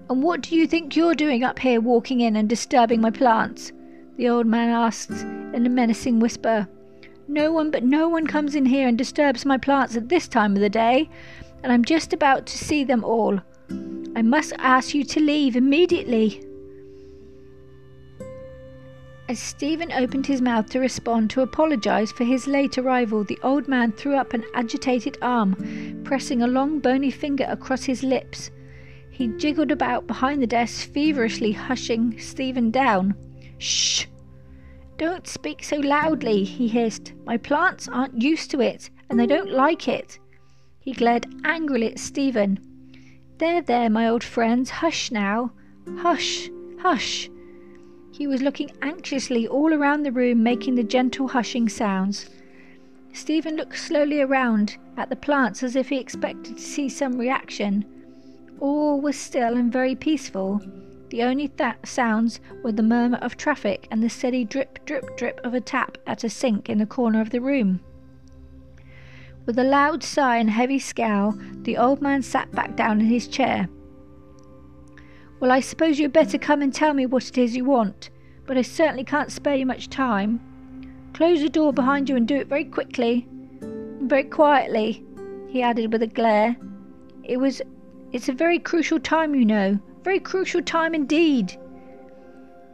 And 0.10 0.22
what 0.22 0.42
do 0.42 0.58
you 0.58 0.68
think 0.68 0.98
you're 0.98 1.16
doing 1.16 1.42
up 1.42 1.60
here, 1.60 1.80
walking 1.80 2.20
in 2.20 2.36
and 2.36 2.50
disturbing 2.50 3.00
my 3.00 3.12
plants? 3.12 3.72
the 4.18 4.28
old 4.28 4.46
man 4.46 4.68
asked 4.68 5.10
in 5.54 5.66
a 5.66 5.70
menacing 5.70 6.20
whisper. 6.20 6.68
No 7.30 7.54
one 7.54 7.72
but 7.72 7.86
no 7.86 8.10
one 8.10 8.28
comes 8.28 8.56
in 8.56 8.66
here 8.66 8.90
and 8.90 8.98
disturbs 8.98 9.46
my 9.46 9.58
plants 9.58 9.96
at 9.96 10.10
this 10.10 10.28
time 10.28 10.54
of 10.54 10.62
the 10.62 10.70
day, 10.70 11.10
and 11.64 11.72
I'm 11.72 11.86
just 11.86 12.12
about 12.12 12.46
to 12.48 12.58
see 12.58 12.84
them 12.84 13.06
all. 13.06 13.40
I 14.16 14.22
must 14.22 14.54
ask 14.58 14.94
you 14.94 15.04
to 15.06 15.20
leave 15.20 15.56
immediately. 15.56 16.44
As 19.30 19.40
Stephen 19.40 19.94
opened 19.94 20.28
his 20.28 20.42
mouth 20.42 20.70
to 20.72 20.80
respond 20.80 21.30
to 21.30 21.42
apologize 21.42 22.12
for 22.12 22.26
his 22.26 22.48
late 22.48 22.78
arrival, 22.78 23.24
the 23.24 23.40
old 23.44 23.70
man 23.70 23.94
threw 23.94 24.16
up 24.16 24.34
an 24.34 24.44
agitated 24.54 25.18
arm, 25.22 26.02
pressing 26.04 26.42
a 26.42 26.48
long 26.48 26.80
bony 26.80 27.10
finger 27.10 27.46
across 27.48 27.86
his 27.86 28.04
lips. 28.04 28.52
He 29.10 29.30
jiggled 29.30 29.72
about 29.72 30.08
behind 30.08 30.42
the 30.42 30.48
desk, 30.48 30.90
feverishly 30.92 31.54
hushing 31.54 32.20
Stephen 32.20 32.72
down. 32.72 33.16
Shh! 33.60 34.08
Don't 34.98 35.28
speak 35.28 35.64
so 35.64 35.78
loudly, 35.78 36.44
he 36.44 36.68
hissed. 36.68 37.14
My 37.26 37.38
plants 37.38 37.88
aren't 37.88 38.22
used 38.22 38.52
to 38.52 38.60
it, 38.60 38.90
and 39.10 39.18
they 39.18 39.28
don't 39.28 39.52
like 39.52 39.88
it. 39.88 40.20
He 40.80 40.92
glared 40.92 41.26
angrily 41.46 41.92
at 41.92 42.00
Stephen. 42.00 42.60
There, 43.42 43.64
there, 43.64 43.90
my 43.90 44.08
old 44.08 44.24
friends, 44.24 44.70
hush 44.70 45.10
now. 45.10 45.52
Hush, 45.98 46.48
hush. 46.78 47.28
He 48.12 48.28
was 48.28 48.44
looking 48.44 48.70
anxiously 48.84 49.48
all 49.48 49.74
around 49.74 50.04
the 50.04 50.12
room, 50.12 50.44
making 50.44 50.76
the 50.76 50.84
gentle 50.84 51.28
hushing 51.28 51.68
sounds. 51.68 52.30
Stephen 53.14 53.56
looked 53.56 53.80
slowly 53.80 54.22
around 54.22 54.78
at 54.96 55.10
the 55.10 55.16
plants 55.16 55.64
as 55.64 55.76
if 55.76 55.90
he 55.90 55.98
expected 55.98 56.58
to 56.58 56.62
see 56.62 56.88
some 56.88 57.18
reaction. 57.18 57.84
All 58.60 59.02
was 59.02 59.18
still 59.18 59.58
and 59.58 59.74
very 59.74 59.96
peaceful. 59.96 60.62
The 61.10 61.24
only 61.24 61.48
th- 61.48 61.78
sounds 61.84 62.40
were 62.62 62.74
the 62.74 62.84
murmur 62.84 63.18
of 63.24 63.38
traffic 63.38 63.88
and 63.90 64.04
the 64.04 64.10
steady 64.12 64.46
drip, 64.46 64.86
drip, 64.86 65.18
drip 65.18 65.42
of 65.44 65.56
a 65.56 65.62
tap 65.62 65.98
at 66.06 66.24
a 66.24 66.30
sink 66.30 66.70
in 66.70 66.78
the 66.78 66.86
corner 66.86 67.20
of 67.20 67.32
the 67.32 67.42
room. 67.42 67.80
With 69.46 69.58
a 69.58 69.64
loud 69.64 70.04
sigh 70.04 70.38
and 70.38 70.50
heavy 70.50 70.80
scowl, 70.80 71.34
the 71.64 71.78
old 71.78 72.02
man 72.02 72.22
sat 72.22 72.52
back 72.52 72.76
down 72.76 73.00
in 73.00 73.08
his 73.08 73.28
chair. 73.28 73.68
Well, 75.40 75.52
I 75.52 75.60
suppose 75.60 75.98
you'd 75.98 76.14
better 76.14 76.38
come 76.38 76.62
and 76.62 76.74
tell 76.74 76.94
me 76.94 77.08
what 77.08 77.28
it 77.28 77.38
is 77.38 77.56
you 77.56 77.66
want, 77.66 78.12
but 78.46 78.58
I 78.58 78.62
certainly 78.62 79.04
can't 79.04 79.32
spare 79.32 79.56
you 79.56 79.66
much 79.66 79.90
time. 79.90 80.40
Close 81.14 81.42
the 81.42 81.50
door 81.50 81.74
behind 81.74 82.08
you 82.08 82.16
and 82.16 82.28
do 82.28 82.36
it 82.36 82.48
very 82.48 82.66
quickly 82.66 83.28
and 83.62 84.10
very 84.10 84.24
quietly, 84.24 85.04
he 85.50 85.62
added 85.62 85.92
with 85.92 86.02
a 86.04 86.08
glare. 86.08 86.56
It 87.24 87.38
was 87.38 87.62
it's 88.12 88.30
a 88.30 88.34
very 88.34 88.60
crucial 88.60 89.00
time, 89.00 89.36
you 89.36 89.46
know, 89.46 89.80
very 90.04 90.20
crucial 90.20 90.62
time 90.62 90.94
indeed. 90.94 91.58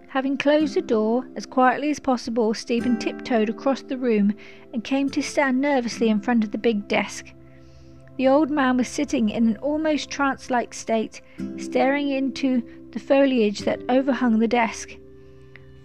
Having 0.09 0.37
closed 0.37 0.73
the 0.75 0.81
door 0.81 1.27
as 1.35 1.45
quietly 1.45 1.89
as 1.89 1.99
possible, 1.99 2.53
Stephen 2.53 2.97
tiptoed 2.97 3.49
across 3.49 3.81
the 3.81 3.97
room 3.97 4.33
and 4.73 4.83
came 4.83 5.09
to 5.09 5.21
stand 5.21 5.59
nervously 5.59 6.07
in 6.07 6.21
front 6.21 6.45
of 6.45 6.51
the 6.51 6.57
big 6.57 6.87
desk. 6.87 7.33
The 8.17 8.29
old 8.29 8.49
man 8.49 8.77
was 8.77 8.87
sitting 8.87 9.29
in 9.29 9.49
an 9.49 9.57
almost 9.57 10.09
trance 10.09 10.49
like 10.49 10.73
state, 10.73 11.21
staring 11.57 12.09
into 12.09 12.63
the 12.91 12.99
foliage 12.99 13.59
that 13.59 13.83
overhung 13.89 14.39
the 14.39 14.47
desk. 14.47 14.95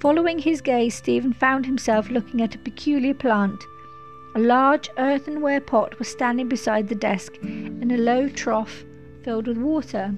Following 0.01 0.39
his 0.39 0.61
gaze, 0.61 0.95
Stephen 0.95 1.33
found 1.33 1.67
himself 1.67 2.09
looking 2.09 2.41
at 2.43 2.55
a 2.55 2.59
peculiar 2.59 3.15
plant. 3.15 3.63
A 4.37 4.39
large 4.39 4.89
earthenware 4.99 5.61
pot 5.61 5.99
was 5.99 6.09
standing 6.09 6.49
beside 6.49 6.89
the 6.89 6.95
desk, 6.95 7.35
in 7.43 7.91
a 7.91 7.99
low 7.99 8.29
trough 8.29 8.85
filled 9.25 9.49
with 9.49 9.59
water. 9.59 10.15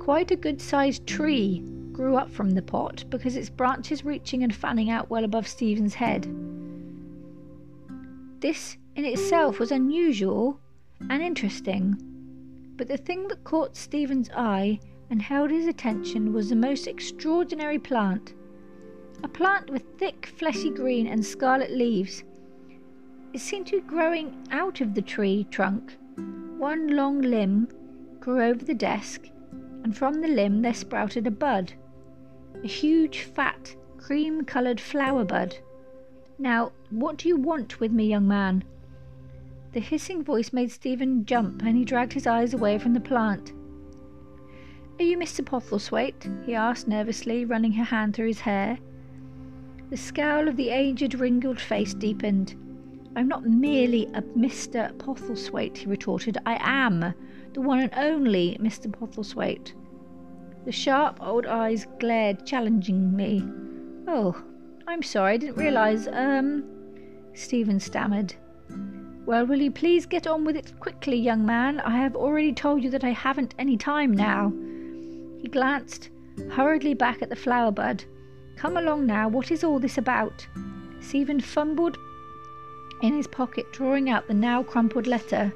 Quite 0.00 0.32
a 0.32 0.36
good 0.36 0.60
sized 0.60 1.06
tree 1.06 1.62
grew 1.92 2.16
up 2.16 2.30
from 2.30 2.50
the 2.50 2.62
pot 2.62 3.04
because 3.10 3.36
its 3.36 3.50
branches 3.50 4.04
reaching 4.04 4.42
and 4.42 4.54
fanning 4.54 4.90
out 4.90 5.10
well 5.10 5.24
above 5.24 5.46
Stephen's 5.46 5.94
head. 5.94 6.24
This 8.40 8.76
in 8.96 9.04
itself 9.04 9.58
was 9.58 9.70
unusual 9.70 10.58
and 11.08 11.22
interesting, 11.22 11.96
but 12.76 12.88
the 12.88 12.96
thing 12.96 13.28
that 13.28 13.44
caught 13.44 13.76
Stephen's 13.76 14.30
eye 14.34 14.80
and 15.10 15.20
held 15.20 15.50
his 15.50 15.66
attention 15.66 16.32
was 16.32 16.48
the 16.48 16.56
most 16.56 16.86
extraordinary 16.86 17.78
plant. 17.78 18.34
A 19.22 19.28
plant 19.28 19.70
with 19.70 19.84
thick, 19.98 20.32
fleshy 20.36 20.70
green 20.70 21.06
and 21.06 21.24
scarlet 21.24 21.70
leaves. 21.70 22.24
It 23.32 23.40
seemed 23.40 23.66
to 23.68 23.80
be 23.80 23.86
growing 23.86 24.46
out 24.50 24.80
of 24.80 24.94
the 24.94 25.02
tree 25.02 25.46
trunk. 25.50 25.96
One 26.58 26.88
long 26.96 27.20
limb 27.20 27.68
grew 28.20 28.42
over 28.42 28.64
the 28.64 28.74
desk, 28.74 29.28
and 29.84 29.96
from 29.96 30.20
the 30.20 30.28
limb 30.28 30.62
there 30.62 30.74
sprouted 30.74 31.26
a 31.26 31.30
bud. 31.30 31.74
A 32.62 32.68
huge, 32.68 33.22
fat, 33.22 33.74
cream 33.98 34.44
coloured 34.44 34.80
flower 34.80 35.24
bud. 35.24 35.56
Now, 36.38 36.72
what 36.90 37.16
do 37.16 37.28
you 37.28 37.36
want 37.36 37.80
with 37.80 37.90
me, 37.90 38.06
young 38.06 38.28
man? 38.28 38.62
The 39.72 39.80
hissing 39.80 40.22
voice 40.22 40.52
made 40.52 40.70
Stephen 40.70 41.24
jump, 41.24 41.62
and 41.62 41.76
he 41.76 41.84
dragged 41.84 42.12
his 42.12 42.26
eyes 42.26 42.54
away 42.54 42.78
from 42.78 42.94
the 42.94 43.00
plant. 43.00 43.52
Are 45.00 45.04
you 45.04 45.18
Mr. 45.18 45.44
Postlethwaite? 45.44 46.30
he 46.46 46.54
asked 46.54 46.86
nervously, 46.86 47.44
running 47.44 47.72
her 47.72 47.84
hand 47.84 48.14
through 48.14 48.28
his 48.28 48.40
hair. 48.40 48.78
The 49.90 49.96
scowl 49.96 50.46
of 50.46 50.56
the 50.56 50.68
aged, 50.68 51.14
wrinkled 51.14 51.60
face 51.60 51.94
deepened. 51.94 52.54
I'm 53.16 53.28
not 53.28 53.44
merely 53.44 54.06
a 54.14 54.22
Mr. 54.22 54.96
Postlethwaite, 54.98 55.78
he 55.78 55.86
retorted. 55.86 56.38
I 56.46 56.58
am 56.60 57.12
the 57.54 57.60
one 57.60 57.80
and 57.80 57.92
only 57.96 58.56
Mr. 58.60 58.90
Postlethwaite. 58.92 59.72
The 60.64 60.72
sharp 60.72 61.18
old 61.20 61.44
eyes 61.44 61.88
glared 61.98 62.46
challengingly. 62.46 63.42
Oh, 64.06 64.40
I'm 64.86 65.02
sorry, 65.02 65.34
I 65.34 65.36
didn't 65.36 65.56
realise, 65.56 66.06
um. 66.06 66.64
Stephen 67.34 67.80
stammered. 67.80 68.34
Well, 69.26 69.44
will 69.44 69.60
you 69.60 69.72
please 69.72 70.06
get 70.06 70.26
on 70.26 70.44
with 70.44 70.54
it 70.54 70.72
quickly, 70.78 71.16
young 71.16 71.44
man? 71.44 71.80
I 71.80 71.96
have 71.96 72.14
already 72.14 72.52
told 72.52 72.84
you 72.84 72.90
that 72.90 73.02
I 73.02 73.10
haven't 73.10 73.56
any 73.58 73.76
time 73.76 74.12
now. 74.12 74.52
He 75.40 75.48
glanced 75.48 76.10
hurriedly 76.52 76.94
back 76.94 77.22
at 77.22 77.28
the 77.28 77.36
flower 77.36 77.72
bud. 77.72 78.04
Come 78.56 78.76
along 78.76 79.06
now, 79.06 79.28
what 79.28 79.50
is 79.50 79.64
all 79.64 79.80
this 79.80 79.98
about? 79.98 80.46
Stephen 81.00 81.40
fumbled 81.40 81.98
in 83.00 83.14
his 83.14 83.26
pocket, 83.26 83.66
drawing 83.72 84.08
out 84.08 84.28
the 84.28 84.34
now 84.34 84.62
crumpled 84.62 85.08
letter. 85.08 85.52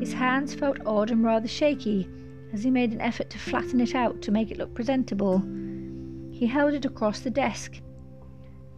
His 0.00 0.12
hands 0.12 0.52
felt 0.52 0.78
odd 0.84 1.12
and 1.12 1.22
rather 1.22 1.46
shaky 1.46 2.08
as 2.52 2.62
he 2.62 2.70
made 2.70 2.92
an 2.92 3.00
effort 3.00 3.30
to 3.30 3.38
flatten 3.38 3.80
it 3.80 3.94
out 3.94 4.20
to 4.22 4.30
make 4.30 4.50
it 4.50 4.58
look 4.58 4.74
presentable. 4.74 5.38
He 6.30 6.46
held 6.46 6.74
it 6.74 6.84
across 6.84 7.20
the 7.20 7.30
desk. 7.30 7.80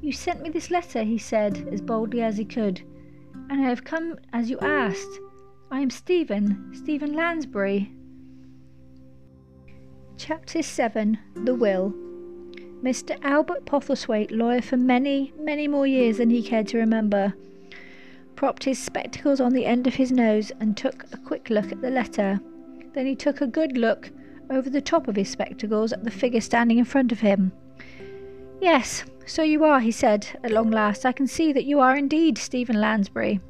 You 0.01 0.13
sent 0.13 0.43
me 0.43 0.51
this 0.51 0.71
letter, 0.71 1.03
he 1.03 1.19
said, 1.19 1.69
as 1.73 1.81
boldly 1.81 2.23
as 2.23 2.37
he 2.37 2.45
could, 2.45 2.83
and 3.51 3.61
I 3.61 3.69
have 3.69 3.85
come 3.85 4.19
as 4.33 4.51
you 4.51 4.59
asked. 4.61 5.21
I 5.71 5.81
am 5.81 5.91
Stephen, 5.91 6.73
Stephen 6.75 7.15
Lansbury. 7.15 7.91
Chapter 10.17 10.63
7 10.63 11.19
The 11.35 11.55
Will 11.55 11.95
Mr. 12.83 13.19
Albert 13.25 13.65
Postlethwaite, 13.65 14.31
lawyer 14.31 14.61
for 14.61 14.77
many, 14.77 15.33
many 15.39 15.67
more 15.67 15.87
years 15.87 16.19
than 16.19 16.29
he 16.29 16.43
cared 16.43 16.69
to 16.69 16.79
remember, 16.79 17.33
propped 18.37 18.65
his 18.65 18.79
spectacles 18.79 19.41
on 19.41 19.55
the 19.55 19.65
end 19.65 19.87
of 19.87 19.95
his 19.95 20.13
nose 20.13 20.53
and 20.61 20.77
took 20.77 21.05
a 21.13 21.17
quick 21.17 21.49
look 21.49 21.73
at 21.73 21.81
the 21.81 21.91
letter. 21.91 22.41
Then 22.95 23.07
he 23.07 23.17
took 23.17 23.41
a 23.41 23.47
good 23.47 23.77
look 23.77 24.11
over 24.51 24.71
the 24.71 24.81
top 24.81 25.09
of 25.09 25.17
his 25.17 25.29
spectacles 25.29 25.93
at 25.93 26.05
the 26.05 26.11
figure 26.11 26.41
standing 26.41 26.79
in 26.79 26.85
front 26.85 27.13
of 27.13 27.21
him. 27.21 27.53
Yes, 28.61 29.05
so 29.27 29.43
you 29.43 29.65
are, 29.65 29.81
he 29.81 29.91
said, 29.91 30.27
at 30.43 30.53
long 30.53 30.71
last. 30.71 31.05
I 31.05 31.13
can 31.13 31.27
see 31.27 31.53
that 31.53 31.65
you 31.65 31.81
are 31.81 31.97
indeed 31.97 32.39
Stephen 32.39 32.81
Lansbury. 32.81 33.41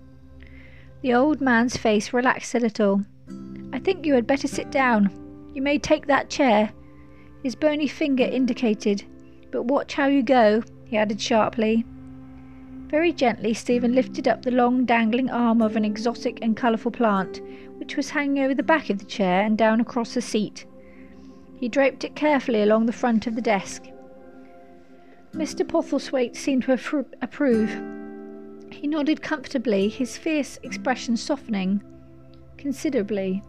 The 1.03 1.14
old 1.14 1.40
man's 1.40 1.76
face 1.76 2.12
relaxed 2.12 2.55
a 2.55 2.61
little. 2.61 3.03
I 3.72 3.78
think 3.78 4.07
you 4.07 4.14
had 4.14 4.26
better 4.26 4.49
sit 4.49 4.70
down. 4.70 5.11
You 5.53 5.62
may 5.62 5.78
take 5.78 6.07
that 6.07 6.30
chair. 6.30 6.72
His 7.42 7.55
bony 7.55 7.86
finger 7.86 8.24
indicated, 8.24 9.05
But 9.51 9.64
watch 9.66 9.95
how 9.95 10.07
you 10.07 10.22
go, 10.22 10.62
he 10.86 10.97
added 10.97 11.20
sharply. 11.20 11.84
Very 12.88 13.12
gently, 13.12 13.53
Stephen 13.53 13.95
lifted 13.95 14.28
up 14.28 14.42
the 14.42 14.51
long 14.51 14.84
dangling 14.84 15.28
arm 15.28 15.61
of 15.61 15.76
an 15.76 15.84
exotic 15.84 16.38
and 16.40 16.57
colourful 16.57 16.92
plant, 16.92 17.40
which 17.85 17.99
was 17.99 18.09
hanging 18.09 18.43
over 18.43 18.55
the 18.55 18.62
back 18.62 18.89
of 18.89 18.99
the 18.99 19.05
chair 19.05 19.43
and 19.43 19.59
down 19.59 19.78
across 19.78 20.14
the 20.14 20.22
seat. 20.22 20.64
He 21.61 21.68
draped 21.68 22.03
it 22.03 22.16
carefully 22.16 22.62
along 22.62 22.87
the 22.87 22.95
front 22.95 23.26
of 23.26 23.35
the 23.35 23.43
desk. 23.43 23.82
Mr. 25.35 25.68
Postlethwaite 25.68 26.35
seemed 26.35 26.62
to 26.62 26.72
approve. 27.20 27.68
He 28.70 28.87
nodded 28.87 29.20
comfortably, 29.20 29.91
his 29.91 30.16
fierce 30.16 30.59
expression 30.62 31.18
softening 31.18 31.82
considerably. 32.57 33.43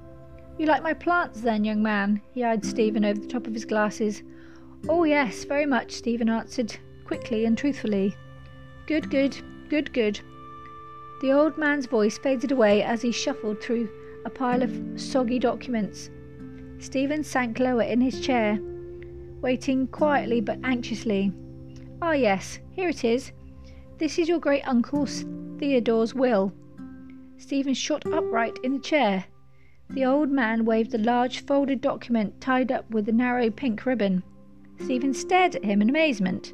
You 0.57 0.65
like 0.65 0.83
my 0.83 0.93
plants, 0.93 1.39
then, 1.39 1.63
young 1.63 1.81
man? 1.81 2.19
he 2.33 2.43
eyed 2.43 2.65
Stephen 2.65 3.05
over 3.05 3.21
the 3.21 3.27
top 3.27 3.47
of 3.47 3.53
his 3.53 3.63
glasses. 3.63 4.21
Oh, 4.89 5.05
yes, 5.05 5.45
very 5.45 5.65
much, 5.65 5.93
Stephen 5.93 6.27
answered, 6.27 6.75
quickly 7.05 7.45
and 7.45 7.57
truthfully. 7.57 8.17
Good, 8.85 9.09
good, 9.09 9.37
good, 9.69 9.93
good. 9.93 10.19
The 11.21 11.31
old 11.31 11.57
man's 11.57 11.85
voice 11.85 12.17
faded 12.17 12.51
away 12.51 12.83
as 12.83 13.01
he 13.01 13.13
shuffled 13.13 13.61
through 13.61 13.87
a 14.25 14.29
pile 14.29 14.63
of 14.63 14.99
soggy 14.99 15.39
documents. 15.39 16.09
Stephen 16.79 17.23
sank 17.23 17.59
lower 17.59 17.83
in 17.83 18.01
his 18.01 18.19
chair, 18.19 18.59
waiting 19.41 19.87
quietly 19.87 20.41
but 20.41 20.59
anxiously. 20.63 21.31
Ah, 22.01 22.11
yes, 22.11 22.59
here 22.71 22.89
it 22.89 23.05
is. 23.05 23.31
This 23.97 24.19
is 24.19 24.27
your 24.27 24.39
great 24.39 24.67
uncle 24.67 25.05
Theodore's 25.05 26.13
will. 26.13 26.51
Stephen 27.37 27.73
shot 27.73 28.05
upright 28.11 28.57
in 28.63 28.73
the 28.73 28.79
chair. 28.79 29.25
The 29.89 30.05
old 30.05 30.29
man 30.29 30.65
waved 30.65 30.93
a 30.93 30.97
large 30.97 31.45
folded 31.45 31.79
document 31.79 32.41
tied 32.41 32.71
up 32.71 32.89
with 32.89 33.07
a 33.07 33.13
narrow 33.13 33.49
pink 33.49 33.85
ribbon. 33.85 34.23
Stephen 34.83 35.13
stared 35.13 35.55
at 35.55 35.63
him 35.63 35.81
in 35.81 35.89
amazement. 35.89 36.53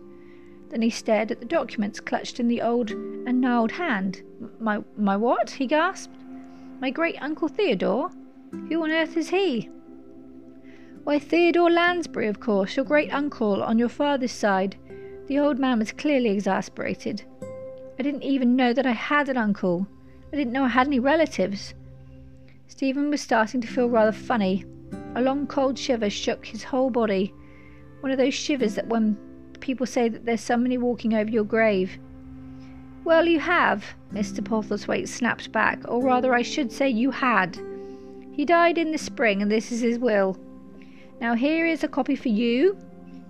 Then 0.69 0.81
he 0.81 0.89
stared 0.89 1.31
at 1.31 1.39
the 1.39 1.45
documents 1.45 1.99
clutched 1.99 2.39
in 2.39 2.47
the 2.47 2.61
old 2.61 2.91
and 2.91 3.41
gnarled 3.41 3.71
hand. 3.71 4.21
My, 4.59 4.83
my 4.97 5.17
what? 5.17 5.49
he 5.49 5.65
gasped. 5.65 6.15
My 6.81 6.89
great 6.89 7.21
uncle 7.21 7.47
Theodore? 7.47 8.09
Who 8.51 8.83
on 8.83 8.89
earth 8.89 9.15
is 9.15 9.29
he? 9.29 9.69
Why, 11.03 11.19
Theodore 11.19 11.69
Lansbury, 11.69 12.27
of 12.27 12.39
course, 12.39 12.75
your 12.75 12.85
great 12.85 13.13
uncle 13.13 13.61
on 13.61 13.77
your 13.77 13.87
father's 13.87 14.31
side. 14.31 14.77
The 15.27 15.37
old 15.37 15.59
man 15.59 15.77
was 15.77 15.91
clearly 15.91 16.31
exasperated. 16.31 17.23
I 17.99 18.01
didn't 18.01 18.23
even 18.23 18.55
know 18.55 18.73
that 18.73 18.87
I 18.87 18.93
had 18.93 19.29
an 19.29 19.37
uncle. 19.37 19.85
I 20.33 20.35
didn't 20.35 20.53
know 20.53 20.63
I 20.63 20.69
had 20.69 20.87
any 20.87 20.99
relatives. 20.99 21.75
Stephen 22.65 23.11
was 23.11 23.21
starting 23.21 23.61
to 23.61 23.67
feel 23.67 23.87
rather 23.87 24.11
funny. 24.11 24.65
A 25.15 25.21
long 25.21 25.45
cold 25.45 25.77
shiver 25.77 26.09
shook 26.09 26.47
his 26.47 26.63
whole 26.63 26.89
body. 26.89 27.31
One 27.99 28.11
of 28.11 28.17
those 28.17 28.33
shivers 28.33 28.73
that 28.73 28.87
when 28.87 29.19
people 29.59 29.85
say 29.85 30.09
that 30.09 30.25
there's 30.25 30.41
somebody 30.41 30.79
walking 30.79 31.13
over 31.13 31.29
your 31.29 31.43
grave. 31.43 31.99
Well, 33.03 33.25
you 33.25 33.39
have, 33.39 33.83
Mr. 34.13 34.43
Postlethwaite 34.43 35.07
snapped 35.07 35.51
back, 35.51 35.79
or 35.87 36.03
rather, 36.03 36.33
I 36.33 36.43
should 36.43 36.71
say 36.71 36.89
you 36.89 37.11
had. 37.11 37.57
He 38.31 38.45
died 38.45 38.77
in 38.77 38.91
the 38.91 38.97
spring, 38.97 39.41
and 39.41 39.51
this 39.51 39.71
is 39.71 39.81
his 39.81 39.97
will. 39.97 40.37
Now, 41.19 41.33
here 41.33 41.65
is 41.65 41.83
a 41.83 41.87
copy 41.87 42.15
for 42.15 42.29
you, 42.29 42.77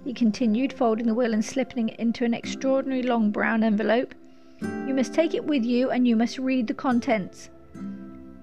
he 0.03 0.13
continued, 0.13 0.73
folding 0.73 1.07
the 1.07 1.13
will 1.13 1.33
and 1.33 1.43
slipping 1.43 1.89
it 1.89 1.99
into 1.99 2.25
an 2.25 2.33
extraordinary 2.33 3.03
long 3.03 3.31
brown 3.31 3.63
envelope. 3.63 4.13
You 4.61 4.93
must 4.93 5.13
take 5.13 5.33
it 5.33 5.45
with 5.45 5.63
you, 5.63 5.89
and 5.89 6.07
you 6.07 6.15
must 6.15 6.37
read 6.37 6.67
the 6.67 6.73
contents. 6.73 7.49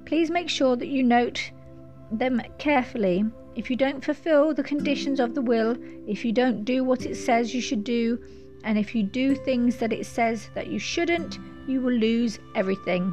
Please 0.06 0.30
make 0.30 0.48
sure 0.48 0.76
that 0.76 0.88
you 0.88 1.02
note 1.02 1.50
them 2.10 2.40
carefully 2.58 3.24
if 3.54 3.68
you 3.68 3.76
don't 3.76 4.04
fulfill 4.04 4.54
the 4.54 4.62
conditions 4.62 5.20
of 5.20 5.34
the 5.34 5.42
will, 5.42 5.76
if 6.06 6.24
you 6.24 6.32
don't 6.32 6.64
do 6.64 6.84
what 6.84 7.04
it 7.04 7.16
says 7.16 7.54
you 7.54 7.60
should 7.60 7.84
do, 7.84 8.18
and 8.64 8.78
if 8.78 8.94
you 8.94 9.02
do 9.02 9.34
things 9.34 9.76
that 9.76 9.92
it 9.92 10.06
says 10.06 10.50
that 10.54 10.68
you 10.68 10.78
shouldn't, 10.78 11.38
you 11.66 11.80
will 11.80 11.92
lose 11.92 12.38
everything. 12.54 13.12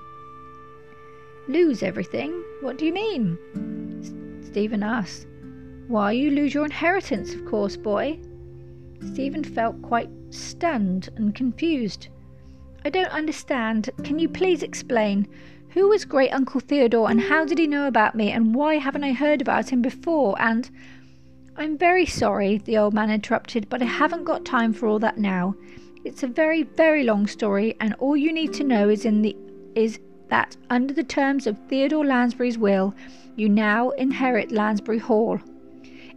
Lose 1.47 1.83
everything? 1.83 2.43
What 2.61 2.77
do 2.77 2.85
you 2.85 2.93
mean? 2.93 3.37
Stephen 4.43 4.83
asked. 4.83 5.27
Why, 5.87 6.11
you 6.13 6.31
lose 6.31 6.53
your 6.53 6.65
inheritance, 6.65 7.33
of 7.33 7.45
course, 7.45 7.77
boy. 7.77 8.19
Stephen 9.13 9.43
felt 9.43 9.81
quite 9.81 10.09
stunned 10.31 11.09
and 11.15 11.35
confused. 11.35 12.07
I 12.83 12.89
don't 12.89 13.11
understand. 13.11 13.89
Can 14.03 14.17
you 14.17 14.29
please 14.29 14.63
explain? 14.63 15.27
Who 15.71 15.89
was 15.89 16.05
great 16.05 16.31
uncle 16.31 16.61
Theodore 16.61 17.09
and 17.09 17.19
how 17.19 17.45
did 17.45 17.57
he 17.57 17.67
know 17.67 17.87
about 17.87 18.15
me 18.15 18.31
and 18.31 18.55
why 18.55 18.75
haven't 18.75 19.03
I 19.03 19.11
heard 19.11 19.41
about 19.41 19.69
him 19.69 19.81
before? 19.81 20.35
And 20.41 20.69
I'm 21.57 21.77
very 21.77 22.05
sorry, 22.05 22.57
the 22.57 22.77
old 22.77 22.93
man 22.93 23.09
interrupted, 23.09 23.69
but 23.69 23.81
I 23.81 23.85
haven't 23.85 24.25
got 24.25 24.43
time 24.43 24.73
for 24.73 24.87
all 24.87 24.99
that 24.99 25.17
now. 25.17 25.55
It's 26.03 26.21
a 26.21 26.27
very, 26.27 26.63
very 26.63 27.03
long 27.03 27.27
story, 27.27 27.77
and 27.79 27.93
all 27.95 28.17
you 28.17 28.33
need 28.33 28.53
to 28.55 28.63
know 28.63 28.89
is 28.89 29.05
in 29.05 29.21
the 29.21 29.35
is 29.73 29.99
that 30.27 30.57
under 30.69 30.93
the 30.93 31.03
terms 31.03 31.47
of 31.47 31.57
Theodore 31.67 32.05
Lansbury's 32.05 32.57
will, 32.57 32.93
you 33.37 33.47
now 33.47 33.91
inherit 33.91 34.51
Lansbury 34.51 34.99
Hall. 34.99 35.39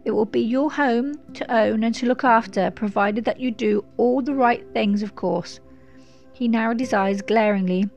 It 0.03 0.11
will 0.11 0.25
be 0.25 0.41
your 0.41 0.71
home 0.71 1.15
to 1.35 1.53
own 1.53 1.83
and 1.83 1.95
to 1.95 2.05
look 2.05 2.23
after, 2.23 2.71
provided 2.71 3.23
that 3.25 3.39
you 3.39 3.51
do 3.51 3.85
all 3.97 4.21
the 4.21 4.35
right 4.35 4.65
things, 4.73 5.03
of 5.03 5.15
course. 5.15 5.59
He 6.33 6.47
narrowed 6.47 6.79
his 6.79 6.93
eyes 6.93 7.21
glaringly 7.21 7.89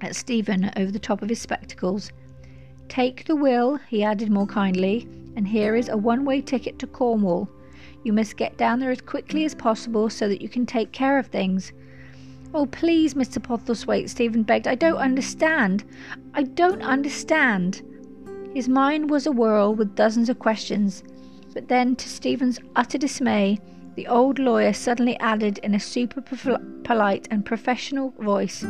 at 0.00 0.16
Stephen 0.16 0.70
over 0.76 0.90
the 0.90 0.98
top 0.98 1.22
of 1.22 1.28
his 1.28 1.40
spectacles. 1.40 2.10
Take 2.88 3.26
the 3.26 3.36
will, 3.36 3.76
he 3.88 4.02
added 4.02 4.30
more 4.30 4.46
kindly, 4.46 5.06
and 5.38 5.46
here 5.46 5.76
is 5.76 5.88
a 5.88 5.96
one 5.96 6.24
way 6.24 6.40
ticket 6.40 6.80
to 6.80 6.86
Cornwall. 6.88 7.48
You 8.02 8.12
must 8.12 8.36
get 8.36 8.58
down 8.58 8.80
there 8.80 8.90
as 8.90 9.00
quickly 9.00 9.44
as 9.44 9.54
possible 9.54 10.10
so 10.10 10.28
that 10.28 10.42
you 10.42 10.48
can 10.48 10.66
take 10.66 10.90
care 10.90 11.16
of 11.16 11.28
things. 11.28 11.72
Oh, 12.52 12.66
please, 12.66 13.14
Mr. 13.14 13.40
Postlethwaite, 13.40 14.10
Stephen 14.10 14.42
begged. 14.42 14.66
I 14.66 14.74
don't 14.74 14.96
understand. 14.96 15.84
I 16.34 16.42
don't 16.42 16.82
understand. 16.82 17.82
His 18.52 18.68
mind 18.68 19.10
was 19.10 19.28
a 19.28 19.32
whirl 19.32 19.76
with 19.76 19.94
dozens 19.94 20.28
of 20.28 20.40
questions. 20.40 21.04
But 21.54 21.68
then, 21.68 21.94
to 21.94 22.08
Stephen's 22.08 22.58
utter 22.74 22.98
dismay, 22.98 23.60
the 23.94 24.08
old 24.08 24.40
lawyer 24.40 24.72
suddenly 24.72 25.16
added 25.20 25.58
in 25.58 25.72
a 25.72 25.80
super 25.80 26.20
polite 26.82 27.28
and 27.30 27.46
professional 27.46 28.10
voice, 28.18 28.66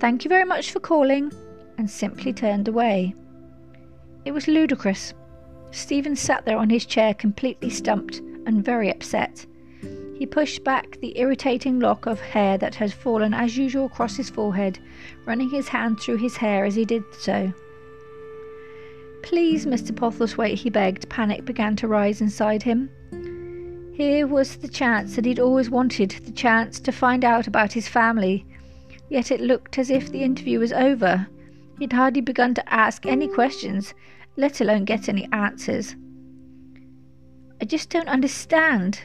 Thank 0.00 0.24
you 0.24 0.28
very 0.28 0.44
much 0.44 0.72
for 0.72 0.80
calling, 0.80 1.30
and 1.76 1.88
simply 1.88 2.32
turned 2.32 2.66
away. 2.66 3.14
It 4.24 4.32
was 4.32 4.48
ludicrous. 4.48 5.14
Stephen 5.70 6.16
sat 6.16 6.44
there 6.44 6.58
on 6.58 6.70
his 6.70 6.86
chair 6.86 7.14
completely 7.14 7.70
stumped 7.70 8.18
and 8.46 8.64
very 8.64 8.90
upset. 8.90 9.46
He 10.18 10.26
pushed 10.26 10.64
back 10.64 10.98
the 11.00 11.18
irritating 11.18 11.78
lock 11.78 12.06
of 12.06 12.20
hair 12.20 12.58
that 12.58 12.74
had 12.74 12.92
fallen 12.92 13.32
as 13.32 13.56
usual 13.56 13.86
across 13.86 14.16
his 14.16 14.30
forehead, 14.30 14.78
running 15.26 15.50
his 15.50 15.68
hand 15.68 16.00
through 16.00 16.16
his 16.16 16.36
hair 16.36 16.64
as 16.64 16.74
he 16.74 16.84
did 16.84 17.04
so. 17.18 17.52
Please, 19.22 19.66
Mr. 19.66 19.94
Postlethwaite, 19.94 20.58
he 20.58 20.70
begged. 20.70 21.08
Panic 21.08 21.44
began 21.44 21.76
to 21.76 21.88
rise 21.88 22.20
inside 22.20 22.62
him. 22.62 22.90
Here 23.94 24.26
was 24.26 24.56
the 24.56 24.68
chance 24.68 25.16
that 25.16 25.24
he'd 25.24 25.40
always 25.40 25.70
wanted 25.70 26.10
the 26.10 26.32
chance 26.32 26.80
to 26.80 26.92
find 26.92 27.24
out 27.24 27.46
about 27.46 27.72
his 27.72 27.88
family, 27.88 28.44
Yet 29.08 29.30
it 29.30 29.40
looked 29.40 29.78
as 29.78 29.90
if 29.90 30.10
the 30.10 30.22
interview 30.22 30.58
was 30.60 30.72
over. 30.72 31.26
He'd 31.78 31.92
hardly 31.92 32.20
begun 32.20 32.54
to 32.54 32.72
ask 32.72 33.06
any 33.06 33.26
questions, 33.26 33.94
let 34.38 34.60
alone 34.60 34.84
get 34.84 35.08
any 35.08 35.28
answers. 35.32 35.96
I 37.60 37.64
just 37.64 37.90
don't 37.90 38.08
understand. 38.08 39.00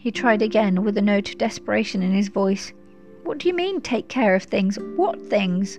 He 0.00 0.10
tried 0.10 0.42
again 0.42 0.82
with 0.82 0.98
a 0.98 1.02
note 1.02 1.30
of 1.30 1.38
desperation 1.38 2.02
in 2.02 2.12
his 2.12 2.28
voice. 2.28 2.72
What 3.22 3.38
do 3.38 3.48
you 3.48 3.54
mean, 3.54 3.80
take 3.80 4.08
care 4.08 4.34
of 4.34 4.42
things? 4.42 4.76
What 4.96 5.22
things? 5.30 5.78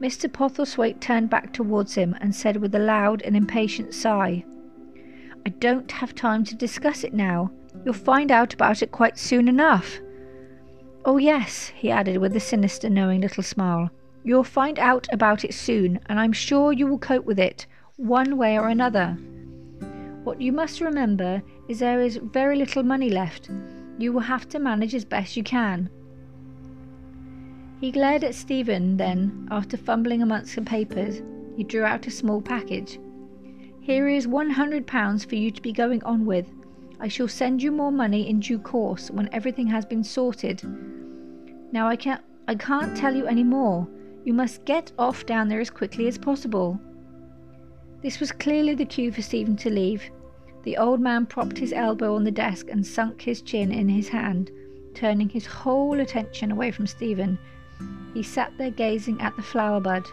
Mr. 0.00 0.32
Postlethwaite 0.32 1.00
turned 1.00 1.28
back 1.28 1.52
towards 1.52 1.96
him 1.96 2.16
and 2.20 2.34
said 2.34 2.58
with 2.58 2.74
a 2.76 2.78
loud 2.78 3.22
and 3.22 3.36
impatient 3.36 3.92
sigh, 3.92 4.44
I 5.44 5.50
don't 5.50 5.90
have 5.90 6.14
time 6.14 6.44
to 6.44 6.54
discuss 6.54 7.02
it 7.02 7.12
now. 7.12 7.50
You'll 7.84 7.94
find 7.94 8.30
out 8.30 8.54
about 8.54 8.82
it 8.82 8.92
quite 8.92 9.18
soon 9.18 9.48
enough. 9.48 9.98
Oh, 11.04 11.16
yes, 11.16 11.72
he 11.74 11.90
added 11.90 12.18
with 12.18 12.36
a 12.36 12.40
sinister, 12.40 12.88
knowing 12.88 13.20
little 13.20 13.42
smile. 13.42 13.90
You'll 14.26 14.42
find 14.42 14.78
out 14.78 15.06
about 15.12 15.44
it 15.44 15.52
soon, 15.52 16.00
and 16.06 16.18
I'm 16.18 16.32
sure 16.32 16.72
you 16.72 16.86
will 16.86 16.98
cope 16.98 17.26
with 17.26 17.38
it, 17.38 17.66
one 17.96 18.38
way 18.38 18.58
or 18.58 18.68
another. 18.68 19.18
What 20.24 20.40
you 20.40 20.50
must 20.50 20.80
remember 20.80 21.42
is 21.68 21.78
there 21.78 22.00
is 22.00 22.16
very 22.16 22.56
little 22.56 22.82
money 22.82 23.10
left. 23.10 23.50
You 23.98 24.12
will 24.12 24.20
have 24.20 24.48
to 24.48 24.58
manage 24.58 24.94
as 24.94 25.04
best 25.04 25.36
you 25.36 25.44
can. 25.44 25.90
He 27.80 27.92
glared 27.92 28.24
at 28.24 28.34
Stephen, 28.34 28.96
then, 28.96 29.46
after 29.50 29.76
fumbling 29.76 30.22
amongst 30.22 30.54
some 30.54 30.64
papers, 30.64 31.20
he 31.54 31.62
drew 31.62 31.84
out 31.84 32.06
a 32.06 32.10
small 32.10 32.40
package. 32.40 32.98
Here 33.82 34.08
is 34.08 34.26
one 34.26 34.48
hundred 34.48 34.86
pounds 34.86 35.26
for 35.26 35.34
you 35.34 35.50
to 35.50 35.60
be 35.60 35.72
going 35.72 36.02
on 36.04 36.24
with. 36.24 36.50
I 36.98 37.08
shall 37.08 37.28
send 37.28 37.62
you 37.62 37.70
more 37.70 37.92
money 37.92 38.30
in 38.30 38.40
due 38.40 38.58
course 38.58 39.10
when 39.10 39.28
everything 39.34 39.66
has 39.66 39.84
been 39.84 40.02
sorted. 40.02 40.62
Now 41.72 41.86
I 41.86 41.96
can't 41.96 42.22
I 42.48 42.54
can't 42.54 42.96
tell 42.96 43.14
you 43.14 43.26
any 43.26 43.44
more. 43.44 43.86
You 44.24 44.32
must 44.32 44.64
get 44.64 44.90
off 44.98 45.26
down 45.26 45.48
there 45.48 45.60
as 45.60 45.70
quickly 45.70 46.08
as 46.08 46.16
possible. 46.16 46.80
This 48.02 48.20
was 48.20 48.32
clearly 48.32 48.74
the 48.74 48.86
cue 48.86 49.12
for 49.12 49.22
Stephen 49.22 49.56
to 49.56 49.70
leave. 49.70 50.02
The 50.62 50.78
old 50.78 51.00
man 51.00 51.26
propped 51.26 51.58
his 51.58 51.74
elbow 51.74 52.14
on 52.14 52.24
the 52.24 52.30
desk 52.30 52.68
and 52.70 52.86
sunk 52.86 53.20
his 53.20 53.42
chin 53.42 53.70
in 53.70 53.88
his 53.88 54.08
hand, 54.08 54.50
turning 54.94 55.28
his 55.28 55.44
whole 55.44 56.00
attention 56.00 56.50
away 56.50 56.70
from 56.70 56.86
Stephen. 56.86 57.38
He 58.14 58.22
sat 58.22 58.52
there 58.56 58.70
gazing 58.70 59.20
at 59.20 59.36
the 59.36 59.42
flower 59.42 59.80
bud. 59.80 60.06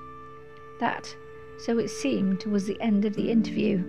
That, 0.81 1.15
so 1.59 1.77
it 1.77 1.89
seemed, 1.89 2.43
was 2.45 2.65
the 2.65 2.79
end 2.81 3.05
of 3.05 3.15
the 3.15 3.31
interview. 3.31 3.81